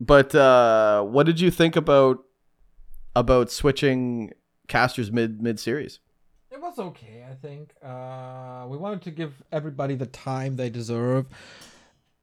but 0.00 0.34
uh, 0.34 1.02
what 1.02 1.26
did 1.26 1.40
you 1.40 1.50
think 1.50 1.76
about 1.76 2.24
about 3.14 3.50
switching 3.50 4.32
casters 4.68 5.10
mid 5.10 5.42
mid 5.42 5.58
series? 5.58 6.00
It 6.50 6.60
was 6.60 6.78
okay, 6.78 7.24
I 7.28 7.34
think. 7.34 7.74
Uh, 7.82 8.66
we 8.68 8.76
wanted 8.76 9.02
to 9.02 9.10
give 9.10 9.42
everybody 9.52 9.94
the 9.94 10.06
time 10.06 10.56
they 10.56 10.70
deserve 10.70 11.26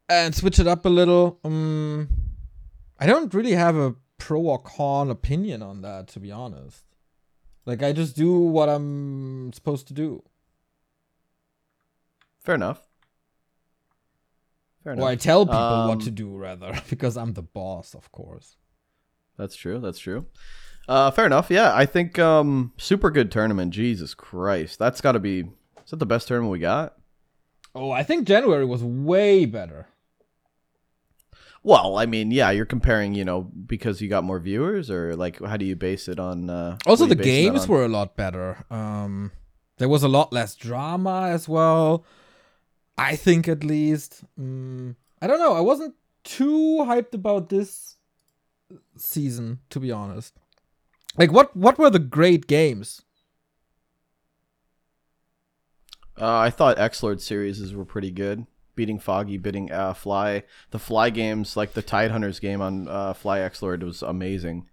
and 0.09 0.33
switch 0.33 0.59
it 0.59 0.67
up 0.67 0.85
a 0.85 0.89
little. 0.89 1.39
Um, 1.43 2.07
I 2.99 3.05
don't 3.05 3.33
really 3.33 3.51
have 3.51 3.75
a 3.75 3.95
pro 4.23 4.39
or 4.41 4.57
con 4.59 5.09
opinion 5.09 5.61
on 5.61 5.81
that, 5.81 6.07
to 6.07 6.19
be 6.19 6.31
honest. 6.31 6.85
Like, 7.65 7.83
I 7.83 7.91
just 7.91 8.15
do 8.15 8.33
what 8.39 8.69
I'm 8.69 9.51
supposed 9.51 9.87
to 9.87 9.93
do. 9.93 10.23
Fair 12.39 12.55
enough. 12.55 12.81
Fair 14.83 14.93
enough. 14.93 15.03
Or 15.03 15.09
I 15.09 15.15
tell 15.15 15.45
people 15.45 15.59
Um, 15.59 15.89
what 15.89 16.01
to 16.01 16.11
do, 16.11 16.35
rather, 16.37 16.73
because 16.89 17.17
I'm 17.17 17.33
the 17.33 17.41
boss, 17.41 17.93
of 17.93 18.11
course. 18.13 18.55
That's 19.37 19.55
true. 19.55 19.79
That's 19.79 19.99
true. 19.99 20.25
Uh, 20.87 21.11
fair 21.11 21.25
enough. 21.25 21.49
Yeah, 21.49 21.73
I 21.75 21.85
think 21.85 22.17
um, 22.19 22.71
super 22.77 23.11
good 23.11 23.29
tournament. 23.31 23.73
Jesus 23.73 24.13
Christ, 24.13 24.79
that's 24.79 25.01
got 25.01 25.13
to 25.13 25.19
be. 25.19 25.39
Is 25.83 25.89
that 25.91 25.97
the 25.97 26.05
best 26.05 26.27
tournament 26.29 26.51
we 26.51 26.59
got? 26.59 26.95
Oh, 27.75 27.91
I 27.91 28.03
think 28.03 28.27
January 28.27 28.65
was 28.65 28.83
way 28.83 29.45
better. 29.45 29.87
Well, 31.63 31.97
I 31.97 32.05
mean, 32.05 32.31
yeah, 32.31 32.51
you're 32.51 32.65
comparing, 32.65 33.13
you 33.13 33.23
know, 33.23 33.41
because 33.43 34.01
you 34.01 34.09
got 34.09 34.25
more 34.25 34.39
viewers, 34.39 34.91
or 34.91 35.15
like, 35.15 35.41
how 35.41 35.55
do 35.55 35.65
you 35.65 35.77
base 35.77 36.09
it 36.09 36.19
on? 36.19 36.49
Uh, 36.49 36.77
Also, 36.85 37.05
the 37.05 37.15
you 37.15 37.15
base 37.15 37.25
it 37.25 37.29
games 37.29 37.67
were 37.69 37.85
a 37.85 37.87
lot 37.87 38.17
better. 38.17 38.65
Um, 38.69 39.31
there 39.77 39.87
was 39.87 40.03
a 40.03 40.09
lot 40.09 40.33
less 40.33 40.55
drama 40.55 41.29
as 41.31 41.47
well. 41.47 42.05
I 42.97 43.15
think, 43.15 43.47
at 43.47 43.63
least. 43.63 44.23
Mm, 44.39 44.95
I 45.21 45.27
don't 45.27 45.39
know. 45.39 45.53
I 45.53 45.61
wasn't 45.61 45.95
too 46.23 46.83
hyped 46.85 47.13
about 47.13 47.47
this 47.49 47.95
season, 48.97 49.59
to 49.69 49.79
be 49.79 49.91
honest. 49.91 50.37
Like, 51.17 51.31
what 51.31 51.55
what 51.55 51.77
were 51.77 51.89
the 51.89 51.99
great 51.99 52.47
games? 52.47 53.03
Uh, 56.19 56.37
I 56.37 56.49
thought 56.49 56.77
Xlord 56.77 57.21
series 57.21 57.73
were 57.73 57.85
pretty 57.85 58.11
good. 58.11 58.45
Beating 58.75 58.99
Foggy, 58.99 59.37
beating 59.37 59.71
uh, 59.71 59.93
Fly. 59.93 60.43
The 60.71 60.79
Fly 60.79 61.09
games, 61.11 61.55
like 61.55 61.73
the 61.73 61.81
Tide 61.81 62.11
Hunters 62.11 62.39
game 62.39 62.61
on 62.61 62.87
uh, 62.87 63.13
Fly 63.13 63.39
Xlord, 63.39 63.83
was 63.83 64.01
amazing. 64.01 64.67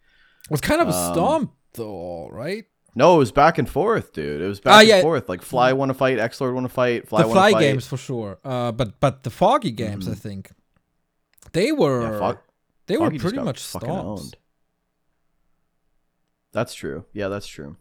It 0.45 0.51
was 0.51 0.61
kind 0.61 0.81
of 0.81 0.89
a 0.89 0.93
Um, 0.93 1.13
stomp, 1.15 1.53
though, 1.75 2.29
right? 2.33 2.65
No, 2.95 3.15
it 3.15 3.19
was 3.19 3.31
back 3.31 3.59
and 3.59 3.69
forth, 3.69 4.13
dude. 4.13 4.41
It 4.41 4.47
was 4.47 4.59
back 4.59 4.75
Ah, 4.75 4.79
and 4.81 4.89
yeah. 4.89 5.01
forth. 5.03 5.29
Like 5.29 5.43
Fly 5.43 5.73
want 5.75 5.91
to 5.91 5.95
fight, 5.95 6.19
Xlord 6.19 6.55
won 6.55 6.65
a 6.65 6.69
fight, 6.69 7.07
Fly 7.09 7.23
the 7.23 7.29
fly 7.29 7.53
fight. 7.53 7.61
games 7.61 7.87
for 7.87 7.97
sure. 7.97 8.39
Uh, 8.45 8.73
but 8.73 8.99
but 9.01 9.23
the 9.23 9.31
foggy 9.31 9.71
games, 9.71 10.09
I 10.09 10.13
Mhm. 10.13 10.19
think, 10.19 10.51
they 11.53 11.71
were 11.71 12.03
Yeah, 12.13 12.19
Fog- 12.19 12.39
they 12.87 12.97
were 12.97 13.07
Foggy 13.07 13.19
just 13.19 13.29
pretty 13.35 13.45
much 13.45 13.63
stomps. 13.63 14.33
That's 16.53 16.75
true. 16.75 17.05
Yeah, 17.13 17.29
that's 17.29 17.47
true. 17.47 17.77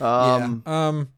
Um, 0.00 0.62
yeah. 0.66 0.88
Um, 0.88 1.08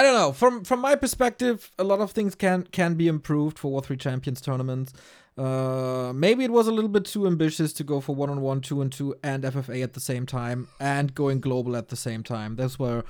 I 0.00 0.02
don't 0.02 0.14
know. 0.14 0.32
From 0.32 0.64
from 0.64 0.80
my 0.80 0.94
perspective, 0.94 1.70
a 1.78 1.84
lot 1.84 2.00
of 2.00 2.12
things 2.12 2.34
can 2.34 2.62
can 2.62 2.94
be 2.94 3.06
improved 3.06 3.58
for 3.58 3.70
War 3.70 3.82
Three 3.82 3.98
Champions 3.98 4.40
tournaments. 4.40 4.94
Uh, 5.36 6.10
maybe 6.14 6.42
it 6.42 6.50
was 6.50 6.66
a 6.66 6.72
little 6.72 6.88
bit 6.88 7.04
too 7.04 7.26
ambitious 7.26 7.74
to 7.74 7.84
go 7.84 8.00
for 8.00 8.14
one 8.14 8.30
on 8.30 8.40
one, 8.40 8.62
two 8.62 8.80
and 8.80 8.90
two, 8.90 9.14
and 9.22 9.44
FFA 9.44 9.82
at 9.82 9.92
the 9.92 10.00
same 10.00 10.24
time, 10.24 10.68
and 10.80 11.14
going 11.14 11.38
global 11.38 11.76
at 11.76 11.88
the 11.88 11.96
same 11.96 12.22
time. 12.22 12.56
Those 12.56 12.78
were 12.78 13.04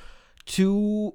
two 0.47 1.15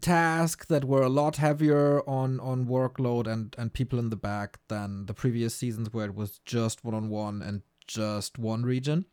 tasks 0.00 0.64
that 0.68 0.86
were 0.86 1.02
a 1.02 1.10
lot 1.10 1.36
heavier 1.36 2.00
on 2.08 2.40
on 2.40 2.64
workload 2.64 3.26
and 3.26 3.54
and 3.58 3.74
people 3.74 3.98
in 3.98 4.08
the 4.08 4.16
back 4.16 4.58
than 4.68 5.04
the 5.04 5.12
previous 5.12 5.54
seasons 5.54 5.92
where 5.92 6.06
it 6.06 6.14
was 6.14 6.40
just 6.46 6.82
one 6.82 6.94
on 6.94 7.10
one 7.10 7.42
and 7.42 7.60
just 7.86 8.38
one 8.38 8.62
region. 8.62 9.04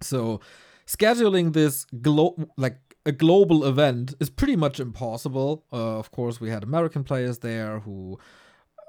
So 0.00 0.40
scheduling 0.86 1.52
this 1.52 1.84
glo- 1.84 2.48
like 2.56 2.89
a 3.06 3.12
global 3.12 3.64
event 3.64 4.14
is 4.20 4.30
pretty 4.30 4.56
much 4.56 4.78
impossible. 4.78 5.64
Uh, 5.72 5.98
of 5.98 6.10
course, 6.10 6.40
we 6.40 6.50
had 6.50 6.62
American 6.62 7.04
players 7.04 7.38
there 7.38 7.80
who 7.80 8.18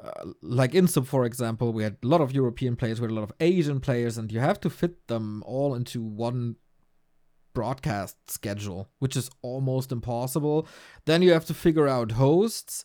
uh, 0.04 0.32
like 0.42 0.72
Insub, 0.72 1.06
for 1.06 1.26
example, 1.26 1.74
we 1.74 1.84
had 1.84 1.98
a 2.04 2.08
lot 2.08 2.22
of 2.22 2.34
European 2.34 2.76
players, 2.76 3.00
we 3.00 3.06
had 3.06 3.12
a 3.12 3.16
lot 3.16 3.24
of 3.24 3.34
Asian 3.40 3.80
players, 3.80 4.18
and 4.18 4.32
you 4.32 4.40
have 4.40 4.60
to 4.62 4.70
fit 4.70 5.08
them 5.08 5.44
all 5.46 5.76
into 5.76 6.02
one 6.02 6.56
broadcast 7.54 8.18
schedule, 8.30 8.90
which 9.00 9.16
is 9.16 9.30
almost 9.42 9.92
impossible. 9.92 10.68
Then 11.06 11.22
you 11.22 11.32
have 11.34 11.46
to 11.46 11.54
figure 11.54 11.88
out 11.88 12.14
hosts, 12.14 12.84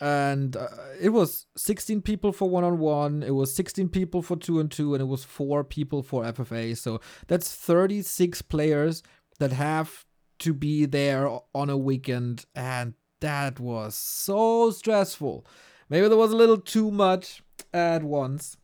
and 0.00 0.56
uh, 0.56 0.68
it 1.00 1.10
was 1.10 1.46
16 1.56 2.02
people 2.02 2.32
for 2.32 2.50
one 2.50 2.64
on 2.64 2.78
one, 2.78 3.22
it 3.22 3.34
was 3.34 3.54
16 3.54 3.88
people 3.90 4.20
for 4.20 4.36
two 4.36 4.58
and 4.58 4.70
two, 4.70 4.94
and 4.94 5.00
it 5.00 5.06
was 5.06 5.22
four 5.22 5.62
people 5.62 6.02
for 6.02 6.24
FFA. 6.24 6.76
So 6.76 7.00
that's 7.28 7.54
36 7.54 8.42
players 8.42 9.02
that 9.38 9.52
have 9.52 10.05
to 10.40 10.52
be 10.54 10.84
there 10.86 11.28
on 11.54 11.70
a 11.70 11.76
weekend, 11.76 12.44
and 12.54 12.94
that 13.20 13.58
was 13.60 13.94
so 13.94 14.70
stressful. 14.70 15.46
Maybe 15.88 16.08
there 16.08 16.16
was 16.18 16.32
a 16.32 16.36
little 16.36 16.58
too 16.58 16.90
much 16.90 17.42
at 17.72 18.02
once. 18.02 18.56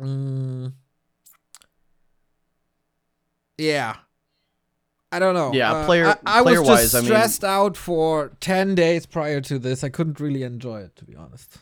Mm. 0.00 0.72
Yeah. 3.58 3.96
I 5.10 5.18
don't 5.18 5.34
know. 5.34 5.52
Yeah, 5.52 5.72
Uh, 5.72 5.86
player- 5.86 6.06
I, 6.06 6.38
I 6.38 6.42
was 6.42 6.52
player-wise, 6.54 6.82
just 6.84 6.94
I 6.94 6.98
mean- 7.00 7.06
stressed 7.06 7.44
out 7.44 7.76
for 7.76 8.32
ten 8.40 8.74
days 8.74 9.04
prior 9.06 9.40
to 9.42 9.58
this. 9.58 9.84
I 9.84 9.90
couldn't 9.90 10.20
really 10.20 10.42
enjoy 10.42 10.80
it, 10.80 10.96
to 10.96 11.04
be 11.04 11.14
honest. 11.14 11.58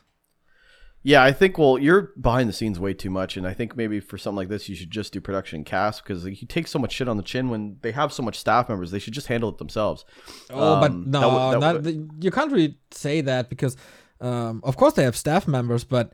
Yeah, 1.03 1.23
I 1.25 1.33
think 1.33 1.57
well, 1.57 1.79
you're 1.79 2.13
behind 2.21 2.49
the 2.49 2.53
scenes 2.53 2.79
way 2.79 2.93
too 2.93 3.09
much, 3.09 3.37
and 3.39 3.47
I 3.47 3.55
think 3.55 3.75
maybe 3.75 4.01
for 4.01 4.19
something 4.19 4.37
like 4.37 4.49
this, 4.49 4.69
you 4.69 4.75
should 4.75 4.91
just 4.91 5.15
do 5.15 5.21
production 5.21 5.65
cast 5.65 6.03
because 6.05 6.25
like, 6.27 6.43
you 6.43 6.47
take 6.47 6.69
so 6.69 6.79
much 6.79 6.93
shit 6.93 7.09
on 7.09 7.17
the 7.17 7.23
chin 7.23 7.49
when 7.49 7.79
they 7.81 7.93
have 7.93 8.13
so 8.13 8.23
much 8.23 8.39
staff 8.39 8.69
members. 8.69 8.91
They 8.91 8.99
should 8.99 9.15
just 9.15 9.29
handle 9.29 9.49
it 9.49 9.57
themselves. 9.59 10.05
Oh, 10.51 10.79
but 10.81 10.91
Um, 10.91 11.05
no, 11.11 11.21
that 11.21 11.33
would- 11.55 11.63
that 11.63 11.73
not, 11.75 11.83
the- 11.85 12.09
you 12.21 12.31
can't 12.31 12.53
really 12.53 12.77
say 12.91 13.23
that 13.23 13.49
because, 13.49 13.77
um, 14.21 14.61
of 14.63 14.77
course, 14.77 14.93
they 14.93 15.05
have 15.05 15.17
staff 15.17 15.49
members, 15.49 15.85
but 15.85 16.13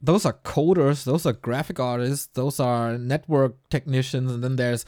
those 0.00 0.24
are 0.24 0.34
coders, 0.44 1.02
those 1.04 1.26
are 1.26 1.32
graphic 1.32 1.80
artists, 1.80 2.28
those 2.34 2.60
are 2.60 2.96
network 2.98 3.56
technicians, 3.68 4.30
and 4.30 4.44
then 4.44 4.54
there's 4.56 4.84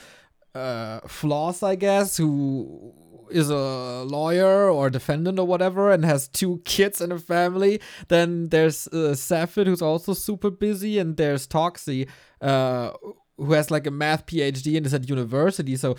uh, 0.54 1.00
Floss, 1.08 1.62
I 1.62 1.76
guess, 1.76 2.18
who 2.18 2.92
is 3.32 3.50
a 3.50 4.04
lawyer 4.04 4.70
or 4.70 4.90
defendant 4.90 5.38
or 5.38 5.46
whatever 5.46 5.90
and 5.90 6.04
has 6.04 6.28
two 6.28 6.60
kids 6.64 7.00
and 7.00 7.12
a 7.12 7.18
family. 7.18 7.80
Then 8.08 8.48
there's 8.48 8.86
uh, 8.88 9.14
Safid, 9.14 9.66
who's 9.66 9.82
also 9.82 10.12
super 10.14 10.50
busy, 10.50 10.98
and 10.98 11.16
there's 11.16 11.46
Toxie, 11.46 12.08
uh, 12.40 12.92
who 13.36 13.52
has 13.52 13.70
like 13.70 13.86
a 13.86 13.90
math 13.90 14.26
PhD 14.26 14.76
and 14.76 14.86
is 14.86 14.94
at 14.94 15.08
university. 15.08 15.76
So 15.76 15.96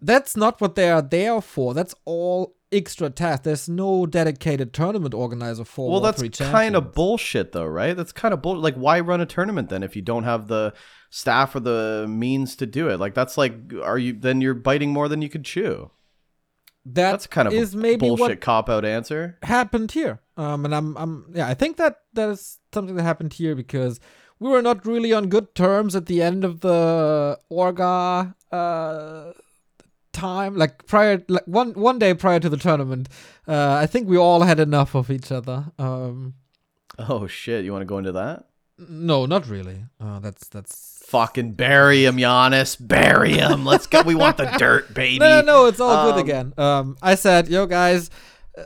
that's 0.00 0.36
not 0.36 0.60
what 0.60 0.74
they 0.74 0.90
are 0.90 1.02
there 1.02 1.40
for. 1.40 1.74
That's 1.74 1.94
all 2.04 2.54
extra 2.70 3.10
tasks. 3.10 3.44
There's 3.44 3.68
no 3.68 4.06
dedicated 4.06 4.72
tournament 4.72 5.14
organizer 5.14 5.64
for. 5.64 5.90
well, 5.90 6.00
that's 6.00 6.22
kind 6.38 6.76
of 6.76 6.92
bullshit, 6.94 7.52
though, 7.52 7.66
right? 7.66 7.96
That's 7.96 8.12
kind 8.12 8.34
of 8.34 8.42
bull. 8.42 8.56
Like, 8.56 8.74
why 8.74 9.00
run 9.00 9.20
a 9.20 9.26
tournament 9.26 9.68
then 9.68 9.82
if 9.82 9.96
you 9.96 10.02
don't 10.02 10.24
have 10.24 10.48
the 10.48 10.74
staff 11.10 11.54
or 11.54 11.60
the 11.60 12.06
means 12.08 12.56
to 12.56 12.66
do 12.66 12.88
it? 12.88 13.00
Like, 13.00 13.14
that's 13.14 13.38
like, 13.38 13.54
are 13.82 13.98
you 13.98 14.12
then 14.12 14.40
you're 14.40 14.54
biting 14.54 14.92
more 14.92 15.08
than 15.08 15.22
you 15.22 15.28
could 15.28 15.44
chew? 15.44 15.90
That 16.94 17.10
That's 17.12 17.26
kind 17.26 17.46
of 17.48 17.54
is 17.54 17.74
a 17.74 17.76
maybe 17.78 18.00
bullshit 18.08 18.20
what 18.20 18.40
cop 18.40 18.68
out 18.68 18.84
answer. 18.84 19.36
happened 19.42 19.92
here. 19.92 20.20
Um, 20.36 20.64
and 20.64 20.74
I'm, 20.74 20.96
I'm, 20.96 21.32
yeah, 21.34 21.46
I 21.46 21.54
think 21.54 21.76
that 21.76 21.96
that 22.14 22.28
is 22.30 22.58
something 22.72 22.96
that 22.96 23.02
happened 23.02 23.32
here 23.34 23.54
because 23.54 24.00
we 24.38 24.48
were 24.48 24.62
not 24.62 24.86
really 24.86 25.12
on 25.12 25.28
good 25.28 25.54
terms 25.54 25.94
at 25.96 26.06
the 26.06 26.22
end 26.22 26.44
of 26.44 26.60
the 26.60 27.38
Orga 27.50 28.34
uh 28.52 29.32
time. 30.12 30.56
Like 30.56 30.86
prior, 30.86 31.22
like 31.28 31.44
one 31.46 31.72
one 31.74 31.98
day 31.98 32.14
prior 32.14 32.40
to 32.40 32.48
the 32.48 32.56
tournament, 32.56 33.08
uh, 33.46 33.74
I 33.82 33.86
think 33.86 34.08
we 34.08 34.16
all 34.16 34.42
had 34.42 34.60
enough 34.60 34.94
of 34.94 35.10
each 35.10 35.30
other. 35.32 35.66
Um, 35.78 36.34
Oh 36.98 37.26
shit! 37.28 37.64
You 37.64 37.72
want 37.72 37.82
to 37.82 37.86
go 37.86 37.98
into 37.98 38.12
that? 38.12 38.46
no, 38.78 39.26
not 39.26 39.48
really. 39.48 39.84
Uh, 40.00 40.18
that's 40.20 40.48
that's. 40.48 40.97
Fucking 41.08 41.52
bury 41.52 42.04
him, 42.04 42.18
Giannis. 42.18 42.76
Bury 42.78 43.32
him. 43.32 43.64
Let's 43.64 43.86
go. 43.86 44.02
We 44.02 44.14
want 44.14 44.36
the 44.36 44.44
dirt, 44.58 44.92
baby. 44.92 45.18
No, 45.20 45.40
no, 45.40 45.46
no, 45.46 45.66
it's 45.66 45.80
all 45.80 46.12
good 46.12 46.18
Um, 46.18 46.20
again. 46.20 46.52
Um, 46.58 46.96
I 47.00 47.14
said, 47.14 47.48
yo, 47.48 47.64
guys, 47.64 48.10
uh, 48.58 48.62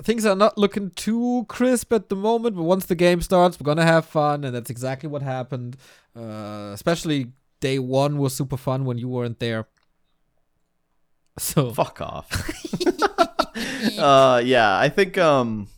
things 0.00 0.24
are 0.24 0.34
not 0.34 0.56
looking 0.56 0.88
too 0.92 1.44
crisp 1.50 1.92
at 1.92 2.08
the 2.08 2.16
moment, 2.16 2.56
but 2.56 2.62
once 2.62 2.86
the 2.86 2.94
game 2.94 3.20
starts, 3.20 3.60
we're 3.60 3.66
gonna 3.66 3.84
have 3.84 4.06
fun, 4.06 4.42
and 4.44 4.54
that's 4.54 4.70
exactly 4.70 5.10
what 5.10 5.20
happened. 5.20 5.76
Uh, 6.18 6.70
especially 6.72 7.32
day 7.60 7.78
one 7.78 8.16
was 8.16 8.34
super 8.34 8.56
fun 8.56 8.86
when 8.86 8.96
you 8.96 9.08
weren't 9.08 9.38
there. 9.38 9.66
So 11.38 11.70
Fuck 11.72 12.00
off. 12.00 12.30
uh, 13.98 14.40
yeah, 14.42 14.78
I 14.78 14.88
think 14.88 15.18
um, 15.18 15.68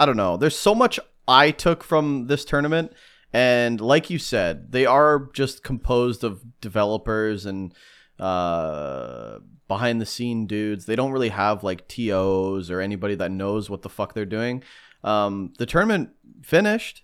I 0.00 0.06
don't 0.06 0.16
know. 0.16 0.38
There's 0.38 0.56
so 0.58 0.74
much 0.74 0.98
I 1.28 1.50
took 1.50 1.84
from 1.84 2.26
this 2.26 2.46
tournament, 2.46 2.94
and 3.36 3.82
like 3.82 4.08
you 4.08 4.18
said, 4.18 4.72
they 4.72 4.86
are 4.86 5.28
just 5.34 5.62
composed 5.62 6.24
of 6.24 6.42
developers 6.62 7.44
and 7.44 7.74
uh 8.18 9.40
behind 9.68 10.00
the 10.00 10.06
scene 10.06 10.46
dudes. 10.46 10.86
They 10.86 10.96
don't 10.96 11.12
really 11.12 11.28
have 11.28 11.62
like 11.62 11.86
TOs 11.86 12.70
or 12.70 12.80
anybody 12.80 13.14
that 13.16 13.30
knows 13.30 13.68
what 13.68 13.82
the 13.82 13.90
fuck 13.90 14.14
they're 14.14 14.24
doing. 14.24 14.62
Um, 15.04 15.52
the 15.58 15.66
tournament 15.66 16.10
finished. 16.42 17.02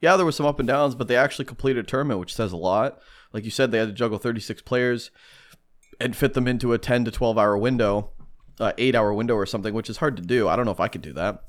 Yeah, 0.00 0.16
there 0.16 0.24
was 0.24 0.36
some 0.36 0.46
up 0.46 0.60
and 0.60 0.68
downs, 0.68 0.94
but 0.94 1.08
they 1.08 1.16
actually 1.16 1.46
completed 1.46 1.84
a 1.84 1.88
tournament, 1.88 2.20
which 2.20 2.34
says 2.34 2.52
a 2.52 2.56
lot. 2.56 3.00
Like 3.32 3.44
you 3.44 3.50
said, 3.50 3.72
they 3.72 3.78
had 3.78 3.88
to 3.88 3.94
juggle 3.94 4.18
36 4.18 4.62
players 4.62 5.10
and 6.00 6.14
fit 6.14 6.34
them 6.34 6.46
into 6.46 6.72
a 6.72 6.78
10 6.78 7.06
to 7.06 7.10
12 7.10 7.36
hour 7.36 7.58
window, 7.58 8.10
uh, 8.60 8.72
eight 8.78 8.94
hour 8.94 9.12
window 9.12 9.34
or 9.34 9.46
something, 9.46 9.74
which 9.74 9.90
is 9.90 9.96
hard 9.96 10.16
to 10.16 10.22
do. 10.22 10.48
I 10.48 10.54
don't 10.54 10.64
know 10.64 10.70
if 10.70 10.80
I 10.80 10.88
could 10.88 11.02
do 11.02 11.12
that. 11.14 11.42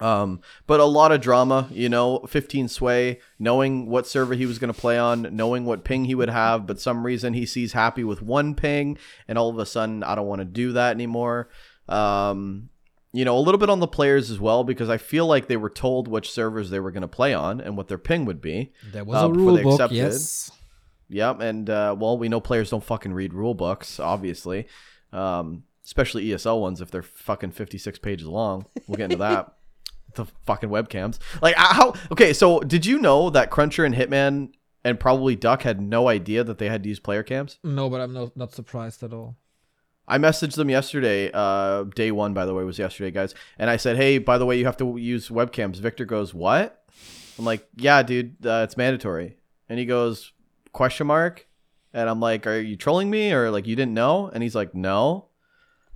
Um, 0.00 0.40
but 0.66 0.78
a 0.80 0.84
lot 0.84 1.12
of 1.12 1.20
drama, 1.20 1.68
you 1.70 1.88
know, 1.88 2.18
15 2.28 2.68
sway, 2.68 3.20
knowing 3.38 3.86
what 3.88 4.06
server 4.06 4.34
he 4.34 4.44
was 4.44 4.58
going 4.58 4.72
to 4.72 4.78
play 4.78 4.98
on, 4.98 5.28
knowing 5.34 5.64
what 5.64 5.84
ping 5.84 6.04
he 6.04 6.14
would 6.14 6.28
have, 6.28 6.66
but 6.66 6.80
some 6.80 7.04
reason 7.06 7.32
he 7.32 7.46
sees 7.46 7.72
happy 7.72 8.04
with 8.04 8.20
one 8.20 8.54
ping, 8.54 8.98
and 9.26 9.38
all 9.38 9.48
of 9.48 9.58
a 9.58 9.64
sudden, 9.66 10.02
I 10.02 10.14
don't 10.14 10.26
want 10.26 10.40
to 10.40 10.44
do 10.44 10.72
that 10.72 10.90
anymore. 10.90 11.48
Um, 11.88 12.68
you 13.12 13.24
know, 13.24 13.38
a 13.38 13.40
little 13.40 13.58
bit 13.58 13.70
on 13.70 13.80
the 13.80 13.88
players 13.88 14.30
as 14.30 14.38
well, 14.38 14.64
because 14.64 14.90
I 14.90 14.98
feel 14.98 15.26
like 15.26 15.46
they 15.46 15.56
were 15.56 15.70
told 15.70 16.08
which 16.08 16.30
servers 16.30 16.68
they 16.68 16.80
were 16.80 16.90
going 16.90 17.00
to 17.02 17.08
play 17.08 17.32
on 17.32 17.62
and 17.62 17.76
what 17.76 17.88
their 17.88 17.98
ping 17.98 18.26
would 18.26 18.42
be. 18.42 18.72
there 18.92 19.04
was 19.04 19.22
uh, 19.22 19.26
a 19.26 19.32
rule 19.32 19.56
book, 19.56 19.74
accepted. 19.74 19.96
yes. 19.96 20.50
Yep, 21.08 21.40
and 21.40 21.70
uh, 21.70 21.96
well, 21.98 22.18
we 22.18 22.28
know 22.28 22.40
players 22.40 22.70
don't 22.70 22.84
fucking 22.84 23.14
read 23.14 23.32
rule 23.32 23.54
books, 23.54 24.00
obviously, 24.00 24.66
um, 25.12 25.62
especially 25.84 26.26
ESL 26.26 26.60
ones 26.60 26.80
if 26.80 26.90
they're 26.90 27.02
fucking 27.02 27.52
fifty 27.52 27.78
six 27.78 27.98
pages 27.98 28.26
long. 28.26 28.66
We'll 28.86 28.96
get 28.96 29.04
into 29.04 29.18
that. 29.18 29.52
the 30.16 30.26
fucking 30.44 30.68
webcams, 30.68 31.18
like 31.40 31.54
how? 31.56 31.94
Okay, 32.10 32.32
so 32.32 32.60
did 32.60 32.84
you 32.84 32.98
know 32.98 33.30
that 33.30 33.50
Cruncher 33.50 33.84
and 33.84 33.94
Hitman 33.94 34.52
and 34.84 35.00
probably 35.00 35.34
Duck 35.36 35.62
had 35.62 35.80
no 35.80 36.08
idea 36.08 36.44
that 36.44 36.58
they 36.58 36.68
had 36.68 36.82
to 36.82 36.88
use 36.88 37.00
player 37.00 37.22
cams? 37.22 37.58
No, 37.64 37.88
but 37.88 38.00
I'm 38.00 38.12
no, 38.12 38.30
not 38.36 38.52
surprised 38.52 39.02
at 39.02 39.12
all. 39.12 39.36
I 40.08 40.18
messaged 40.18 40.54
them 40.54 40.70
yesterday. 40.70 41.30
Uh, 41.34 41.84
day 41.84 42.12
one, 42.12 42.32
by 42.32 42.46
the 42.46 42.54
way, 42.54 42.62
was 42.62 42.78
yesterday, 42.78 43.10
guys. 43.10 43.34
And 43.58 43.68
I 43.68 43.76
said, 43.76 43.96
"Hey, 43.96 44.18
by 44.18 44.38
the 44.38 44.46
way, 44.46 44.58
you 44.58 44.64
have 44.64 44.76
to 44.76 44.96
use 44.96 45.28
webcams." 45.28 45.76
Victor 45.76 46.04
goes, 46.04 46.32
"What?" 46.32 46.84
I'm 47.38 47.44
like, 47.44 47.66
"Yeah, 47.76 48.02
dude, 48.02 48.46
uh, 48.46 48.62
it's 48.64 48.76
mandatory." 48.76 49.36
And 49.68 49.78
he 49.78 49.84
goes, 49.84 50.32
"Question 50.72 51.08
mark?" 51.08 51.46
And 51.92 52.08
I'm 52.08 52.20
like, 52.20 52.46
"Are 52.46 52.60
you 52.60 52.76
trolling 52.76 53.10
me 53.10 53.32
or 53.32 53.50
like 53.50 53.66
you 53.66 53.74
didn't 53.74 53.94
know?" 53.94 54.30
And 54.32 54.42
he's 54.42 54.54
like, 54.54 54.74
"No." 54.74 55.26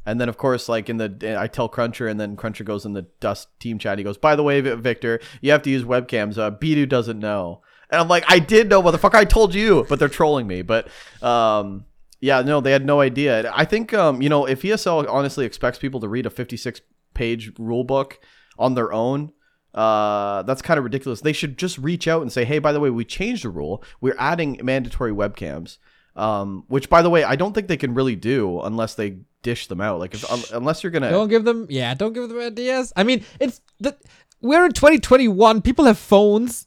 And 0.07 0.21
then 0.21 0.29
of 0.29 0.39
course, 0.39 0.69
like 0.69 0.89
in 0.89 0.97
the, 0.97 1.37
I 1.39 1.47
tell 1.47 1.69
Cruncher, 1.69 2.09
and 2.09 2.19
then 2.19 2.37
Cruncher 2.37 2.65
goes 2.65 2.87
in 2.87 2.95
the 2.95 3.07
Dust 3.21 3.49
team 3.61 3.79
chat. 3.79 3.99
He 3.99 4.05
goes, 4.05 4.17
"By 4.17 4.35
the 4.35 4.43
way, 4.43 4.61
Victor, 4.61 5.21
you 5.41 5.51
have 5.53 5.63
to 5.63 5.71
use 5.71 5.85
webcams. 5.85 6.39
Uh, 6.39 6.51
Bidoux 6.51 6.89
doesn't 6.89 7.19
know." 7.19 7.63
And 7.91 8.01
I'm 8.01 8.09
like, 8.09 8.25
"I 8.29 8.39
did 8.39 8.71
know, 8.71 8.83
motherfucker. 8.83 9.15
I 9.15 9.25
told 9.25 9.55
you." 9.55 9.85
But 9.89 9.99
they're 9.99 10.09
trolling 10.09 10.47
me. 10.47 10.63
But 10.63 10.89
um, 11.23 11.85
yeah, 12.21 12.41
no, 12.43 12.61
they 12.61 12.73
had 12.73 12.87
no 12.87 13.01
idea. 13.01 13.53
I 13.55 13.65
think 13.65 13.93
um, 13.93 14.23
you 14.23 14.29
know, 14.29 14.47
if 14.47 14.63
ESL 14.63 15.07
honestly 15.09 15.45
expects 15.45 15.79
people 15.79 16.01
to 16.01 16.09
read 16.09 16.27
a 16.27 16.31
56 16.31 16.81
page 17.13 17.53
rule 17.59 17.85
book 17.85 18.21
on 18.59 18.75
their 18.75 18.93
own, 18.93 19.33
uh, 19.75 20.43
that's 20.45 20.63
kind 20.63 20.79
of 20.79 20.85
ridiculous. 20.85 21.21
They 21.21 21.33
should 21.33 21.59
just 21.59 21.77
reach 21.77 22.09
out 22.09 22.23
and 22.23 22.33
say, 22.33 22.45
"Hey, 22.45 22.59
by 22.59 22.73
the 22.73 22.81
way, 22.81 22.89
we 22.89 23.05
changed 23.05 23.45
the 23.45 23.51
rule. 23.51 23.85
We're 24.01 24.17
adding 24.19 24.59
mandatory 24.63 25.13
webcams." 25.13 25.77
Um, 26.17 26.65
which 26.69 26.89
by 26.91 27.03
the 27.03 27.11
way, 27.11 27.23
I 27.25 27.37
don't 27.37 27.53
think 27.55 27.69
they 27.69 27.77
can 27.77 27.95
really 27.95 28.17
do 28.17 28.61
unless 28.63 28.95
they 28.95 29.19
dish 29.43 29.69
them 29.69 29.81
out. 29.81 30.01
Like 30.01 30.15
if, 30.15 30.51
unless 30.53 30.83
you're 30.83 30.91
gonna 30.91 31.11
Don't 31.11 31.29
give 31.29 31.45
them, 31.45 31.67
yeah, 31.71 31.95
don't 31.95 32.13
give 32.13 32.29
them 32.29 32.39
ideas. 32.41 32.93
I 32.97 33.05
mean, 33.05 33.25
it's 33.39 33.61
the 33.79 33.97
we're 34.43 34.65
in 34.67 34.73
2021. 34.73 35.63
People 35.63 35.85
have 35.85 35.99
phones. 35.99 36.67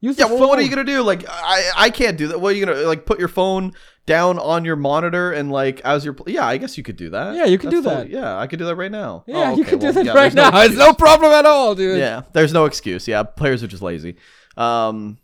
Use 0.00 0.18
Yeah, 0.18 0.26
your 0.28 0.38
well, 0.38 0.48
what 0.50 0.58
are 0.58 0.62
you 0.62 0.68
gonna 0.68 0.84
do? 0.84 1.02
Like, 1.02 1.24
I 1.28 1.70
I 1.76 1.90
can't 1.90 2.18
do 2.18 2.28
that. 2.28 2.40
What 2.40 2.52
are 2.52 2.56
you 2.56 2.66
gonna 2.66 2.78
like? 2.82 3.06
Put 3.06 3.18
your 3.18 3.28
phone 3.28 3.72
down 4.06 4.38
on 4.38 4.64
your 4.66 4.76
monitor 4.76 5.32
and 5.32 5.50
like 5.50 5.80
as 5.80 6.04
you're 6.04 6.12
pl- 6.12 6.28
yeah, 6.28 6.44
I 6.46 6.58
guess 6.58 6.76
you 6.76 6.82
could 6.84 6.96
do 6.96 7.08
that. 7.10 7.34
Yeah, 7.34 7.46
you 7.46 7.56
can 7.56 7.70
That's 7.70 7.82
do 7.84 7.88
totally- 7.88 8.08
that. 8.08 8.18
Yeah, 8.20 8.36
I 8.36 8.46
could 8.46 8.58
do 8.58 8.66
that 8.66 8.76
right 8.76 8.90
now. 8.92 9.24
Yeah, 9.26 9.36
Oh, 9.52 9.56
you 9.56 9.62
okay, 9.62 9.70
can 9.70 9.78
do 9.78 9.84
well, 9.86 9.92
that 9.94 10.04
yeah, 10.04 10.12
right 10.12 10.34
no 10.34 10.50
now. 10.50 10.60
it's 10.60 10.74
no 10.76 10.92
problem 10.92 11.32
at 11.32 11.46
all, 11.46 11.74
dude. 11.74 11.98
Yeah, 11.98 12.22
there's 12.34 12.52
no 12.52 12.66
excuse. 12.66 13.08
Yeah, 13.08 13.22
players 13.22 13.62
are 13.62 13.66
just 13.66 13.82
lazy. 13.82 14.16
Um, 14.58 15.16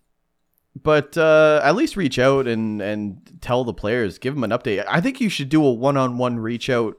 but 0.82 1.16
uh, 1.18 1.60
at 1.62 1.74
least 1.76 1.96
reach 1.96 2.18
out 2.18 2.46
and 2.46 2.80
and 2.82 3.18
tell 3.40 3.64
the 3.64 3.74
players, 3.74 4.18
give 4.18 4.34
them 4.34 4.44
an 4.44 4.50
update. 4.50 4.84
I 4.88 5.00
think 5.00 5.20
you 5.20 5.28
should 5.28 5.48
do 5.48 5.64
a 5.64 5.72
one-on-one 5.72 6.38
reach 6.38 6.68
out 6.70 6.94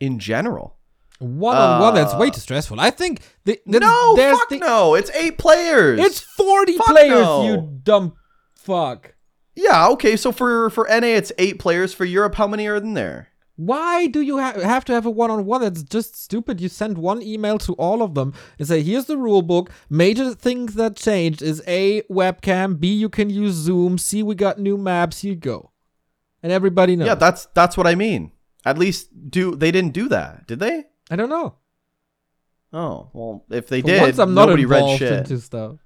in 0.00 0.18
general. 0.18 0.76
One 1.20 1.56
on 1.56 1.80
one, 1.80 1.94
that's 1.94 2.14
way 2.14 2.26
Uh, 2.26 2.30
too 2.30 2.40
stressful. 2.40 2.80
I 2.80 2.90
think 2.90 3.22
the, 3.44 3.58
the, 3.66 3.80
no, 3.80 4.16
there's 4.16 4.36
fuck 4.36 4.48
the, 4.48 4.58
no. 4.58 4.94
It's 4.94 5.10
eight 5.10 5.38
players. 5.38 6.00
It's 6.00 6.20
40 6.20 6.76
Fuck 6.76 6.86
players, 6.88 7.10
no. 7.20 7.44
you 7.44 7.80
dumb 7.82 8.14
fuck. 8.56 9.14
yeah. 9.54 9.86
Okay, 9.88 10.16
so 10.16 10.32
for 10.32 10.70
for 10.70 10.86
NA, 10.90 11.06
it's 11.06 11.30
eight 11.38 11.58
players. 11.60 11.94
For 11.94 12.04
Europe, 12.04 12.34
how 12.34 12.46
many 12.48 12.66
are 12.66 12.76
in 12.76 12.94
there? 12.94 13.28
Why 13.56 14.08
do 14.08 14.20
you 14.20 14.38
ha- 14.40 14.58
have 14.60 14.84
to 14.86 14.92
have 14.92 15.06
a 15.06 15.10
one 15.10 15.30
on 15.30 15.44
one? 15.46 15.60
That's 15.60 15.82
just 15.84 16.16
stupid. 16.20 16.60
You 16.60 16.68
send 16.68 16.98
one 16.98 17.22
email 17.22 17.56
to 17.58 17.72
all 17.74 18.02
of 18.02 18.14
them 18.14 18.34
and 18.58 18.66
say, 18.66 18.82
here's 18.82 19.04
the 19.04 19.16
rule 19.16 19.42
book. 19.42 19.70
Major 19.88 20.34
things 20.34 20.74
that 20.74 20.96
changed 20.96 21.40
is 21.40 21.62
A, 21.68 22.02
webcam, 22.10 22.80
B, 22.80 22.92
you 22.92 23.08
can 23.08 23.30
use 23.30 23.54
Zoom, 23.54 23.96
C, 23.96 24.22
we 24.24 24.34
got 24.34 24.58
new 24.58 24.76
maps, 24.76 25.20
here 25.20 25.34
you 25.34 25.36
go. 25.38 25.70
And 26.42 26.50
everybody 26.50 26.96
knows. 26.96 27.06
Yeah, 27.06 27.14
that's 27.14 27.46
that's 27.54 27.76
what 27.76 27.86
I 27.86 27.94
mean. 27.94 28.32
At 28.66 28.76
least 28.76 29.08
do 29.30 29.54
they 29.54 29.70
didn't 29.70 29.92
do 29.92 30.08
that, 30.08 30.46
did 30.46 30.58
they? 30.58 30.84
I 31.10 31.16
don't 31.16 31.30
know. 31.30 31.54
Oh 32.72 33.08
well, 33.12 33.44
if 33.50 33.68
they 33.68 33.82
For 33.82 33.86
did, 33.86 34.00
once, 34.02 34.18
I'm 34.18 34.34
not 34.34 34.46
nobody 34.46 34.64
read 34.66 34.98
shit. 34.98 35.12
into 35.12 35.38
stuff. 35.40 35.76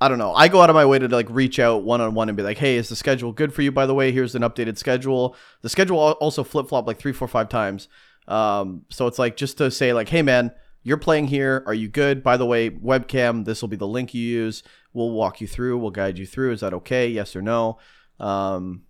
I 0.00 0.08
don't 0.08 0.18
know. 0.18 0.32
I 0.32 0.48
go 0.48 0.62
out 0.62 0.70
of 0.70 0.74
my 0.74 0.86
way 0.86 0.98
to 0.98 1.08
like 1.08 1.28
reach 1.28 1.58
out 1.58 1.82
one 1.84 2.00
on 2.00 2.14
one 2.14 2.28
and 2.28 2.36
be 2.36 2.42
like, 2.42 2.58
"Hey, 2.58 2.76
is 2.76 2.88
the 2.88 2.96
schedule 2.96 3.32
good 3.32 3.52
for 3.52 3.62
you? 3.62 3.70
By 3.70 3.84
the 3.86 3.94
way, 3.94 4.12
here's 4.12 4.34
an 4.34 4.42
updated 4.42 4.78
schedule. 4.78 5.36
The 5.62 5.68
schedule 5.68 5.98
also 5.98 6.42
flip 6.44 6.68
flop 6.68 6.86
like 6.86 6.98
three, 6.98 7.12
four, 7.12 7.28
five 7.28 7.48
times. 7.48 7.88
Um, 8.26 8.82
so 8.88 9.06
it's 9.06 9.18
like 9.18 9.36
just 9.36 9.58
to 9.58 9.70
say 9.70 9.92
like, 9.92 10.08
"Hey, 10.08 10.22
man, 10.22 10.52
you're 10.82 10.96
playing 10.96 11.26
here. 11.26 11.62
Are 11.66 11.74
you 11.74 11.88
good? 11.88 12.22
By 12.22 12.36
the 12.38 12.46
way, 12.46 12.70
webcam. 12.70 13.44
This 13.44 13.60
will 13.60 13.68
be 13.68 13.76
the 13.76 13.86
link 13.86 14.14
you 14.14 14.22
use. 14.22 14.62
We'll 14.94 15.10
walk 15.10 15.40
you 15.40 15.46
through. 15.46 15.76
We'll 15.78 15.90
guide 15.90 16.18
you 16.18 16.26
through. 16.26 16.52
Is 16.52 16.60
that 16.60 16.72
okay? 16.74 17.08
Yes 17.08 17.36
or 17.36 17.42
no? 17.42 17.78
Um, 18.18 18.82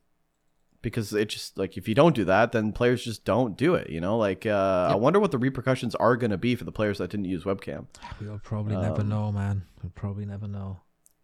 because 0.83 1.13
it 1.13 1.29
just 1.29 1.59
like 1.59 1.77
if 1.77 1.89
you 1.89 1.95
don't 1.95 2.15
do 2.15 2.25
that, 2.27 2.53
then 2.53 2.73
players 2.73 3.05
just 3.05 3.25
don't 3.25 3.57
do 3.57 3.75
it. 3.75 3.91
You 3.91 4.01
know, 4.01 4.17
like 4.17 4.47
uh, 4.47 4.89
I 4.91 4.95
wonder 4.95 5.19
what 5.21 5.31
the 5.33 5.39
repercussions 5.39 5.95
are 5.97 6.17
going 6.17 6.31
to 6.31 6.39
be 6.39 6.55
for 6.55 6.65
the 6.65 6.73
players 6.73 6.99
that 6.99 7.11
didn't 7.11 7.27
use 7.27 7.45
webcam. 7.45 7.87
We'll 8.21 8.39
probably 8.39 8.77
never 8.77 9.01
Um, 9.01 9.09
know, 9.09 9.33
man. 9.33 9.63
We'll 9.83 9.93
probably 9.95 10.25
never 10.25 10.47
know. 10.47 10.81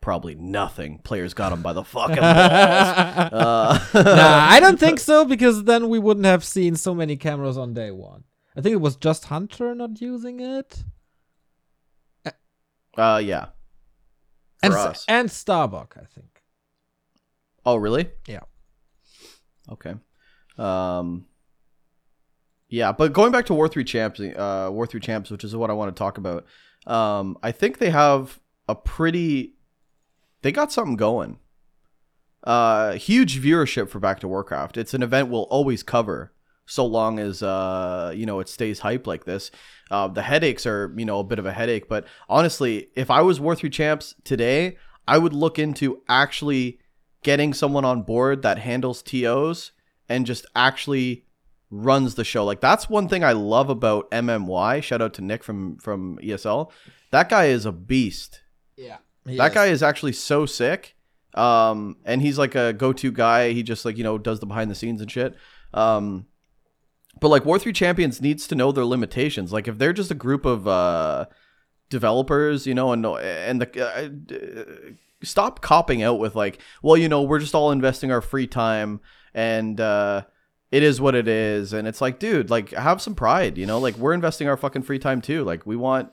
Probably 0.06 0.36
nothing. 0.36 0.98
Players 0.98 1.34
got 1.34 1.48
them 1.50 1.62
by 1.62 1.72
the 1.72 1.82
fucking 1.94 2.14
balls. 2.14 2.22
Uh, 3.32 3.78
nah, 3.92 4.46
I 4.54 4.60
don't 4.60 4.78
think 4.78 5.00
so 5.00 5.24
because 5.24 5.64
then 5.64 5.88
we 5.88 5.98
wouldn't 5.98 6.26
have 6.26 6.44
seen 6.44 6.76
so 6.76 6.94
many 6.94 7.16
cameras 7.16 7.58
on 7.58 7.74
day 7.74 7.90
one. 7.90 8.22
I 8.56 8.60
think 8.60 8.72
it 8.72 8.80
was 8.80 8.94
just 8.94 9.24
Hunter 9.24 9.74
not 9.74 10.00
using 10.00 10.38
it, 10.38 10.84
uh, 12.96 13.20
yeah. 13.22 13.46
and 14.62 14.72
For 14.72 14.78
S- 14.78 14.86
us. 14.86 15.04
and 15.08 15.28
Starbuck. 15.28 15.96
I 16.00 16.04
think. 16.04 16.40
Oh, 17.64 17.74
really? 17.74 18.08
Yeah. 18.28 18.42
Okay. 19.72 19.94
Um. 20.56 21.26
Yeah, 22.68 22.92
but 22.92 23.12
going 23.12 23.32
back 23.32 23.46
to 23.46 23.54
War 23.54 23.66
Three 23.66 23.82
Champs, 23.82 24.20
uh, 24.20 24.68
War 24.70 24.86
Three 24.86 25.00
Champs, 25.00 25.32
which 25.32 25.42
is 25.42 25.56
what 25.56 25.68
I 25.68 25.72
want 25.72 25.94
to 25.94 25.98
talk 25.98 26.16
about. 26.16 26.46
Um, 26.86 27.36
I 27.42 27.50
think 27.50 27.78
they 27.78 27.90
have 27.90 28.38
a 28.68 28.76
pretty. 28.76 29.54
They 30.42 30.52
got 30.52 30.72
something 30.72 30.96
going. 30.96 31.38
Uh, 32.44 32.92
huge 32.92 33.40
viewership 33.40 33.88
for 33.88 33.98
Back 33.98 34.20
to 34.20 34.28
Warcraft. 34.28 34.76
It's 34.76 34.94
an 34.94 35.02
event 35.02 35.28
we'll 35.28 35.42
always 35.42 35.82
cover, 35.82 36.32
so 36.64 36.86
long 36.86 37.18
as 37.18 37.42
uh, 37.42 38.12
you 38.14 38.24
know, 38.26 38.38
it 38.40 38.48
stays 38.48 38.80
hype 38.80 39.06
like 39.06 39.24
this. 39.24 39.50
Uh, 39.90 40.08
the 40.08 40.22
headaches 40.22 40.64
are, 40.66 40.94
you 40.96 41.04
know, 41.04 41.18
a 41.18 41.24
bit 41.24 41.38
of 41.38 41.46
a 41.46 41.52
headache, 41.52 41.88
but 41.88 42.06
honestly, 42.28 42.88
if 42.94 43.10
I 43.10 43.22
was 43.22 43.40
War 43.40 43.56
Three 43.56 43.70
Champs 43.70 44.14
today, 44.22 44.76
I 45.08 45.18
would 45.18 45.32
look 45.32 45.58
into 45.58 46.02
actually 46.08 46.78
getting 47.22 47.52
someone 47.52 47.84
on 47.84 48.02
board 48.02 48.42
that 48.42 48.58
handles 48.58 49.02
TOs 49.02 49.72
and 50.08 50.26
just 50.26 50.46
actually 50.54 51.26
runs 51.70 52.14
the 52.14 52.24
show. 52.24 52.44
Like 52.44 52.60
that's 52.60 52.88
one 52.88 53.08
thing 53.08 53.24
I 53.24 53.32
love 53.32 53.68
about 53.68 54.10
MMY. 54.10 54.82
Shout 54.82 55.02
out 55.02 55.14
to 55.14 55.22
Nick 55.22 55.42
from 55.42 55.78
from 55.78 56.18
ESL. 56.22 56.70
That 57.10 57.28
guy 57.28 57.46
is 57.46 57.66
a 57.66 57.72
beast. 57.72 58.40
Yeah. 58.76 58.98
That 59.26 59.54
guy 59.54 59.66
is 59.66 59.82
actually 59.82 60.12
so 60.12 60.46
sick. 60.46 60.94
Um, 61.34 61.96
and 62.04 62.22
he's 62.22 62.38
like 62.38 62.54
a 62.54 62.72
go-to 62.72 63.12
guy. 63.12 63.52
He 63.52 63.62
just 63.62 63.84
like 63.84 63.98
you 63.98 64.04
know 64.04 64.18
does 64.18 64.40
the 64.40 64.46
behind 64.46 64.70
the 64.70 64.74
scenes 64.74 65.00
and 65.00 65.10
shit. 65.10 65.36
Um, 65.74 66.26
but 67.20 67.28
like 67.28 67.44
War 67.44 67.58
Three 67.58 67.72
Champions 67.72 68.20
needs 68.20 68.46
to 68.48 68.54
know 68.54 68.72
their 68.72 68.84
limitations. 68.84 69.52
Like 69.52 69.68
if 69.68 69.78
they're 69.78 69.92
just 69.92 70.10
a 70.10 70.14
group 70.14 70.46
of 70.46 70.66
uh 70.66 71.26
developers, 71.90 72.66
you 72.66 72.74
know, 72.74 72.92
and 72.92 73.04
and 73.04 73.60
the 73.60 73.86
uh, 73.86 74.92
stop 75.22 75.60
copping 75.60 76.02
out 76.02 76.18
with 76.18 76.34
like, 76.34 76.60
well, 76.82 76.96
you 76.96 77.08
know, 77.08 77.22
we're 77.22 77.38
just 77.38 77.54
all 77.54 77.70
investing 77.70 78.10
our 78.10 78.22
free 78.22 78.46
time 78.46 79.00
and 79.34 79.80
uh 79.80 80.22
it 80.72 80.82
is 80.82 81.00
what 81.00 81.14
it 81.14 81.28
is 81.28 81.72
and 81.72 81.86
it's 81.86 82.00
like 82.00 82.18
dude 82.18 82.50
like 82.50 82.70
have 82.70 83.00
some 83.00 83.14
pride 83.14 83.56
you 83.56 83.66
know 83.66 83.78
like 83.78 83.96
we're 83.96 84.12
investing 84.12 84.48
our 84.48 84.56
fucking 84.56 84.82
free 84.82 84.98
time 84.98 85.20
too 85.20 85.44
like 85.44 85.64
we 85.64 85.76
want 85.76 86.10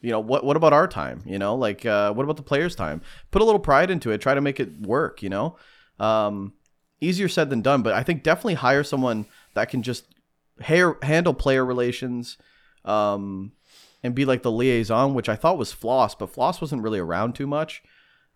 you 0.00 0.10
know 0.10 0.20
what 0.20 0.44
what 0.44 0.56
about 0.56 0.72
our 0.72 0.86
time 0.86 1.22
you 1.24 1.38
know 1.38 1.54
like 1.54 1.84
uh 1.86 2.12
what 2.12 2.24
about 2.24 2.36
the 2.36 2.42
players 2.42 2.74
time 2.74 3.00
put 3.30 3.42
a 3.42 3.44
little 3.44 3.58
pride 3.58 3.90
into 3.90 4.10
it 4.10 4.20
try 4.20 4.34
to 4.34 4.40
make 4.40 4.60
it 4.60 4.80
work 4.80 5.22
you 5.22 5.28
know 5.28 5.56
um 5.98 6.52
easier 7.00 7.28
said 7.28 7.50
than 7.50 7.62
done 7.62 7.82
but 7.82 7.94
i 7.94 8.02
think 8.02 8.22
definitely 8.22 8.54
hire 8.54 8.84
someone 8.84 9.26
that 9.54 9.68
can 9.68 9.82
just 9.82 10.06
hair, 10.60 10.96
handle 11.02 11.34
player 11.34 11.64
relations 11.64 12.36
um 12.84 13.52
and 14.02 14.14
be 14.14 14.24
like 14.24 14.42
the 14.42 14.52
liaison 14.52 15.14
which 15.14 15.28
i 15.28 15.36
thought 15.36 15.58
was 15.58 15.72
floss 15.72 16.14
but 16.14 16.30
floss 16.30 16.60
wasn't 16.60 16.82
really 16.82 16.98
around 16.98 17.34
too 17.34 17.46
much 17.46 17.82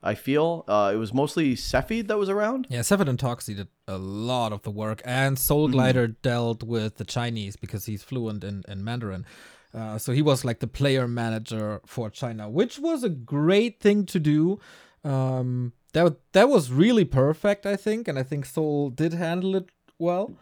i 0.02 0.14
feel 0.14 0.64
uh 0.66 0.90
it 0.92 0.96
was 0.96 1.12
mostly 1.12 1.54
Cepheid 1.54 2.08
that 2.08 2.18
was 2.18 2.28
around 2.28 2.66
Yeah, 2.70 2.82
Seven 2.82 3.06
and 3.06 3.18
Toxie 3.18 3.54
did 3.56 3.68
a 3.86 3.98
lot 3.98 4.52
of 4.52 4.62
the 4.62 4.70
work, 4.70 5.02
and 5.04 5.38
Soul 5.38 5.68
Mm-hmm. 5.68 6.12
Dealt 6.22 6.62
with 6.62 6.96
the 6.96 7.04
Chinese 7.04 7.56
because 7.56 7.84
he's 7.86 8.02
fluent 8.02 8.44
in, 8.44 8.62
in 8.68 8.82
Mandarin. 8.84 9.26
Uh, 9.72 9.98
so 9.98 10.12
he 10.12 10.22
was 10.22 10.44
like 10.44 10.58
the 10.58 10.66
player 10.66 11.06
manager 11.06 11.80
for 11.86 12.10
China, 12.10 12.48
which 12.48 12.78
was 12.78 13.04
a 13.04 13.08
great 13.08 13.80
thing 13.80 14.04
to 14.06 14.18
do. 14.18 14.58
Um, 15.04 15.72
that 15.92 16.16
that 16.32 16.48
was 16.48 16.70
really 16.70 17.04
perfect, 17.04 17.66
I 17.66 17.76
think, 17.76 18.08
and 18.08 18.18
I 18.18 18.22
think 18.22 18.44
Soul 18.44 18.90
did 18.90 19.12
handle 19.12 19.56
it 19.56 19.70
well. 19.98 20.34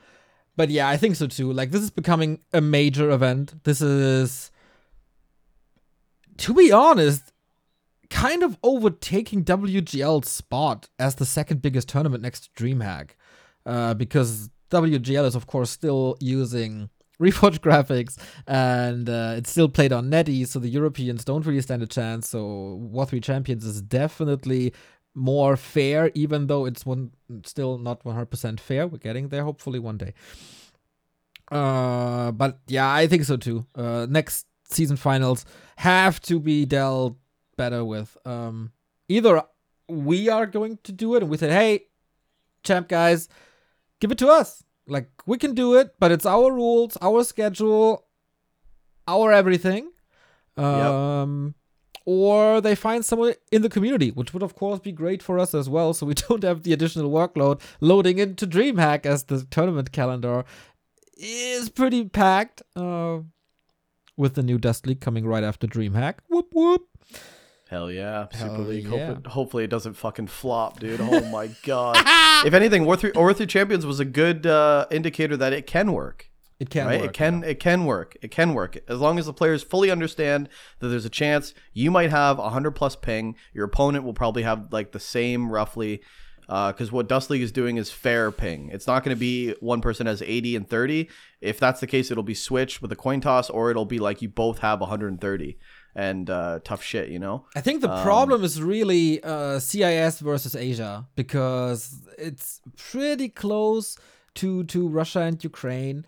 But 0.56 0.70
yeah, 0.70 0.88
I 0.88 0.96
think 0.96 1.16
so 1.16 1.26
too. 1.26 1.52
Like 1.52 1.70
this 1.70 1.82
is 1.82 1.90
becoming 1.90 2.40
a 2.52 2.60
major 2.60 3.10
event. 3.10 3.62
This 3.64 3.80
is, 3.80 4.50
to 6.38 6.54
be 6.54 6.72
honest, 6.72 7.32
kind 8.10 8.42
of 8.42 8.58
overtaking 8.62 9.44
WGL's 9.44 10.28
spot 10.28 10.88
as 10.98 11.14
the 11.16 11.26
second 11.26 11.62
biggest 11.62 11.88
tournament 11.88 12.22
next 12.22 12.54
to 12.56 12.62
DreamHack. 12.62 13.10
Uh, 13.66 13.94
because 13.94 14.50
WGL 14.70 15.26
is, 15.26 15.34
of 15.34 15.46
course, 15.46 15.70
still 15.70 16.16
using 16.20 16.90
Reforged 17.20 17.60
graphics 17.60 18.16
and 18.46 19.08
uh, 19.08 19.34
it's 19.36 19.50
still 19.50 19.68
played 19.68 19.92
on 19.92 20.08
NetEase, 20.08 20.48
so 20.48 20.60
the 20.60 20.68
Europeans 20.68 21.24
don't 21.24 21.44
really 21.44 21.60
stand 21.60 21.82
a 21.82 21.86
chance. 21.86 22.28
So 22.28 22.74
War 22.74 23.06
3 23.06 23.20
Champions 23.20 23.64
is 23.64 23.82
definitely 23.82 24.72
more 25.14 25.56
fair, 25.56 26.12
even 26.14 26.46
though 26.46 26.64
it's 26.64 26.86
one 26.86 27.10
still 27.44 27.76
not 27.76 28.04
100% 28.04 28.60
fair. 28.60 28.86
We're 28.86 28.98
getting 28.98 29.28
there 29.28 29.42
hopefully 29.42 29.80
one 29.80 29.96
day. 29.96 30.14
Uh, 31.50 32.30
but 32.32 32.60
yeah, 32.68 32.92
I 32.92 33.06
think 33.06 33.24
so 33.24 33.36
too. 33.36 33.66
Uh, 33.74 34.06
next 34.08 34.46
season 34.64 34.96
finals 34.96 35.44
have 35.76 36.20
to 36.20 36.38
be 36.38 36.66
dealt 36.66 37.16
better 37.56 37.84
with. 37.84 38.16
Um, 38.24 38.72
either 39.08 39.42
we 39.88 40.28
are 40.28 40.46
going 40.46 40.78
to 40.84 40.92
do 40.92 41.14
it 41.14 41.22
and 41.22 41.30
we 41.30 41.36
say, 41.36 41.50
hey, 41.50 41.86
champ 42.62 42.88
guys, 42.88 43.28
give 44.00 44.12
it 44.12 44.18
to 44.18 44.28
us. 44.28 44.62
Like 44.88 45.10
we 45.26 45.38
can 45.38 45.54
do 45.54 45.74
it, 45.74 45.94
but 45.98 46.10
it's 46.10 46.26
our 46.26 46.52
rules, 46.52 46.96
our 47.00 47.24
schedule, 47.24 48.06
our 49.06 49.32
everything. 49.32 49.90
Um, 50.56 51.54
or 52.04 52.60
they 52.60 52.74
find 52.74 53.04
someone 53.04 53.34
in 53.52 53.62
the 53.62 53.68
community, 53.68 54.10
which 54.10 54.32
would 54.32 54.42
of 54.42 54.54
course 54.56 54.80
be 54.80 54.92
great 54.92 55.22
for 55.22 55.38
us 55.38 55.54
as 55.54 55.68
well, 55.68 55.94
so 55.94 56.06
we 56.06 56.14
don't 56.28 56.42
have 56.42 56.62
the 56.62 56.72
additional 56.72 57.10
workload 57.10 57.60
loading 57.80 58.18
into 58.18 58.46
DreamHack 58.46 59.06
as 59.06 59.24
the 59.24 59.44
tournament 59.44 59.92
calendar 59.92 60.44
is 61.16 61.68
pretty 61.68 62.04
packed. 62.08 62.62
Uh, 62.74 63.20
with 64.18 64.34
the 64.34 64.42
new 64.42 64.58
Dust 64.58 64.86
League 64.86 65.00
coming 65.00 65.24
right 65.24 65.44
after 65.44 65.66
DreamHack. 65.66 66.16
Whoop 66.28 66.48
whoop. 66.52 66.88
Hell 67.68 67.90
yeah, 67.92 68.28
Super 68.32 68.46
Hell 68.54 68.62
League. 68.62 68.84
yeah. 68.84 69.06
Hope 69.08 69.18
it, 69.18 69.26
hopefully 69.26 69.64
it 69.64 69.68
doesn't 69.70 69.92
fucking 69.94 70.28
flop, 70.28 70.80
dude. 70.80 71.00
Oh 71.02 71.20
my 71.26 71.48
god. 71.64 71.96
if 72.46 72.54
anything, 72.54 72.86
War 72.86 72.96
Three 72.96 73.12
War 73.14 73.34
Three 73.34 73.46
Champions 73.46 73.84
was 73.84 74.00
a 74.00 74.06
good 74.06 74.46
uh, 74.46 74.86
indicator 74.90 75.36
that 75.36 75.52
it 75.52 75.66
can 75.66 75.92
work. 75.92 76.30
It 76.58 76.70
can 76.70 76.86
right? 76.86 77.00
work. 77.02 77.10
it 77.10 77.12
can 77.12 77.44
it 77.44 77.60
can 77.60 77.84
work. 77.84 78.16
It 78.22 78.30
can 78.30 78.54
work 78.54 78.78
as 78.88 78.98
long 78.98 79.18
as 79.18 79.26
the 79.26 79.34
players 79.34 79.62
fully 79.62 79.90
understand 79.90 80.48
that 80.80 80.88
there's 80.88 81.04
a 81.04 81.10
chance 81.10 81.52
you 81.74 81.90
might 81.90 82.10
have 82.10 82.38
a 82.38 82.48
hundred 82.48 82.70
plus 82.72 82.96
ping. 82.96 83.36
Your 83.52 83.66
opponent 83.66 84.04
will 84.04 84.14
probably 84.14 84.44
have 84.44 84.72
like 84.72 84.92
the 84.92 85.00
same 85.00 85.50
roughly. 85.50 86.00
Because 86.46 86.90
what 86.90 87.10
Dust 87.10 87.28
League 87.28 87.42
is 87.42 87.52
doing 87.52 87.76
is 87.76 87.90
fair 87.90 88.32
ping. 88.32 88.70
It's 88.72 88.86
not 88.86 89.04
going 89.04 89.14
to 89.14 89.20
be 89.20 89.54
one 89.60 89.82
person 89.82 90.06
has 90.06 90.22
80 90.22 90.56
and 90.56 90.66
30. 90.66 91.10
If 91.42 91.60
that's 91.60 91.80
the 91.80 91.86
case, 91.86 92.10
it'll 92.10 92.22
be 92.22 92.32
switched 92.32 92.80
with 92.80 92.90
a 92.90 92.96
coin 92.96 93.20
toss, 93.20 93.50
or 93.50 93.70
it'll 93.70 93.84
be 93.84 93.98
like 93.98 94.22
you 94.22 94.30
both 94.30 94.60
have 94.60 94.80
130 94.80 95.58
and 95.98 96.30
uh, 96.30 96.60
tough 96.62 96.82
shit, 96.82 97.08
you 97.08 97.18
know? 97.18 97.44
I 97.56 97.60
think 97.60 97.80
the 97.80 98.02
problem 98.02 98.44
is 98.44 98.62
really 98.62 99.20
uh, 99.24 99.58
CIS 99.58 100.20
versus 100.20 100.54
Asia 100.54 101.08
because 101.16 102.08
it's 102.16 102.60
pretty 102.76 103.28
close 103.28 103.98
to 104.36 104.62
to 104.64 104.86
Russia 104.86 105.22
and 105.22 105.42
Ukraine, 105.42 106.06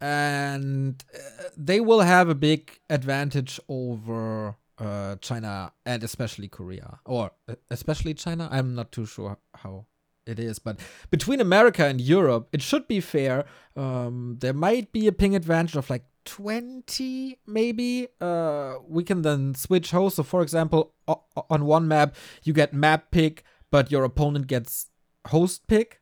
and 0.00 1.04
uh, 1.12 1.18
they 1.56 1.80
will 1.80 2.02
have 2.14 2.28
a 2.28 2.36
big 2.36 2.78
advantage 2.88 3.58
over 3.68 4.54
uh, 4.78 5.16
China 5.16 5.72
and 5.84 6.04
especially 6.04 6.46
Korea 6.46 7.00
or 7.04 7.32
uh, 7.48 7.56
especially 7.72 8.14
China. 8.14 8.48
I'm 8.52 8.76
not 8.76 8.92
too 8.92 9.04
sure 9.04 9.38
how 9.62 9.86
it 10.26 10.38
is, 10.38 10.60
but 10.60 10.78
between 11.10 11.40
America 11.40 11.84
and 11.86 12.00
Europe, 12.00 12.48
it 12.52 12.62
should 12.62 12.86
be 12.86 13.00
fair. 13.00 13.46
Um, 13.74 14.36
there 14.38 14.52
might 14.52 14.92
be 14.92 15.08
a 15.08 15.12
ping 15.12 15.34
advantage 15.34 15.74
of 15.74 15.90
like 15.90 16.04
20 16.28 17.38
maybe 17.46 18.08
uh 18.20 18.74
we 18.86 19.02
can 19.02 19.22
then 19.22 19.54
switch 19.54 19.90
hosts 19.92 20.16
so 20.16 20.22
for 20.22 20.42
example 20.42 20.92
o- 21.06 21.24
on 21.50 21.64
one 21.64 21.88
map 21.88 22.14
you 22.44 22.52
get 22.52 22.72
map 22.74 23.10
pick 23.10 23.44
but 23.70 23.90
your 23.90 24.04
opponent 24.04 24.46
gets 24.46 24.90
host 25.28 25.66
pick 25.66 26.00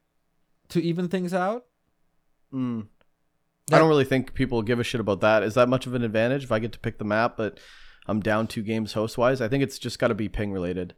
to 0.68 0.82
even 0.82 1.08
things 1.08 1.32
out 1.32 1.64
Mm. 2.52 2.86
That- 3.68 3.76
I 3.76 3.78
don't 3.80 3.88
really 3.88 4.04
think 4.04 4.32
people 4.34 4.62
give 4.62 4.78
a 4.78 4.84
shit 4.84 5.00
about 5.00 5.20
that. 5.20 5.42
Is 5.42 5.54
that 5.54 5.68
much 5.68 5.86
of 5.88 5.94
an 5.94 6.02
advantage 6.04 6.44
if 6.44 6.52
I 6.52 6.60
get 6.60 6.72
to 6.72 6.78
pick 6.78 6.98
the 6.98 7.04
map, 7.04 7.36
but 7.36 7.58
I'm 8.06 8.20
down 8.20 8.46
two 8.46 8.62
games 8.62 8.92
host 8.92 9.18
wise? 9.18 9.40
I 9.40 9.48
think 9.48 9.64
it's 9.64 9.78
just 9.80 9.98
got 9.98 10.08
to 10.08 10.14
be 10.14 10.28
ping 10.28 10.52
related. 10.52 10.94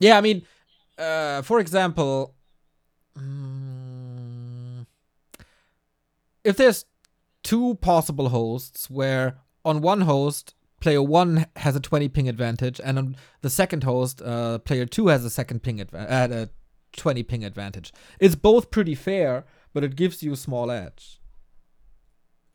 yeah 0.00 0.16
i 0.18 0.20
mean 0.20 0.42
uh 0.98 1.42
for 1.42 1.60
example 1.60 2.34
mm, 3.18 3.81
if 6.44 6.56
there's 6.56 6.84
two 7.42 7.74
possible 7.76 8.28
hosts 8.30 8.88
where 8.90 9.38
on 9.64 9.80
one 9.80 10.02
host 10.02 10.54
player 10.80 11.02
one 11.02 11.46
has 11.56 11.76
a 11.76 11.80
20 11.80 12.08
ping 12.08 12.28
advantage 12.28 12.80
and 12.82 12.98
on 12.98 13.16
the 13.40 13.50
second 13.50 13.84
host 13.84 14.20
uh, 14.22 14.58
player 14.58 14.84
two 14.86 15.08
has 15.08 15.24
a 15.24 15.30
second 15.30 15.62
ping 15.62 15.80
advantage 15.80 16.10
at 16.10 16.32
a 16.32 16.50
20 16.96 17.22
ping 17.22 17.44
advantage. 17.44 17.92
It's 18.20 18.34
both 18.34 18.70
pretty 18.70 18.94
fair 18.94 19.44
but 19.72 19.84
it 19.84 19.96
gives 19.96 20.22
you 20.22 20.32
a 20.32 20.36
small 20.36 20.70
edge. 20.70 21.20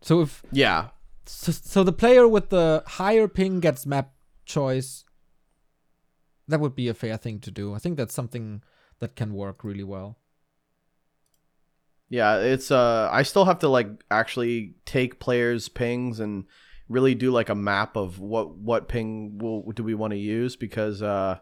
So 0.02 0.22
if 0.22 0.44
Yeah. 0.52 0.90
so, 1.26 1.52
so 1.52 1.84
the 1.84 1.94
player 1.94 2.28
with 2.28 2.50
the 2.50 2.84
higher 2.86 3.28
ping 3.28 3.60
gets 3.60 3.86
map 3.86 4.14
choice 4.46 5.04
that 6.48 6.60
would 6.62 6.76
be 6.76 6.88
a 6.88 6.94
fair 6.94 7.18
thing 7.18 7.40
to 7.42 7.52
do. 7.52 7.74
I 7.74 7.80
think 7.80 7.98
that's 7.98 8.14
something 8.14 8.62
that 9.00 9.16
can 9.16 9.34
work 9.34 9.64
really 9.64 9.84
well 9.84 10.18
Yeah, 12.10 12.38
it's 12.38 12.72
uh 12.72 13.10
I 13.12 13.24
still 13.24 13.46
have 13.46 13.60
to 13.60 13.68
like 13.68 13.90
actually 14.10 14.76
take 14.86 15.20
players 15.20 15.68
pings 15.70 16.20
and 16.20 16.46
really 16.90 17.16
do 17.16 17.32
like 17.32 17.50
a 17.50 17.56
map 17.56 17.98
of 17.98 18.20
what 18.20 18.56
what 18.58 18.88
ping 18.88 19.38
will 19.40 19.64
do 19.74 19.84
we 19.84 19.94
want 19.94 20.12
to 20.12 20.18
use 20.18 20.56
because 20.56 21.02
uh 21.02 21.40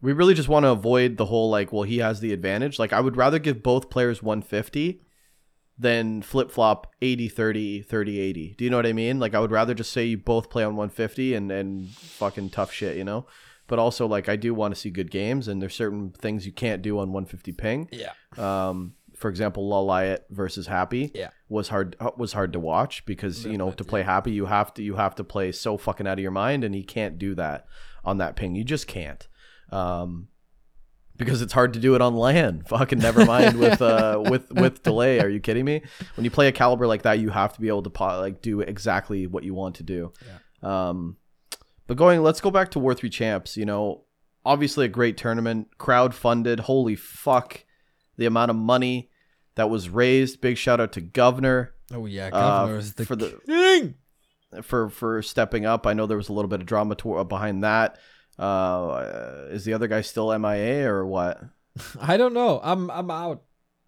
we 0.00 0.12
really 0.12 0.34
just 0.34 0.48
want 0.48 0.64
to 0.64 0.70
avoid 0.70 1.16
the 1.16 1.26
whole 1.26 1.48
like 1.48 1.72
well 1.72 1.84
he 1.84 1.98
has 1.98 2.20
the 2.20 2.32
advantage. 2.32 2.78
Like 2.78 2.92
I 2.92 3.00
would 3.00 3.16
rather 3.16 3.38
give 3.38 3.62
both 3.62 3.88
players 3.88 4.22
150 4.22 5.00
than 5.78 6.22
flip-flop 6.22 6.92
80 7.00 7.28
30 7.28 7.82
30 7.82 8.20
80. 8.20 8.54
Do 8.58 8.64
you 8.64 8.70
know 8.70 8.76
what 8.76 8.86
I 8.86 8.92
mean? 8.92 9.20
Like 9.20 9.34
I 9.34 9.40
would 9.40 9.50
rather 9.52 9.74
just 9.74 9.92
say 9.92 10.04
you 10.04 10.18
both 10.18 10.50
play 10.50 10.64
on 10.64 10.76
150 10.76 11.34
and 11.34 11.50
and 11.52 11.88
fucking 11.88 12.50
tough 12.50 12.72
shit, 12.72 12.96
you 12.96 13.04
know? 13.04 13.26
But 13.68 13.78
also 13.78 14.06
like 14.06 14.28
I 14.28 14.34
do 14.36 14.54
want 14.54 14.74
to 14.74 14.80
see 14.80 14.90
good 14.90 15.10
games 15.10 15.46
and 15.46 15.62
there's 15.62 15.74
certain 15.74 16.10
things 16.10 16.46
you 16.46 16.52
can't 16.52 16.82
do 16.82 16.98
on 16.98 17.12
150 17.12 17.52
ping. 17.52 17.88
yeah 17.92 18.12
Um, 18.36 18.94
for 19.22 19.30
example, 19.30 19.70
Lawliet 19.70 20.18
versus 20.28 20.66
Happy 20.66 21.10
Yeah. 21.14 21.30
was 21.48 21.68
hard 21.68 21.96
was 22.18 22.34
hard 22.34 22.52
to 22.52 22.60
watch 22.60 23.06
because 23.06 23.46
you 23.46 23.56
know 23.56 23.70
to 23.70 23.84
play 23.84 24.02
Happy 24.02 24.32
you 24.32 24.44
have 24.46 24.74
to 24.74 24.82
you 24.82 24.96
have 24.96 25.14
to 25.14 25.24
play 25.24 25.52
so 25.52 25.78
fucking 25.78 26.06
out 26.06 26.18
of 26.18 26.22
your 26.22 26.30
mind 26.32 26.64
and 26.64 26.74
he 26.74 26.82
can't 26.82 27.18
do 27.18 27.34
that 27.36 27.64
on 28.04 28.18
that 28.18 28.36
ping. 28.36 28.54
You 28.54 28.64
just 28.64 28.86
can't. 28.86 29.26
Um, 29.70 30.28
because 31.16 31.40
it's 31.42 31.52
hard 31.52 31.74
to 31.74 31.78
do 31.78 31.94
it 31.94 32.00
on 32.02 32.16
land. 32.16 32.66
Fucking 32.74 32.98
never 32.98 33.24
mind 33.24 33.58
with 33.58 33.80
uh 33.80 34.22
with 34.28 34.50
with 34.52 34.82
delay. 34.82 35.20
Are 35.20 35.28
you 35.28 35.40
kidding 35.40 35.64
me? 35.64 35.82
When 36.16 36.24
you 36.24 36.30
play 36.30 36.48
a 36.48 36.52
caliber 36.52 36.86
like 36.86 37.02
that, 37.02 37.20
you 37.20 37.30
have 37.30 37.52
to 37.54 37.60
be 37.60 37.68
able 37.68 37.82
to 37.84 37.90
po- 37.90 38.18
like 38.20 38.42
do 38.42 38.60
exactly 38.60 39.26
what 39.28 39.44
you 39.44 39.54
want 39.54 39.76
to 39.76 39.82
do. 39.84 40.12
Um, 40.62 41.16
but 41.86 41.96
going, 41.96 42.22
let's 42.22 42.40
go 42.40 42.50
back 42.50 42.70
to 42.72 42.78
War 42.80 42.94
Three 42.94 43.10
Champs. 43.10 43.56
You 43.56 43.66
know, 43.66 44.04
obviously 44.44 44.84
a 44.86 44.88
great 44.88 45.16
tournament, 45.16 45.68
crowd 45.78 46.12
funded. 46.14 46.60
Holy 46.60 46.96
fuck, 46.96 47.64
the 48.16 48.26
amount 48.26 48.50
of 48.50 48.56
money 48.56 49.10
that 49.54 49.70
was 49.70 49.88
raised. 49.88 50.40
Big 50.40 50.56
shout 50.56 50.80
out 50.80 50.92
to 50.92 51.00
Governor 51.00 51.74
oh 51.94 52.06
yeah 52.06 52.26
uh, 52.26 52.30
governor 52.30 52.78
is 52.78 52.94
the 52.94 53.04
for 53.04 53.16
the 53.16 53.38
king 53.46 53.94
for 54.62 54.90
for 54.90 55.22
stepping 55.22 55.64
up. 55.64 55.86
I 55.86 55.94
know 55.94 56.06
there 56.06 56.16
was 56.16 56.28
a 56.28 56.32
little 56.32 56.48
bit 56.48 56.60
of 56.60 56.66
drama 56.66 56.94
to, 56.96 57.24
behind 57.24 57.64
that. 57.64 57.98
Uh, 58.38 59.46
is 59.50 59.64
the 59.64 59.74
other 59.74 59.88
guy 59.88 60.00
still 60.00 60.36
MIA 60.38 60.90
or 60.90 61.06
what? 61.06 61.42
i 62.00 62.18
don't 62.18 62.34
know 62.34 62.60
i'm 62.62 62.90
i'm 62.90 63.10
out 63.10 63.44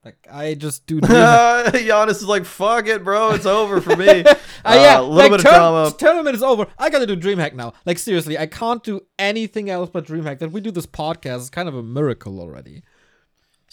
like 0.07 0.27
i 0.33 0.55
just 0.55 0.87
do 0.87 1.01
Giannis 1.03 2.11
is 2.11 2.25
like, 2.25 2.47
fuck 2.47 2.87
it, 2.87 3.05
bro. 3.05 3.33
It's 3.33 3.47
over 3.47 3.81
for 3.81 3.97
me. 3.97 4.25
Uh, 4.67 4.77
yeah, 4.77 4.99
a 4.99 5.03
little 5.03 5.15
like, 5.17 5.31
bit 5.31 5.41
of 5.41 5.45
drama. 5.45 5.95
Tournament 5.99 6.35
is 6.35 6.43
over. 6.43 6.67
I 6.79 6.89
gotta 6.89 7.07
do 7.07 7.15
DreamHack 7.15 7.53
now. 7.53 7.75
Like 7.85 7.99
seriously, 7.99 8.39
I 8.39 8.47
can't 8.47 8.83
do 8.83 9.03
anything 9.19 9.69
else 9.69 9.91
but 9.93 10.07
DreamHack. 10.07 10.39
That 10.39 10.53
we 10.53 10.63
do 10.63 10.71
this 10.71 10.87
podcast 10.87 11.41
is 11.41 11.51
kind 11.51 11.69
of 11.69 11.75
a 11.75 11.83
miracle 11.83 12.41
already. 12.41 12.83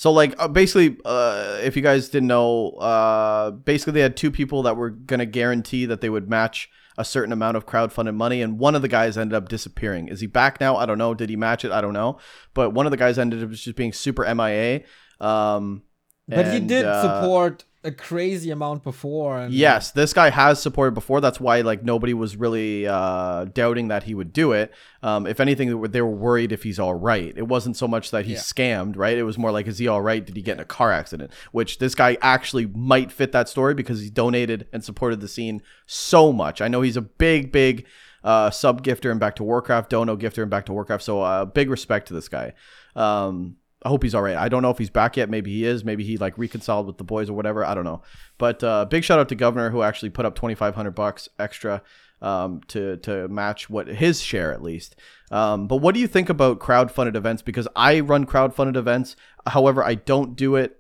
So 0.02 0.12
like 0.12 0.34
uh, 0.40 0.48
basically, 0.48 0.98
uh, 1.06 1.60
if 1.62 1.76
you 1.76 1.84
guys 1.84 2.10
didn't 2.10 2.26
know, 2.26 2.70
uh, 2.72 3.52
basically 3.52 3.94
they 3.94 4.00
had 4.00 4.18
two 4.18 4.32
people 4.32 4.64
that 4.64 4.76
were 4.76 4.90
gonna 4.90 5.28
guarantee 5.28 5.86
that 5.86 6.02
they 6.02 6.10
would 6.10 6.28
match 6.28 6.72
a 6.98 7.06
certain 7.06 7.32
amount 7.32 7.56
of 7.56 7.68
crowdfunded 7.68 8.16
money, 8.16 8.42
and 8.42 8.58
one 8.58 8.74
of 8.74 8.82
the 8.82 8.88
guys 8.88 9.16
ended 9.16 9.36
up 9.36 9.48
disappearing. 9.48 10.08
Is 10.08 10.20
he 10.20 10.26
back 10.26 10.60
now? 10.60 10.76
I 10.76 10.88
don't 10.88 10.98
know. 10.98 11.14
Did 11.14 11.30
he 11.30 11.36
match 11.36 11.64
it? 11.64 11.72
I 11.72 11.82
don't 11.82 11.94
know. 11.94 12.18
But 12.56 12.74
one 12.74 12.88
of 12.88 12.92
the 12.92 12.98
guys 12.98 13.20
ended 13.20 13.44
up 13.44 13.52
just 13.52 13.76
being 13.76 13.94
super 13.94 14.24
MIA. 14.34 14.82
Um, 15.20 15.84
But 16.28 16.52
he 16.52 16.60
did 16.62 16.84
uh, 16.84 17.22
support 17.22 17.66
a 17.84 17.92
crazy 17.92 18.52
amount 18.52 18.84
before. 18.84 19.40
And 19.40 19.54
Yes, 19.54 19.92
this 19.92 20.14
guy 20.14 20.30
has 20.30 20.62
supported 20.62 20.94
before. 20.94 21.20
That's 21.20 21.40
why 21.40 21.62
like 21.62 21.84
nobody 21.84 22.14
was 22.14 22.36
really 22.36 22.88
uh, 22.88 23.46
doubting 23.46 23.88
that 23.88 24.04
he 24.04 24.14
would 24.14 24.32
do 24.32 24.52
it. 24.52 24.72
Um, 25.02 25.26
if 25.26 25.40
anything, 25.40 25.82
they 25.82 26.02
were, 26.02 26.10
worried 26.12 26.52
if 26.52 26.62
he's 26.62 26.80
all 26.80 26.94
right. 26.94 27.34
It 27.36 27.48
wasn't 27.48 27.76
so 27.78 27.88
much 27.88 28.12
that 28.12 28.26
he's 28.26 28.38
Yeah. 28.58 28.82
scammed, 28.84 28.98
right? 28.98 29.18
It 29.18 29.24
was 29.24 29.38
more 29.38 29.52
like, 29.52 29.66
is 29.66 29.80
he 29.80 29.88
all 29.88 30.02
right? 30.02 30.24
Did 30.24 30.36
he 30.36 30.42
get 30.44 30.58
in 30.58 30.60
a 30.60 30.66
car 30.66 30.92
accident? 30.92 31.32
Which 31.52 31.80
this 31.80 31.96
guy 31.96 32.18
actually 32.22 32.68
might 32.68 33.12
fit 33.12 33.32
that 33.32 33.50
story 33.50 33.74
because 33.74 34.00
he 34.02 34.10
donated 34.12 34.68
and 34.72 34.84
supported 34.84 35.20
the 35.20 35.28
scene 35.28 35.64
so 35.88 36.32
much. 36.32 36.62
I 36.62 36.68
know 36.68 36.82
he's 36.82 36.98
a 36.98 37.02
big, 37.02 37.52
big 37.52 37.88
uh, 38.24 38.52
sub 38.52 38.84
gifter 38.84 39.10
and 39.10 39.20
back 39.20 39.36
to 39.38 39.44
Warcraft, 39.44 39.90
dono 39.90 40.16
gifter 40.16 40.44
and 40.44 40.52
back 40.52 40.68
to 40.68 40.74
Warcraft. 40.74 41.02
So 41.04 41.22
uh, 41.22 41.46
big 41.46 41.72
respect 41.72 42.10
to 42.10 42.14
this 42.14 42.28
guy. 42.30 42.54
Um, 42.96 43.56
I 43.84 43.90
hope 43.90 44.04
he's 44.04 44.14
all 44.14 44.22
right. 44.22 44.36
I 44.36 44.48
don't 44.48 44.62
know 44.62 44.70
if 44.70 44.78
he's 44.78 44.92
back 44.92 45.18
yet. 45.18 45.30
Maybe 45.30 45.52
he 45.52 45.66
is. 45.66 45.84
Maybe 45.84 46.04
he 46.04 46.18
like 46.18 46.38
reconciled 46.38 46.86
with 46.86 46.98
the 46.98 47.04
boys 47.04 47.30
or 47.30 47.34
whatever. 47.34 47.66
I 47.66 47.74
don't 47.74 47.84
know. 47.84 48.04
But 48.38 48.64
uh, 48.64 48.86
big 48.86 49.04
shout 49.04 49.20
out 49.20 49.30
to 49.30 49.36
Governor 49.36 49.72
who 49.72 49.82
actually 49.82 50.10
put 50.12 50.26
up 50.26 50.36
twenty 50.36 50.56
five 50.56 50.76
hundred 50.76 50.92
bucks 50.92 51.28
extra 51.40 51.82
um, 52.22 52.62
to 52.68 52.98
to 52.98 53.28
match 53.28 53.70
what 53.70 53.88
his 53.88 54.22
share 54.22 54.54
at 54.54 54.62
least. 54.62 54.96
Um, 55.32 55.68
but 55.68 55.78
what 55.78 55.96
do 55.96 56.02
you 56.02 56.08
think 56.08 56.30
about 56.30 56.60
crowdfunded 56.60 57.16
events? 57.16 57.42
Because 57.42 57.68
I 57.76 58.02
run 58.02 58.26
crowdfunded 58.26 58.76
events. 58.76 59.16
However, 59.48 59.84
I 59.84 59.96
don't 59.96 60.36
do 60.36 60.56
it 60.58 60.78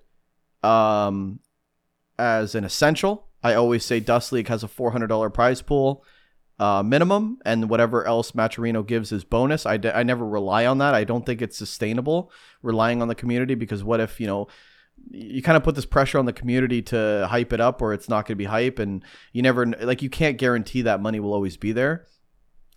um, 0.63 1.39
as 2.19 2.53
an 2.53 2.63
essential. 2.63 3.27
I 3.43 3.55
always 3.55 3.83
say 3.83 3.99
Dust 3.99 4.31
League 4.31 4.49
has 4.49 4.63
a 4.63 4.67
four 4.67 4.91
hundred 4.91 5.07
dollar 5.07 5.31
prize 5.31 5.61
pool 5.63 6.03
uh, 6.59 6.83
minimum, 6.83 7.39
and 7.45 7.69
whatever 7.69 8.05
else 8.05 8.31
Maturino 8.31 8.85
gives 8.85 9.11
is 9.11 9.23
bonus. 9.23 9.65
I, 9.65 9.77
d- 9.77 9.89
I 9.89 10.03
never 10.03 10.27
rely 10.27 10.65
on 10.65 10.77
that. 10.77 10.93
I 10.93 11.03
don't 11.03 11.25
think 11.25 11.41
it's 11.41 11.57
sustainable 11.57 12.31
relying 12.61 13.01
on 13.01 13.07
the 13.07 13.15
community 13.15 13.55
because 13.55 13.83
what 13.83 13.99
if 13.99 14.19
you 14.19 14.27
know 14.27 14.47
you 15.09 15.41
kind 15.41 15.57
of 15.57 15.63
put 15.63 15.75
this 15.75 15.85
pressure 15.85 16.19
on 16.19 16.25
the 16.25 16.33
community 16.33 16.81
to 16.81 17.27
hype 17.29 17.53
it 17.53 17.59
up 17.59 17.81
or 17.81 17.93
it's 17.93 18.07
not 18.07 18.25
going 18.25 18.33
to 18.33 18.35
be 18.35 18.45
hype 18.45 18.77
and 18.77 19.03
you 19.33 19.41
never 19.41 19.65
like 19.65 20.01
you 20.01 20.09
can't 20.09 20.37
guarantee 20.37 20.83
that 20.83 21.01
money 21.01 21.19
will 21.19 21.33
always 21.33 21.57
be 21.57 21.71
there 21.71 22.05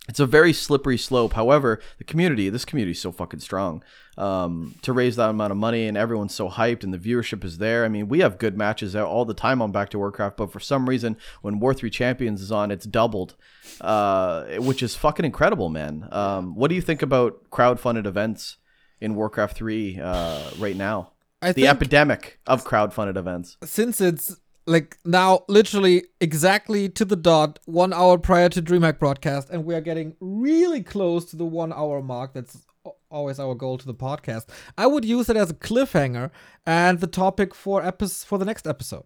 it's 0.07 0.19
a 0.19 0.25
very 0.25 0.53
slippery 0.53 0.97
slope. 0.97 1.33
However, 1.33 1.79
the 1.97 2.03
community, 2.03 2.49
this 2.49 2.65
community 2.65 2.91
is 2.91 3.01
so 3.01 3.11
fucking 3.11 3.39
strong 3.39 3.83
um, 4.17 4.75
to 4.81 4.93
raise 4.93 5.15
that 5.15 5.29
amount 5.29 5.51
of 5.51 5.57
money, 5.57 5.87
and 5.87 5.97
everyone's 5.97 6.33
so 6.33 6.49
hyped, 6.49 6.83
and 6.83 6.93
the 6.93 6.97
viewership 6.97 7.43
is 7.43 7.57
there. 7.57 7.85
I 7.85 7.87
mean, 7.87 8.07
we 8.07 8.19
have 8.19 8.37
good 8.37 8.57
matches 8.57 8.95
out 8.95 9.07
all 9.07 9.25
the 9.25 9.33
time 9.33 9.61
on 9.61 9.71
Back 9.71 9.89
to 9.89 9.97
Warcraft, 9.97 10.37
but 10.37 10.51
for 10.51 10.59
some 10.59 10.87
reason, 10.87 11.17
when 11.41 11.59
War 11.59 11.73
Three 11.73 11.89
Champions 11.89 12.41
is 12.41 12.51
on, 12.51 12.71
it's 12.71 12.85
doubled, 12.85 13.35
uh, 13.81 14.45
which 14.57 14.83
is 14.83 14.95
fucking 14.95 15.25
incredible, 15.25 15.69
man. 15.69 16.07
Um, 16.11 16.55
what 16.55 16.69
do 16.69 16.75
you 16.75 16.81
think 16.81 17.01
about 17.01 17.49
crowdfunded 17.49 18.05
events 18.05 18.57
in 19.01 19.15
Warcraft 19.15 19.57
Three 19.57 19.99
uh, 19.99 20.41
right 20.59 20.75
now? 20.75 21.11
I 21.41 21.51
the 21.51 21.67
epidemic 21.67 22.39
of 22.47 22.63
crowdfunded 22.63 23.17
events. 23.17 23.57
since 23.63 24.01
it's 24.01 24.37
like 24.65 24.97
now 25.05 25.43
literally 25.47 26.03
exactly 26.19 26.89
to 26.89 27.05
the 27.05 27.15
dot 27.15 27.59
one 27.65 27.93
hour 27.93 28.17
prior 28.17 28.49
to 28.49 28.61
DreamHack 28.61 28.99
broadcast, 28.99 29.49
and 29.49 29.65
we 29.65 29.75
are 29.75 29.81
getting 29.81 30.15
really 30.19 30.81
close 30.83 31.25
to 31.25 31.35
the 31.35 31.45
one 31.45 31.71
hour 31.73 32.01
mark. 32.01 32.33
That's 32.33 32.65
always 33.09 33.39
our 33.39 33.55
goal 33.55 33.77
to 33.77 33.85
the 33.85 33.93
podcast. 33.93 34.47
I 34.77 34.87
would 34.87 35.05
use 35.05 35.29
it 35.29 35.37
as 35.37 35.49
a 35.49 35.53
cliffhanger 35.53 36.31
and 36.65 36.99
the 36.99 37.07
topic 37.07 37.53
for 37.55 37.83
epi- 37.83 38.07
for 38.07 38.37
the 38.37 38.45
next 38.45 38.67
episode. 38.67 39.05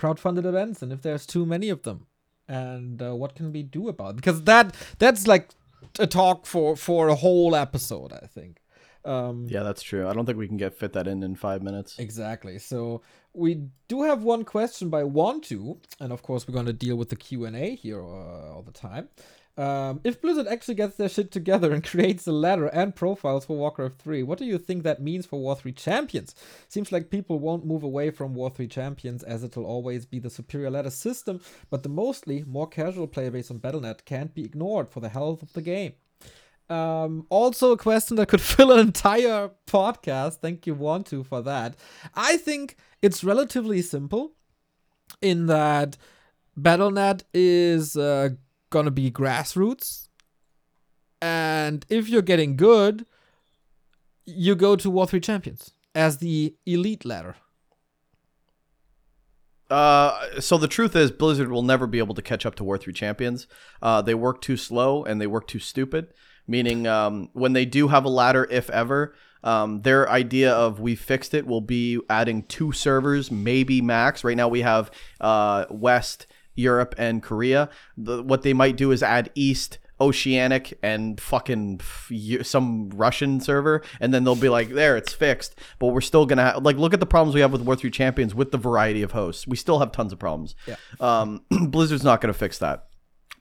Crowdfunded 0.00 0.44
events, 0.44 0.80
and 0.82 0.92
if 0.92 1.02
there's 1.02 1.26
too 1.26 1.44
many 1.44 1.68
of 1.70 1.82
them, 1.82 2.06
and 2.46 3.02
uh, 3.02 3.14
what 3.14 3.34
can 3.34 3.52
we 3.52 3.62
do 3.62 3.88
about? 3.88 4.10
It? 4.10 4.16
Because 4.16 4.42
that 4.44 4.74
that's 4.98 5.26
like 5.26 5.50
a 5.98 6.06
talk 6.06 6.46
for 6.46 6.76
for 6.76 7.08
a 7.08 7.14
whole 7.16 7.54
episode. 7.56 8.12
I 8.12 8.26
think. 8.26 8.60
Um, 9.04 9.46
Yeah, 9.48 9.62
that's 9.62 9.82
true. 9.82 10.06
I 10.06 10.12
don't 10.12 10.26
think 10.26 10.38
we 10.38 10.48
can 10.48 10.56
get 10.56 10.74
fit 10.74 10.92
that 10.92 11.06
in 11.08 11.22
in 11.22 11.34
five 11.34 11.62
minutes. 11.62 11.98
Exactly. 11.98 12.58
So 12.58 13.00
we 13.38 13.68
do 13.88 14.02
have 14.02 14.22
one 14.22 14.44
question 14.44 14.90
by 14.90 15.04
Want 15.04 15.44
to, 15.44 15.80
and 16.00 16.12
of 16.12 16.22
course 16.22 16.46
we're 16.46 16.54
going 16.54 16.66
to 16.66 16.72
deal 16.72 16.96
with 16.96 17.08
the 17.08 17.16
Q 17.16 17.44
and 17.44 17.56
A 17.56 17.74
here 17.74 18.00
uh, 18.00 18.52
all 18.52 18.62
the 18.64 18.72
time. 18.72 19.08
Um, 19.56 20.00
if 20.04 20.22
Blizzard 20.22 20.46
actually 20.46 20.76
gets 20.76 20.96
their 20.96 21.08
shit 21.08 21.32
together 21.32 21.72
and 21.72 21.82
creates 21.90 22.28
a 22.28 22.32
ladder 22.32 22.68
and 22.68 22.94
profiles 22.94 23.44
for 23.44 23.56
Warcraft 23.56 24.00
3, 24.00 24.22
what 24.22 24.38
do 24.38 24.44
you 24.44 24.56
think 24.56 24.84
that 24.84 25.02
means 25.02 25.26
for 25.26 25.40
War 25.40 25.56
3 25.56 25.72
champions? 25.72 26.36
Seems 26.68 26.92
like 26.92 27.10
people 27.10 27.40
won't 27.40 27.66
move 27.66 27.82
away 27.82 28.10
from 28.10 28.34
War 28.34 28.50
3 28.50 28.68
champions 28.68 29.24
as 29.24 29.42
it'll 29.42 29.66
always 29.66 30.06
be 30.06 30.20
the 30.20 30.30
superior 30.30 30.70
ladder 30.70 30.90
system, 30.90 31.40
but 31.70 31.82
the 31.82 31.88
mostly 31.88 32.44
more 32.46 32.68
casual 32.68 33.08
player 33.08 33.32
base 33.32 33.50
on 33.50 33.58
Battle.net 33.58 34.04
can't 34.04 34.32
be 34.32 34.44
ignored 34.44 34.90
for 34.90 35.00
the 35.00 35.08
health 35.08 35.42
of 35.42 35.52
the 35.54 35.62
game. 35.62 35.94
Um, 36.70 37.26
also, 37.30 37.72
a 37.72 37.78
question 37.78 38.16
that 38.16 38.28
could 38.28 38.40
fill 38.42 38.70
an 38.70 38.78
entire 38.78 39.50
podcast. 39.66 40.34
Thank 40.34 40.66
you, 40.66 40.74
Want 40.74 41.06
to, 41.08 41.24
for 41.24 41.42
that. 41.42 41.74
I 42.14 42.36
think 42.36 42.76
it's 43.02 43.24
relatively 43.24 43.82
simple 43.82 44.32
in 45.20 45.46
that 45.46 45.96
BattleNet 46.58 47.22
is 47.32 47.96
uh, 47.96 48.30
gonna 48.70 48.90
be 48.90 49.10
grassroots, 49.10 50.08
and 51.20 51.84
if 51.88 52.08
you're 52.08 52.22
getting 52.22 52.56
good, 52.56 53.06
you 54.24 54.54
go 54.54 54.76
to 54.76 54.90
War 54.90 55.06
3 55.06 55.20
Champions 55.20 55.72
as 55.94 56.18
the 56.18 56.54
elite 56.66 57.04
ladder. 57.04 57.36
Uh, 59.70 60.40
so 60.40 60.56
the 60.56 60.68
truth 60.68 60.96
is, 60.96 61.10
Blizzard 61.10 61.50
will 61.50 61.62
never 61.62 61.86
be 61.86 61.98
able 61.98 62.14
to 62.14 62.22
catch 62.22 62.46
up 62.46 62.54
to 62.56 62.64
War 62.64 62.78
3 62.78 62.92
champions. 62.92 63.46
Uh, 63.82 64.00
they 64.00 64.14
work 64.14 64.40
too 64.40 64.56
slow 64.56 65.04
and 65.04 65.20
they 65.20 65.26
work 65.26 65.46
too 65.46 65.58
stupid. 65.58 66.08
Meaning, 66.46 66.86
um, 66.86 67.28
when 67.34 67.52
they 67.52 67.66
do 67.66 67.88
have 67.88 68.06
a 68.06 68.08
ladder, 68.08 68.46
if 68.50 68.70
ever, 68.70 69.14
um, 69.44 69.82
their 69.82 70.08
idea 70.08 70.52
of 70.52 70.80
we 70.80 70.94
fixed 70.94 71.34
it 71.34 71.46
will 71.46 71.60
be 71.60 72.00
adding 72.08 72.42
two 72.44 72.72
servers, 72.72 73.30
maybe 73.30 73.80
max. 73.80 74.24
Right 74.24 74.36
now 74.36 74.48
we 74.48 74.62
have 74.62 74.90
uh, 75.20 75.66
West, 75.70 76.26
Europe, 76.54 76.94
and 76.98 77.22
Korea. 77.22 77.70
The, 77.96 78.22
what 78.22 78.42
they 78.42 78.52
might 78.52 78.76
do 78.76 78.90
is 78.90 79.02
add 79.02 79.30
East, 79.34 79.78
Oceanic, 80.00 80.78
and 80.82 81.20
fucking 81.20 81.80
some 82.42 82.90
Russian 82.90 83.40
server, 83.40 83.82
and 84.00 84.12
then 84.12 84.24
they'll 84.24 84.36
be 84.36 84.48
like, 84.48 84.70
there, 84.70 84.96
it's 84.96 85.12
fixed. 85.12 85.58
But 85.78 85.88
we're 85.88 86.00
still 86.00 86.26
gonna 86.26 86.52
ha- 86.52 86.58
like 86.60 86.76
look 86.76 86.94
at 86.94 87.00
the 87.00 87.06
problems 87.06 87.34
we 87.34 87.40
have 87.40 87.52
with 87.52 87.62
War 87.62 87.76
3 87.76 87.90
Champions 87.90 88.34
with 88.34 88.50
the 88.50 88.58
variety 88.58 89.02
of 89.02 89.12
hosts. 89.12 89.46
We 89.46 89.56
still 89.56 89.78
have 89.78 89.92
tons 89.92 90.12
of 90.12 90.18
problems. 90.18 90.54
Yeah. 90.66 90.76
Um, 91.00 91.42
Blizzard's 91.70 92.04
not 92.04 92.20
gonna 92.20 92.34
fix 92.34 92.58
that. 92.58 92.87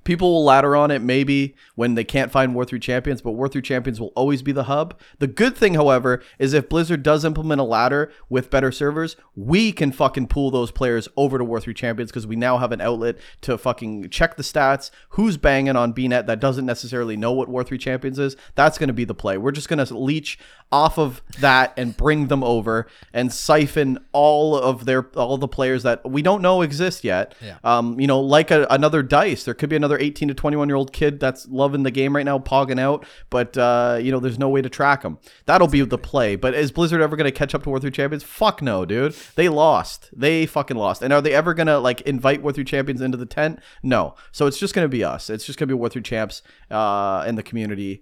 People 0.07 0.31
will 0.31 0.45
ladder 0.45 0.73
on 0.73 0.89
it 0.89 1.01
maybe 1.01 1.53
when 1.75 1.95
they 1.95 2.05
can't 2.05 2.31
find 2.31 2.55
War 2.55 2.63
3 2.63 2.79
champions, 2.79 3.21
but 3.21 3.33
War 3.33 3.49
3 3.49 3.61
champions 3.61 3.99
will 3.99 4.13
always 4.15 4.41
be 4.41 4.53
the 4.53 4.63
hub. 4.63 4.97
The 5.19 5.27
good 5.27 5.57
thing, 5.57 5.73
however, 5.73 6.23
is 6.39 6.53
if 6.53 6.69
Blizzard 6.69 7.03
does 7.03 7.25
implement 7.25 7.59
a 7.59 7.65
ladder 7.65 8.09
with 8.29 8.49
better 8.49 8.71
servers, 8.71 9.17
we 9.35 9.73
can 9.73 9.91
fucking 9.91 10.27
pull 10.27 10.49
those 10.49 10.71
players 10.71 11.09
over 11.17 11.37
to 11.37 11.43
War 11.43 11.59
3 11.59 11.73
champions 11.73 12.09
because 12.09 12.25
we 12.25 12.37
now 12.37 12.57
have 12.57 12.71
an 12.71 12.79
outlet 12.79 13.17
to 13.41 13.57
fucking 13.57 14.09
check 14.09 14.37
the 14.37 14.43
stats. 14.43 14.91
Who's 15.09 15.35
banging 15.35 15.75
on 15.75 15.93
BNet 15.93 16.25
that 16.27 16.39
doesn't 16.39 16.65
necessarily 16.65 17.17
know 17.17 17.33
what 17.33 17.49
War 17.49 17.65
3 17.65 17.77
champions 17.77 18.17
is? 18.17 18.37
That's 18.55 18.77
going 18.77 18.87
to 18.87 18.93
be 18.93 19.03
the 19.03 19.13
play. 19.13 19.37
We're 19.37 19.51
just 19.51 19.67
going 19.67 19.85
to 19.85 19.93
leech 19.93 20.39
off 20.71 20.97
of 20.97 21.21
that 21.39 21.73
and 21.77 21.95
bring 21.95 22.27
them 22.27 22.43
over 22.43 22.87
and 23.13 23.31
siphon 23.31 23.97
all 24.11 24.57
of 24.57 24.83
their 24.85 25.07
all 25.15 25.37
the 25.37 25.47
players 25.47 25.83
that 25.83 26.09
we 26.09 26.21
don't 26.21 26.41
know 26.41 26.61
exist 26.61 27.03
yet. 27.03 27.35
Yeah. 27.41 27.57
Um, 27.63 27.99
you 27.99 28.07
know, 28.07 28.19
like 28.19 28.51
a, 28.51 28.67
another 28.69 29.01
dice, 29.01 29.43
there 29.45 29.53
could 29.53 29.69
be 29.69 29.75
another 29.75 29.96
18 29.99 30.29
to 30.29 30.33
21 30.33 30.69
year 30.69 30.75
old 30.75 30.93
kid 30.93 31.19
that's 31.19 31.47
loving 31.47 31.83
the 31.83 31.91
game 31.91 32.15
right 32.15 32.25
now, 32.25 32.39
pogging 32.39 32.79
out, 32.79 33.05
but 33.29 33.57
uh, 33.57 33.99
you 34.01 34.11
know, 34.11 34.19
there's 34.19 34.39
no 34.39 34.49
way 34.49 34.61
to 34.61 34.69
track 34.69 35.01
them. 35.01 35.19
That'll 35.45 35.67
be 35.67 35.81
the 35.81 35.97
play. 35.97 36.35
But 36.35 36.53
is 36.53 36.71
Blizzard 36.71 37.01
ever 37.01 37.17
to 37.17 37.31
catch 37.31 37.53
up 37.55 37.63
to 37.63 37.69
War 37.69 37.79
3 37.79 37.91
champions? 37.91 38.23
Fuck 38.23 38.61
no, 38.61 38.85
dude. 38.85 39.15
They 39.35 39.49
lost. 39.49 40.09
They 40.15 40.45
fucking 40.45 40.77
lost. 40.77 41.01
And 41.01 41.13
are 41.13 41.21
they 41.21 41.33
ever 41.33 41.53
to 41.67 41.79
like 41.79 42.01
invite 42.01 42.41
War 42.41 42.53
3 42.53 42.63
champions 42.63 43.01
into 43.01 43.17
the 43.17 43.25
tent? 43.25 43.59
No. 43.83 44.15
So 44.31 44.45
it's 44.45 44.59
just 44.59 44.73
to 44.85 44.89
be 44.89 45.03
us. 45.03 45.29
It's 45.29 45.45
just 45.45 45.59
to 45.59 45.67
be 45.67 45.73
War 45.73 45.89
3 45.89 46.01
champs 46.01 46.41
uh, 46.69 47.25
in 47.27 47.35
the 47.35 47.43
community 47.43 48.01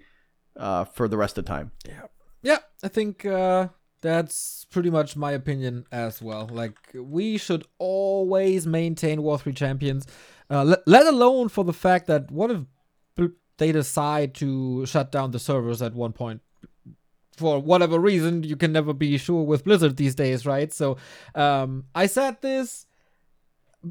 uh, 0.57 0.85
for 0.85 1.07
the 1.07 1.17
rest 1.17 1.37
of 1.37 1.45
the 1.45 1.49
time. 1.49 1.71
Yeah. 1.87 2.03
Yeah, 2.41 2.59
I 2.83 2.89
think 2.89 3.25
uh, 3.25 3.69
that's 4.01 4.67
pretty 4.69 4.91
much 4.91 5.15
my 5.15 5.31
opinion 5.31 5.85
as 5.91 6.21
well. 6.21 6.47
Like, 6.51 6.77
we 6.93 7.39
should 7.39 7.65
always 7.79 8.67
maintain 8.67 9.23
War 9.23 9.39
3 9.39 9.51
champions, 9.53 10.05
uh, 10.49 10.63
let, 10.63 10.87
let 10.87 11.05
alone 11.05 11.49
for 11.49 11.63
the 11.63 11.73
fact 11.73 12.07
that 12.07 12.31
what 12.31 12.51
if 12.51 12.61
they 13.57 13.71
decide 13.71 14.33
to 14.35 14.85
shut 14.85 15.11
down 15.11 15.31
the 15.31 15.39
servers 15.39 15.81
at 15.81 15.93
one 15.93 16.13
point? 16.13 16.41
For 17.37 17.59
whatever 17.59 17.99
reason, 17.99 18.43
you 18.43 18.55
can 18.55 18.71
never 18.71 18.93
be 18.93 19.17
sure 19.17 19.43
with 19.43 19.65
Blizzard 19.65 19.97
these 19.97 20.15
days, 20.15 20.45
right? 20.45 20.71
So, 20.71 20.97
um, 21.35 21.85
I 21.93 22.05
said 22.05 22.41
this 22.41 22.85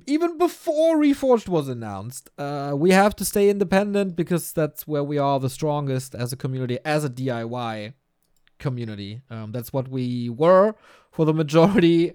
even 0.06 0.38
before 0.38 0.96
Reforged 0.96 1.48
was 1.48 1.68
announced, 1.68 2.30
uh, 2.38 2.72
we 2.74 2.90
have 2.90 3.14
to 3.16 3.24
stay 3.24 3.48
independent 3.48 4.16
because 4.16 4.52
that's 4.52 4.86
where 4.86 5.04
we 5.04 5.18
are 5.18 5.38
the 5.38 5.50
strongest 5.50 6.14
as 6.14 6.32
a 6.32 6.36
community, 6.36 6.78
as 6.84 7.04
a 7.04 7.10
DIY 7.10 7.94
community. 8.58 9.20
Um, 9.30 9.52
that's 9.52 9.72
what 9.72 9.88
we 9.88 10.28
were 10.28 10.74
for 11.10 11.24
the 11.24 11.34
majority 11.34 12.14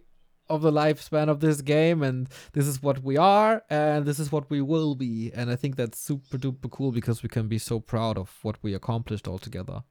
of 0.49 0.61
the 0.61 0.71
lifespan 0.71 1.29
of 1.29 1.39
this 1.39 1.61
game, 1.61 2.01
and 2.01 2.27
this 2.53 2.65
is 2.67 2.81
what 2.81 3.03
we 3.03 3.17
are, 3.17 3.63
and 3.69 4.05
this 4.05 4.19
is 4.19 4.31
what 4.31 4.49
we 4.49 4.61
will 4.61 4.95
be. 4.95 5.31
And 5.33 5.49
I 5.51 5.55
think 5.55 5.75
that's 5.75 5.99
super 5.99 6.37
duper 6.37 6.69
cool 6.71 6.91
because 6.91 7.21
we 7.23 7.29
can 7.29 7.47
be 7.47 7.57
so 7.59 7.79
proud 7.79 8.17
of 8.17 8.37
what 8.41 8.57
we 8.61 8.73
accomplished 8.73 9.27
all 9.27 9.37
together. 9.39 9.83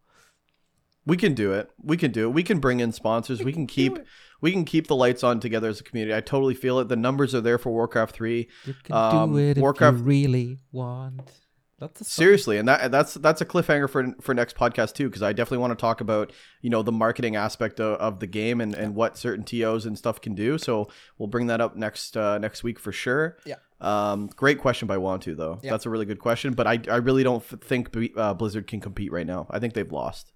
We 1.07 1.17
can 1.17 1.33
do 1.33 1.53
it. 1.55 1.71
We 1.83 1.97
can 1.97 2.11
do 2.13 2.29
it. 2.29 2.33
We 2.35 2.43
can 2.43 2.59
bring 2.59 2.81
in 2.81 2.93
sponsors. 2.93 3.43
We 3.43 3.53
can 3.53 3.67
keep 3.67 3.99
we 4.43 4.53
can 4.53 4.65
keep 4.67 4.89
the 4.89 4.97
lights 4.97 5.25
on 5.25 5.41
together 5.41 5.69
as 5.69 5.81
a 5.81 5.85
community. 5.85 6.15
I 6.15 6.21
totally 6.21 6.55
feel 6.55 6.79
it. 6.81 6.89
The 6.89 6.97
numbers 6.97 7.35
are 7.35 7.41
there 7.41 7.57
for 7.57 7.71
Warcraft 7.73 8.15
3. 8.15 8.47
You 8.67 8.75
can 8.85 8.95
Um, 8.95 9.33
do 9.33 9.39
it 9.39 9.57
if 9.57 9.63
Warcraft- 9.63 9.99
you 9.99 10.05
really 10.05 10.59
want. 10.71 11.31
That's. 11.79 12.11
Seriously, 12.11 12.59
and 12.59 12.67
that 12.69 12.91
that's 12.91 13.15
that's 13.15 13.41
a 13.41 13.47
cliffhanger 13.47 13.89
for 13.89 14.13
for 14.21 14.35
next 14.35 14.57
podcast 14.57 14.95
too 14.95 15.09
because 15.09 15.23
I 15.23 15.33
definitely 15.33 15.59
want 15.59 15.71
to 15.79 15.81
talk 15.81 16.01
about, 16.01 16.33
you 16.61 16.71
know, 16.71 16.83
the 16.83 16.93
marketing 16.93 17.37
aspect 17.37 17.79
of, 17.81 17.99
of 17.99 18.21
the 18.21 18.27
game 18.27 18.61
and 18.61 18.75
and 18.75 18.95
what 18.95 19.17
certain 19.17 19.45
TOs 19.45 19.87
and 19.87 19.97
stuff 19.97 20.21
can 20.21 20.35
do. 20.35 20.59
So, 20.59 20.89
we'll 21.19 21.29
bring 21.29 21.47
that 21.47 21.61
up 21.61 21.77
next 21.77 22.17
uh, 22.17 22.39
next 22.39 22.65
week 22.65 22.79
for 22.81 22.91
sure. 22.93 23.39
Yeah. 23.47 23.57
Um, 23.81 24.27
great 24.35 24.59
question 24.59 24.89
by 24.89 24.97
Wantu 24.97 25.37
though. 25.37 25.61
Yeah. 25.63 25.71
That's 25.71 25.87
a 25.87 25.91
really 25.91 26.07
good 26.07 26.19
question, 26.19 26.55
but 26.55 26.67
I 26.67 26.81
I 26.91 26.97
really 26.97 27.23
don't 27.23 27.43
f- 27.43 27.61
think 27.61 27.93
B- 27.93 28.13
uh, 28.17 28.35
Blizzard 28.35 28.67
can 28.67 28.81
compete 28.81 29.13
right 29.13 29.27
now. 29.27 29.47
I 29.51 29.61
think 29.61 29.75
they've 29.75 29.91
lost. 29.91 30.33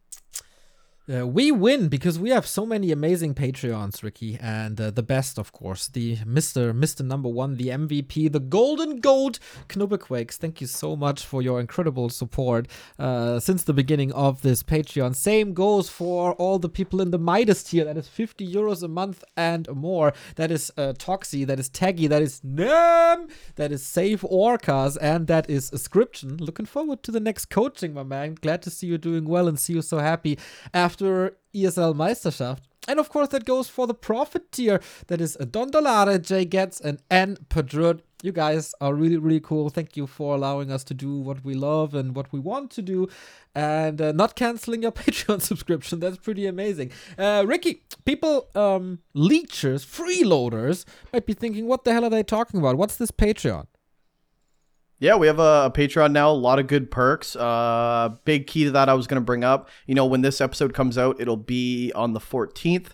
Uh, 1.10 1.26
we 1.26 1.50
win 1.50 1.88
because 1.88 2.16
we 2.16 2.30
have 2.30 2.46
so 2.46 2.64
many 2.64 2.92
amazing 2.92 3.34
Patreons, 3.34 4.04
Ricky, 4.04 4.38
and 4.40 4.80
uh, 4.80 4.88
the 4.88 5.02
best, 5.02 5.36
of 5.36 5.50
course, 5.50 5.88
the 5.88 6.18
Mister 6.24 6.72
Mister 6.72 7.02
Number 7.02 7.28
One, 7.28 7.56
the 7.56 7.68
MVP, 7.68 8.30
the 8.30 8.38
Golden 8.38 9.00
Gold, 9.00 9.40
Knobequakes. 9.68 10.36
Thank 10.36 10.60
you 10.60 10.68
so 10.68 10.94
much 10.94 11.26
for 11.26 11.42
your 11.42 11.58
incredible 11.58 12.08
support 12.08 12.68
uh, 13.00 13.40
since 13.40 13.64
the 13.64 13.72
beginning 13.72 14.12
of 14.12 14.42
this 14.42 14.62
Patreon. 14.62 15.16
Same 15.16 15.54
goes 15.54 15.88
for 15.88 16.34
all 16.34 16.60
the 16.60 16.68
people 16.68 17.00
in 17.00 17.10
the 17.10 17.18
Midas 17.18 17.64
tier. 17.64 17.84
That 17.84 17.96
is 17.96 18.06
50 18.06 18.46
euros 18.46 18.84
a 18.84 18.88
month 18.88 19.24
and 19.36 19.68
more. 19.74 20.12
That 20.36 20.52
is 20.52 20.70
uh, 20.76 20.92
Toxie. 20.92 21.44
That 21.44 21.58
is 21.58 21.68
Taggy. 21.68 22.08
That 22.08 22.22
is 22.22 22.40
Nem. 22.44 23.26
That 23.56 23.72
is 23.72 23.84
Save 23.84 24.20
Orcas, 24.20 24.96
and 25.00 25.26
that 25.26 25.50
is 25.50 25.72
Ascription. 25.72 26.36
Looking 26.36 26.66
forward 26.66 27.02
to 27.02 27.10
the 27.10 27.18
next 27.18 27.46
coaching, 27.46 27.92
my 27.92 28.04
man. 28.04 28.36
Glad 28.40 28.62
to 28.62 28.70
see 28.70 28.86
you 28.86 28.98
doing 28.98 29.24
well 29.24 29.48
and 29.48 29.58
see 29.58 29.72
you 29.72 29.82
so 29.82 29.98
happy 29.98 30.38
after 30.72 30.91
ESL 30.98 31.94
Meisterschaft. 31.94 32.60
And 32.88 32.98
of 32.98 33.08
course, 33.08 33.28
that 33.28 33.44
goes 33.44 33.68
for 33.68 33.86
the 33.86 33.94
profit 33.94 34.50
tier. 34.50 34.80
That 35.06 35.20
is 35.20 35.36
Don 35.36 35.70
Dolare, 35.70 36.20
Jay 36.20 36.44
Getz, 36.44 36.80
and 36.80 36.98
N 37.10 37.38
Padrut. 37.48 38.00
You 38.22 38.32
guys 38.32 38.74
are 38.80 38.94
really, 38.94 39.16
really 39.16 39.40
cool. 39.40 39.68
Thank 39.68 39.96
you 39.96 40.06
for 40.06 40.34
allowing 40.34 40.70
us 40.70 40.84
to 40.84 40.94
do 40.94 41.18
what 41.18 41.44
we 41.44 41.54
love 41.54 41.94
and 41.94 42.14
what 42.14 42.32
we 42.32 42.38
want 42.38 42.70
to 42.72 42.82
do 42.82 43.08
and 43.54 44.00
uh, 44.00 44.12
not 44.12 44.36
canceling 44.36 44.82
your 44.82 44.92
Patreon 45.02 45.42
subscription. 45.42 46.00
That's 46.00 46.18
pretty 46.18 46.46
amazing. 46.46 46.92
Uh, 47.18 47.44
Ricky, 47.46 47.82
people, 48.04 48.48
um, 48.54 49.00
leechers, 49.14 49.84
freeloaders 49.84 50.84
might 51.12 51.26
be 51.26 51.34
thinking, 51.34 51.66
what 51.66 51.84
the 51.84 51.92
hell 51.92 52.04
are 52.04 52.10
they 52.10 52.22
talking 52.22 52.60
about? 52.60 52.76
What's 52.76 52.96
this 52.96 53.10
Patreon? 53.10 53.66
Yeah, 55.02 55.16
we 55.16 55.26
have 55.26 55.40
a, 55.40 55.64
a 55.64 55.72
Patreon 55.74 56.12
now. 56.12 56.30
A 56.30 56.32
lot 56.32 56.60
of 56.60 56.68
good 56.68 56.88
perks. 56.88 57.34
Uh, 57.34 58.10
big 58.24 58.46
key 58.46 58.62
to 58.66 58.70
that 58.70 58.88
I 58.88 58.94
was 58.94 59.08
going 59.08 59.20
to 59.20 59.24
bring 59.24 59.42
up. 59.42 59.68
You 59.84 59.96
know, 59.96 60.06
when 60.06 60.20
this 60.20 60.40
episode 60.40 60.74
comes 60.74 60.96
out, 60.96 61.20
it'll 61.20 61.36
be 61.36 61.90
on 61.96 62.12
the 62.12 62.20
14th. 62.20 62.90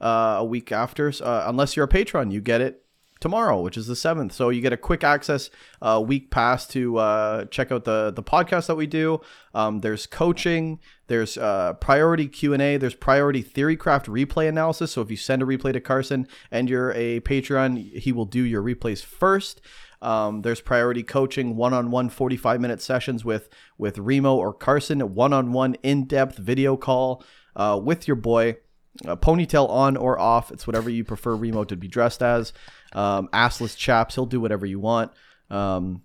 uh, 0.00 0.36
a 0.38 0.44
week 0.44 0.72
after. 0.72 1.12
Uh, 1.22 1.44
unless 1.46 1.76
you're 1.76 1.84
a 1.84 1.88
patron, 1.88 2.30
you 2.30 2.40
get 2.40 2.62
it 2.62 2.86
tomorrow, 3.20 3.60
which 3.60 3.76
is 3.76 3.86
the 3.86 3.94
seventh. 3.94 4.32
So 4.32 4.48
you 4.48 4.62
get 4.62 4.72
a 4.72 4.78
quick 4.78 5.04
access 5.04 5.50
uh, 5.82 6.02
week 6.04 6.30
pass 6.30 6.66
to 6.68 6.96
uh, 6.96 7.44
check 7.44 7.70
out 7.70 7.84
the 7.84 8.10
the 8.10 8.22
podcast 8.22 8.66
that 8.68 8.76
we 8.76 8.86
do. 8.86 9.20
Um, 9.52 9.80
there's 9.80 10.06
coaching. 10.06 10.80
There's 11.08 11.36
uh, 11.36 11.74
priority 11.74 12.28
Q 12.28 12.54
and 12.54 12.62
A. 12.62 12.78
There's 12.78 12.94
priority 12.94 13.44
theorycraft 13.44 14.06
replay 14.06 14.48
analysis. 14.48 14.92
So 14.92 15.02
if 15.02 15.10
you 15.10 15.18
send 15.18 15.42
a 15.42 15.44
replay 15.44 15.74
to 15.74 15.80
Carson 15.80 16.26
and 16.50 16.70
you're 16.70 16.92
a 16.92 17.20
Patreon, 17.20 17.98
he 17.98 18.12
will 18.12 18.24
do 18.24 18.42
your 18.42 18.62
replays 18.62 19.04
first. 19.04 19.60
Um, 20.02 20.42
there's 20.42 20.60
priority 20.60 21.02
coaching, 21.02 21.56
one-on-one 21.56 22.10
45-minute 22.10 22.80
sessions 22.80 23.24
with 23.24 23.48
with 23.76 23.98
Remo 23.98 24.34
or 24.34 24.52
Carson, 24.52 25.14
one-on-one 25.14 25.74
in-depth 25.82 26.38
video 26.38 26.76
call 26.76 27.22
uh, 27.56 27.78
with 27.82 28.08
your 28.08 28.16
boy. 28.16 28.56
Uh, 29.06 29.14
ponytail 29.16 29.68
on 29.70 29.96
or 29.96 30.18
off, 30.18 30.50
it's 30.50 30.66
whatever 30.66 30.90
you 30.90 31.04
prefer 31.04 31.34
Remo 31.34 31.64
to 31.64 31.76
be 31.76 31.86
dressed 31.86 32.22
as. 32.22 32.52
Um, 32.92 33.28
assless 33.32 33.76
chaps, 33.76 34.16
he'll 34.16 34.26
do 34.26 34.40
whatever 34.40 34.66
you 34.66 34.80
want. 34.80 35.12
Um, 35.48 36.02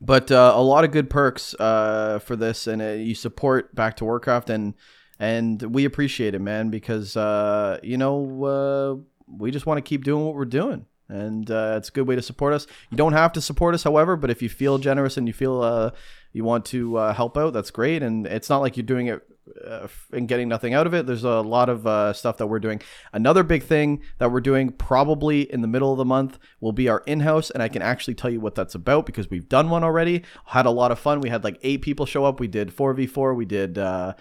but 0.00 0.30
uh, 0.30 0.52
a 0.54 0.62
lot 0.62 0.84
of 0.84 0.90
good 0.90 1.10
perks 1.10 1.54
uh, 1.54 2.18
for 2.18 2.36
this, 2.36 2.66
and 2.66 2.82
uh, 2.82 2.86
you 2.86 3.14
support 3.14 3.74
Back 3.74 3.96
to 3.96 4.04
Warcraft, 4.04 4.50
and 4.50 4.74
and 5.18 5.62
we 5.62 5.84
appreciate 5.84 6.34
it, 6.34 6.40
man, 6.40 6.70
because 6.70 7.16
uh, 7.16 7.78
you 7.82 7.96
know 7.96 8.44
uh, 8.44 8.96
we 9.26 9.50
just 9.50 9.66
want 9.66 9.78
to 9.78 9.82
keep 9.82 10.04
doing 10.04 10.24
what 10.24 10.34
we're 10.34 10.44
doing 10.44 10.86
and 11.08 11.50
uh, 11.50 11.74
it's 11.76 11.88
a 11.88 11.92
good 11.92 12.06
way 12.06 12.16
to 12.16 12.22
support 12.22 12.52
us. 12.52 12.66
You 12.90 12.96
don't 12.96 13.12
have 13.12 13.32
to 13.32 13.40
support 13.40 13.74
us, 13.74 13.84
however, 13.84 14.16
but 14.16 14.30
if 14.30 14.42
you 14.42 14.48
feel 14.48 14.78
generous 14.78 15.16
and 15.16 15.26
you 15.26 15.32
feel 15.32 15.62
uh, 15.62 15.90
you 16.32 16.44
want 16.44 16.64
to 16.66 16.96
uh, 16.96 17.12
help 17.14 17.36
out, 17.36 17.52
that's 17.52 17.70
great. 17.70 18.02
And 18.02 18.26
it's 18.26 18.50
not 18.50 18.60
like 18.60 18.76
you're 18.76 18.84
doing 18.84 19.06
it 19.06 19.22
uh, 19.64 19.86
and 20.12 20.26
getting 20.26 20.48
nothing 20.48 20.74
out 20.74 20.86
of 20.86 20.94
it. 20.94 21.06
There's 21.06 21.24
a 21.24 21.40
lot 21.40 21.68
of 21.68 21.86
uh, 21.86 22.12
stuff 22.12 22.38
that 22.38 22.48
we're 22.48 22.58
doing. 22.58 22.82
Another 23.12 23.42
big 23.44 23.62
thing 23.62 24.02
that 24.18 24.32
we're 24.32 24.40
doing, 24.40 24.70
probably 24.70 25.42
in 25.52 25.60
the 25.60 25.68
middle 25.68 25.92
of 25.92 25.98
the 25.98 26.04
month, 26.04 26.38
will 26.60 26.72
be 26.72 26.88
our 26.88 27.02
in-house, 27.06 27.50
and 27.50 27.62
I 27.62 27.68
can 27.68 27.82
actually 27.82 28.14
tell 28.14 28.30
you 28.30 28.40
what 28.40 28.54
that's 28.54 28.74
about 28.74 29.06
because 29.06 29.30
we've 29.30 29.48
done 29.48 29.70
one 29.70 29.84
already. 29.84 30.24
Had 30.46 30.66
a 30.66 30.70
lot 30.70 30.90
of 30.90 30.98
fun. 30.98 31.20
We 31.20 31.28
had 31.28 31.44
like 31.44 31.58
eight 31.62 31.82
people 31.82 32.06
show 32.06 32.24
up. 32.24 32.40
We 32.40 32.48
did 32.48 32.72
four 32.72 32.92
v 32.94 33.06
four. 33.06 33.34
We 33.34 33.44
did 33.44 33.78
uh, 33.78 34.14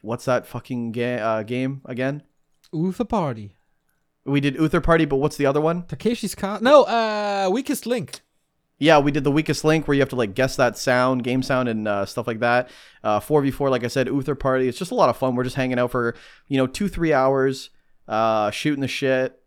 what's 0.00 0.24
that 0.26 0.46
fucking 0.46 0.92
ga- 0.92 1.42
game 1.44 1.80
again? 1.84 2.22
Uther 2.72 3.04
Party. 3.04 3.56
We 4.24 4.40
did 4.40 4.56
Uther 4.56 4.80
Party, 4.80 5.04
but 5.04 5.16
what's 5.16 5.36
the 5.36 5.46
other 5.46 5.60
one? 5.60 5.82
Takeshi's 5.82 6.34
Car. 6.34 6.60
No, 6.60 6.84
uh, 6.84 7.50
Weakest 7.52 7.86
Link. 7.86 8.20
Yeah, 8.82 8.98
we 8.98 9.12
did 9.12 9.22
the 9.22 9.30
weakest 9.30 9.64
link 9.64 9.86
where 9.86 9.94
you 9.94 10.00
have 10.00 10.08
to 10.08 10.16
like 10.16 10.34
guess 10.34 10.56
that 10.56 10.76
sound, 10.76 11.22
game 11.22 11.44
sound, 11.44 11.68
and 11.68 11.86
uh, 11.86 12.04
stuff 12.04 12.26
like 12.26 12.40
that. 12.40 12.68
Uh, 13.04 13.20
four 13.20 13.40
v 13.40 13.52
four, 13.52 13.70
like 13.70 13.84
I 13.84 13.86
said, 13.86 14.08
Uther 14.08 14.34
Party. 14.34 14.66
It's 14.66 14.76
just 14.76 14.90
a 14.90 14.96
lot 14.96 15.08
of 15.08 15.16
fun. 15.16 15.36
We're 15.36 15.44
just 15.44 15.54
hanging 15.54 15.78
out 15.78 15.92
for 15.92 16.16
you 16.48 16.56
know 16.56 16.66
two 16.66 16.88
three 16.88 17.12
hours, 17.12 17.70
uh, 18.08 18.50
shooting 18.50 18.80
the 18.80 18.88
shit. 18.88 19.40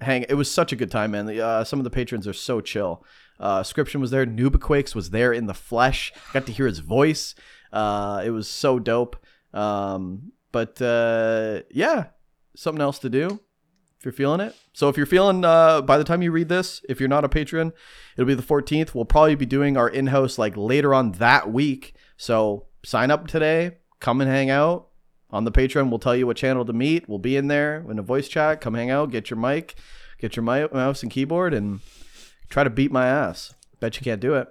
Hang. 0.00 0.24
It 0.26 0.36
was 0.36 0.50
such 0.50 0.72
a 0.72 0.76
good 0.76 0.90
time, 0.90 1.10
man. 1.10 1.26
The, 1.26 1.38
uh, 1.38 1.64
some 1.64 1.78
of 1.80 1.84
the 1.84 1.90
patrons 1.90 2.26
are 2.26 2.32
so 2.32 2.62
chill. 2.62 3.04
Uh, 3.38 3.62
Scription 3.62 4.00
was 4.00 4.10
there. 4.10 4.24
Nubaquakes 4.24 4.94
was 4.94 5.10
there 5.10 5.34
in 5.34 5.44
the 5.44 5.52
flesh. 5.52 6.10
Got 6.32 6.46
to 6.46 6.52
hear 6.52 6.66
his 6.66 6.78
voice. 6.78 7.34
Uh, 7.70 8.22
it 8.24 8.30
was 8.30 8.48
so 8.48 8.78
dope. 8.78 9.22
Um, 9.52 10.32
but 10.50 10.80
uh, 10.80 11.60
yeah, 11.70 12.06
something 12.56 12.80
else 12.80 12.98
to 13.00 13.10
do 13.10 13.40
if 13.98 14.04
you're 14.04 14.12
feeling 14.12 14.40
it. 14.40 14.54
So 14.72 14.88
if 14.88 14.96
you're 14.96 15.06
feeling, 15.06 15.44
uh, 15.44 15.82
by 15.82 15.98
the 15.98 16.04
time 16.04 16.22
you 16.22 16.30
read 16.30 16.48
this, 16.48 16.82
if 16.88 17.00
you're 17.00 17.08
not 17.08 17.24
a 17.24 17.28
patron, 17.28 17.72
it'll 18.16 18.26
be 18.26 18.34
the 18.34 18.42
14th. 18.42 18.94
We'll 18.94 19.04
probably 19.04 19.34
be 19.34 19.46
doing 19.46 19.76
our 19.76 19.88
in-house 19.88 20.38
like 20.38 20.56
later 20.56 20.94
on 20.94 21.12
that 21.12 21.52
week. 21.52 21.94
So 22.16 22.66
sign 22.84 23.10
up 23.10 23.26
today, 23.26 23.78
come 23.98 24.20
and 24.20 24.30
hang 24.30 24.50
out 24.50 24.88
on 25.30 25.44
the 25.44 25.52
Patreon. 25.52 25.90
We'll 25.90 25.98
tell 25.98 26.16
you 26.16 26.26
what 26.26 26.36
channel 26.36 26.64
to 26.64 26.72
meet. 26.72 27.08
We'll 27.08 27.18
be 27.18 27.36
in 27.36 27.48
there 27.48 27.84
in 27.90 27.98
a 27.98 28.02
voice 28.02 28.28
chat. 28.28 28.60
Come 28.60 28.74
hang 28.74 28.90
out, 28.90 29.10
get 29.10 29.30
your 29.30 29.38
mic, 29.38 29.74
get 30.18 30.36
your 30.36 30.44
mouse 30.44 31.02
and 31.02 31.10
keyboard, 31.10 31.52
and 31.52 31.80
try 32.48 32.62
to 32.62 32.70
beat 32.70 32.92
my 32.92 33.06
ass. 33.06 33.54
Bet 33.80 33.96
you 33.98 34.04
can't 34.04 34.20
do 34.20 34.34
it. 34.34 34.48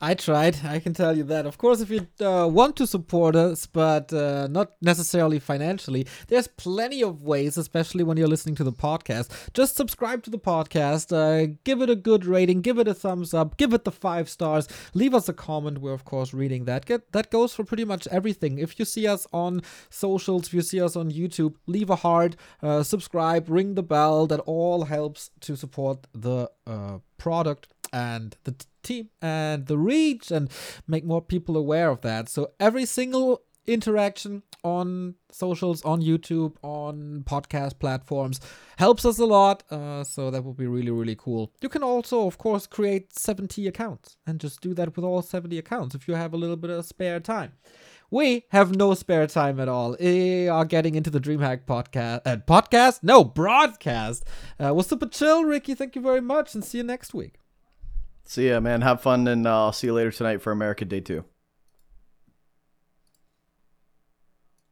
I 0.00 0.14
tried. 0.14 0.64
I 0.64 0.78
can 0.78 0.94
tell 0.94 1.16
you 1.16 1.24
that. 1.24 1.46
Of 1.46 1.58
course, 1.58 1.80
if 1.80 1.90
you 1.90 2.06
uh, 2.20 2.46
want 2.46 2.76
to 2.76 2.86
support 2.86 3.34
us, 3.34 3.66
but 3.66 4.12
uh, 4.12 4.46
not 4.48 4.72
necessarily 4.80 5.38
financially, 5.38 6.06
there's 6.28 6.46
plenty 6.46 7.02
of 7.02 7.22
ways, 7.22 7.56
especially 7.56 8.04
when 8.04 8.16
you're 8.16 8.28
listening 8.28 8.54
to 8.56 8.64
the 8.64 8.72
podcast. 8.72 9.52
Just 9.54 9.76
subscribe 9.76 10.22
to 10.24 10.30
the 10.30 10.38
podcast, 10.38 11.12
uh, 11.12 11.54
give 11.64 11.82
it 11.82 11.90
a 11.90 11.96
good 11.96 12.24
rating, 12.24 12.60
give 12.60 12.78
it 12.78 12.88
a 12.88 12.94
thumbs 12.94 13.34
up, 13.34 13.56
give 13.56 13.72
it 13.72 13.84
the 13.84 13.92
five 13.92 14.28
stars, 14.28 14.68
leave 14.94 15.14
us 15.14 15.28
a 15.28 15.32
comment. 15.32 15.78
We're, 15.78 15.92
of 15.92 16.04
course, 16.04 16.32
reading 16.32 16.64
that. 16.66 16.86
Get, 16.86 17.12
that 17.12 17.30
goes 17.30 17.54
for 17.54 17.64
pretty 17.64 17.84
much 17.84 18.06
everything. 18.08 18.58
If 18.58 18.78
you 18.78 18.84
see 18.84 19.06
us 19.06 19.26
on 19.32 19.62
socials, 19.90 20.46
if 20.46 20.54
you 20.54 20.62
see 20.62 20.80
us 20.80 20.96
on 20.96 21.10
YouTube, 21.10 21.54
leave 21.66 21.90
a 21.90 21.96
heart, 21.96 22.36
uh, 22.62 22.82
subscribe, 22.82 23.48
ring 23.48 23.74
the 23.74 23.82
bell. 23.82 24.26
That 24.26 24.40
all 24.40 24.84
helps 24.84 25.30
to 25.40 25.56
support 25.56 26.06
the 26.12 26.50
uh, 26.66 26.98
product 27.16 27.68
and 27.92 28.36
the 28.44 28.54
team 28.82 29.10
and 29.20 29.66
the 29.66 29.78
reach 29.78 30.30
and 30.30 30.50
make 30.86 31.04
more 31.04 31.22
people 31.22 31.56
aware 31.56 31.90
of 31.90 32.00
that. 32.02 32.28
So 32.28 32.52
every 32.58 32.84
single 32.86 33.42
interaction 33.68 34.42
on 34.64 35.14
socials, 35.30 35.84
on 35.84 36.02
YouTube, 36.02 36.54
on 36.62 37.22
podcast 37.26 37.78
platforms 37.78 38.40
helps 38.76 39.04
us 39.04 39.18
a 39.18 39.24
lot. 39.24 39.62
Uh, 39.70 40.02
so 40.02 40.30
that 40.30 40.42
would 40.42 40.56
be 40.56 40.66
really, 40.66 40.90
really 40.90 41.16
cool. 41.16 41.52
You 41.60 41.68
can 41.68 41.82
also, 41.82 42.26
of 42.26 42.38
course, 42.38 42.66
create 42.66 43.16
70 43.16 43.68
accounts 43.68 44.16
and 44.26 44.40
just 44.40 44.60
do 44.60 44.74
that 44.74 44.96
with 44.96 45.04
all 45.04 45.22
70 45.22 45.58
accounts 45.58 45.94
if 45.94 46.08
you 46.08 46.14
have 46.14 46.32
a 46.32 46.36
little 46.36 46.56
bit 46.56 46.70
of 46.70 46.84
spare 46.86 47.20
time. 47.20 47.52
We 48.10 48.46
have 48.48 48.74
no 48.74 48.94
spare 48.94 49.26
time 49.26 49.60
at 49.60 49.68
all. 49.68 49.94
We 50.00 50.48
are 50.48 50.64
getting 50.64 50.94
into 50.94 51.10
the 51.10 51.20
DreamHack 51.20 51.66
podcast. 51.66 52.22
Uh, 52.24 52.36
podcast? 52.38 53.00
No, 53.02 53.22
broadcast. 53.22 54.24
Uh, 54.58 54.72
was 54.72 54.86
super 54.86 55.06
chill, 55.06 55.44
Ricky. 55.44 55.74
Thank 55.74 55.94
you 55.94 56.00
very 56.00 56.22
much, 56.22 56.54
and 56.54 56.64
see 56.64 56.78
you 56.78 56.84
next 56.84 57.12
week. 57.12 57.34
See 58.28 58.50
ya, 58.50 58.60
man. 58.60 58.82
Have 58.82 59.00
fun, 59.00 59.26
and 59.26 59.46
uh, 59.46 59.64
I'll 59.64 59.72
see 59.72 59.86
you 59.86 59.94
later 59.94 60.12
tonight 60.12 60.42
for 60.42 60.52
America 60.52 60.84
Day 60.84 61.00
2. 61.00 61.24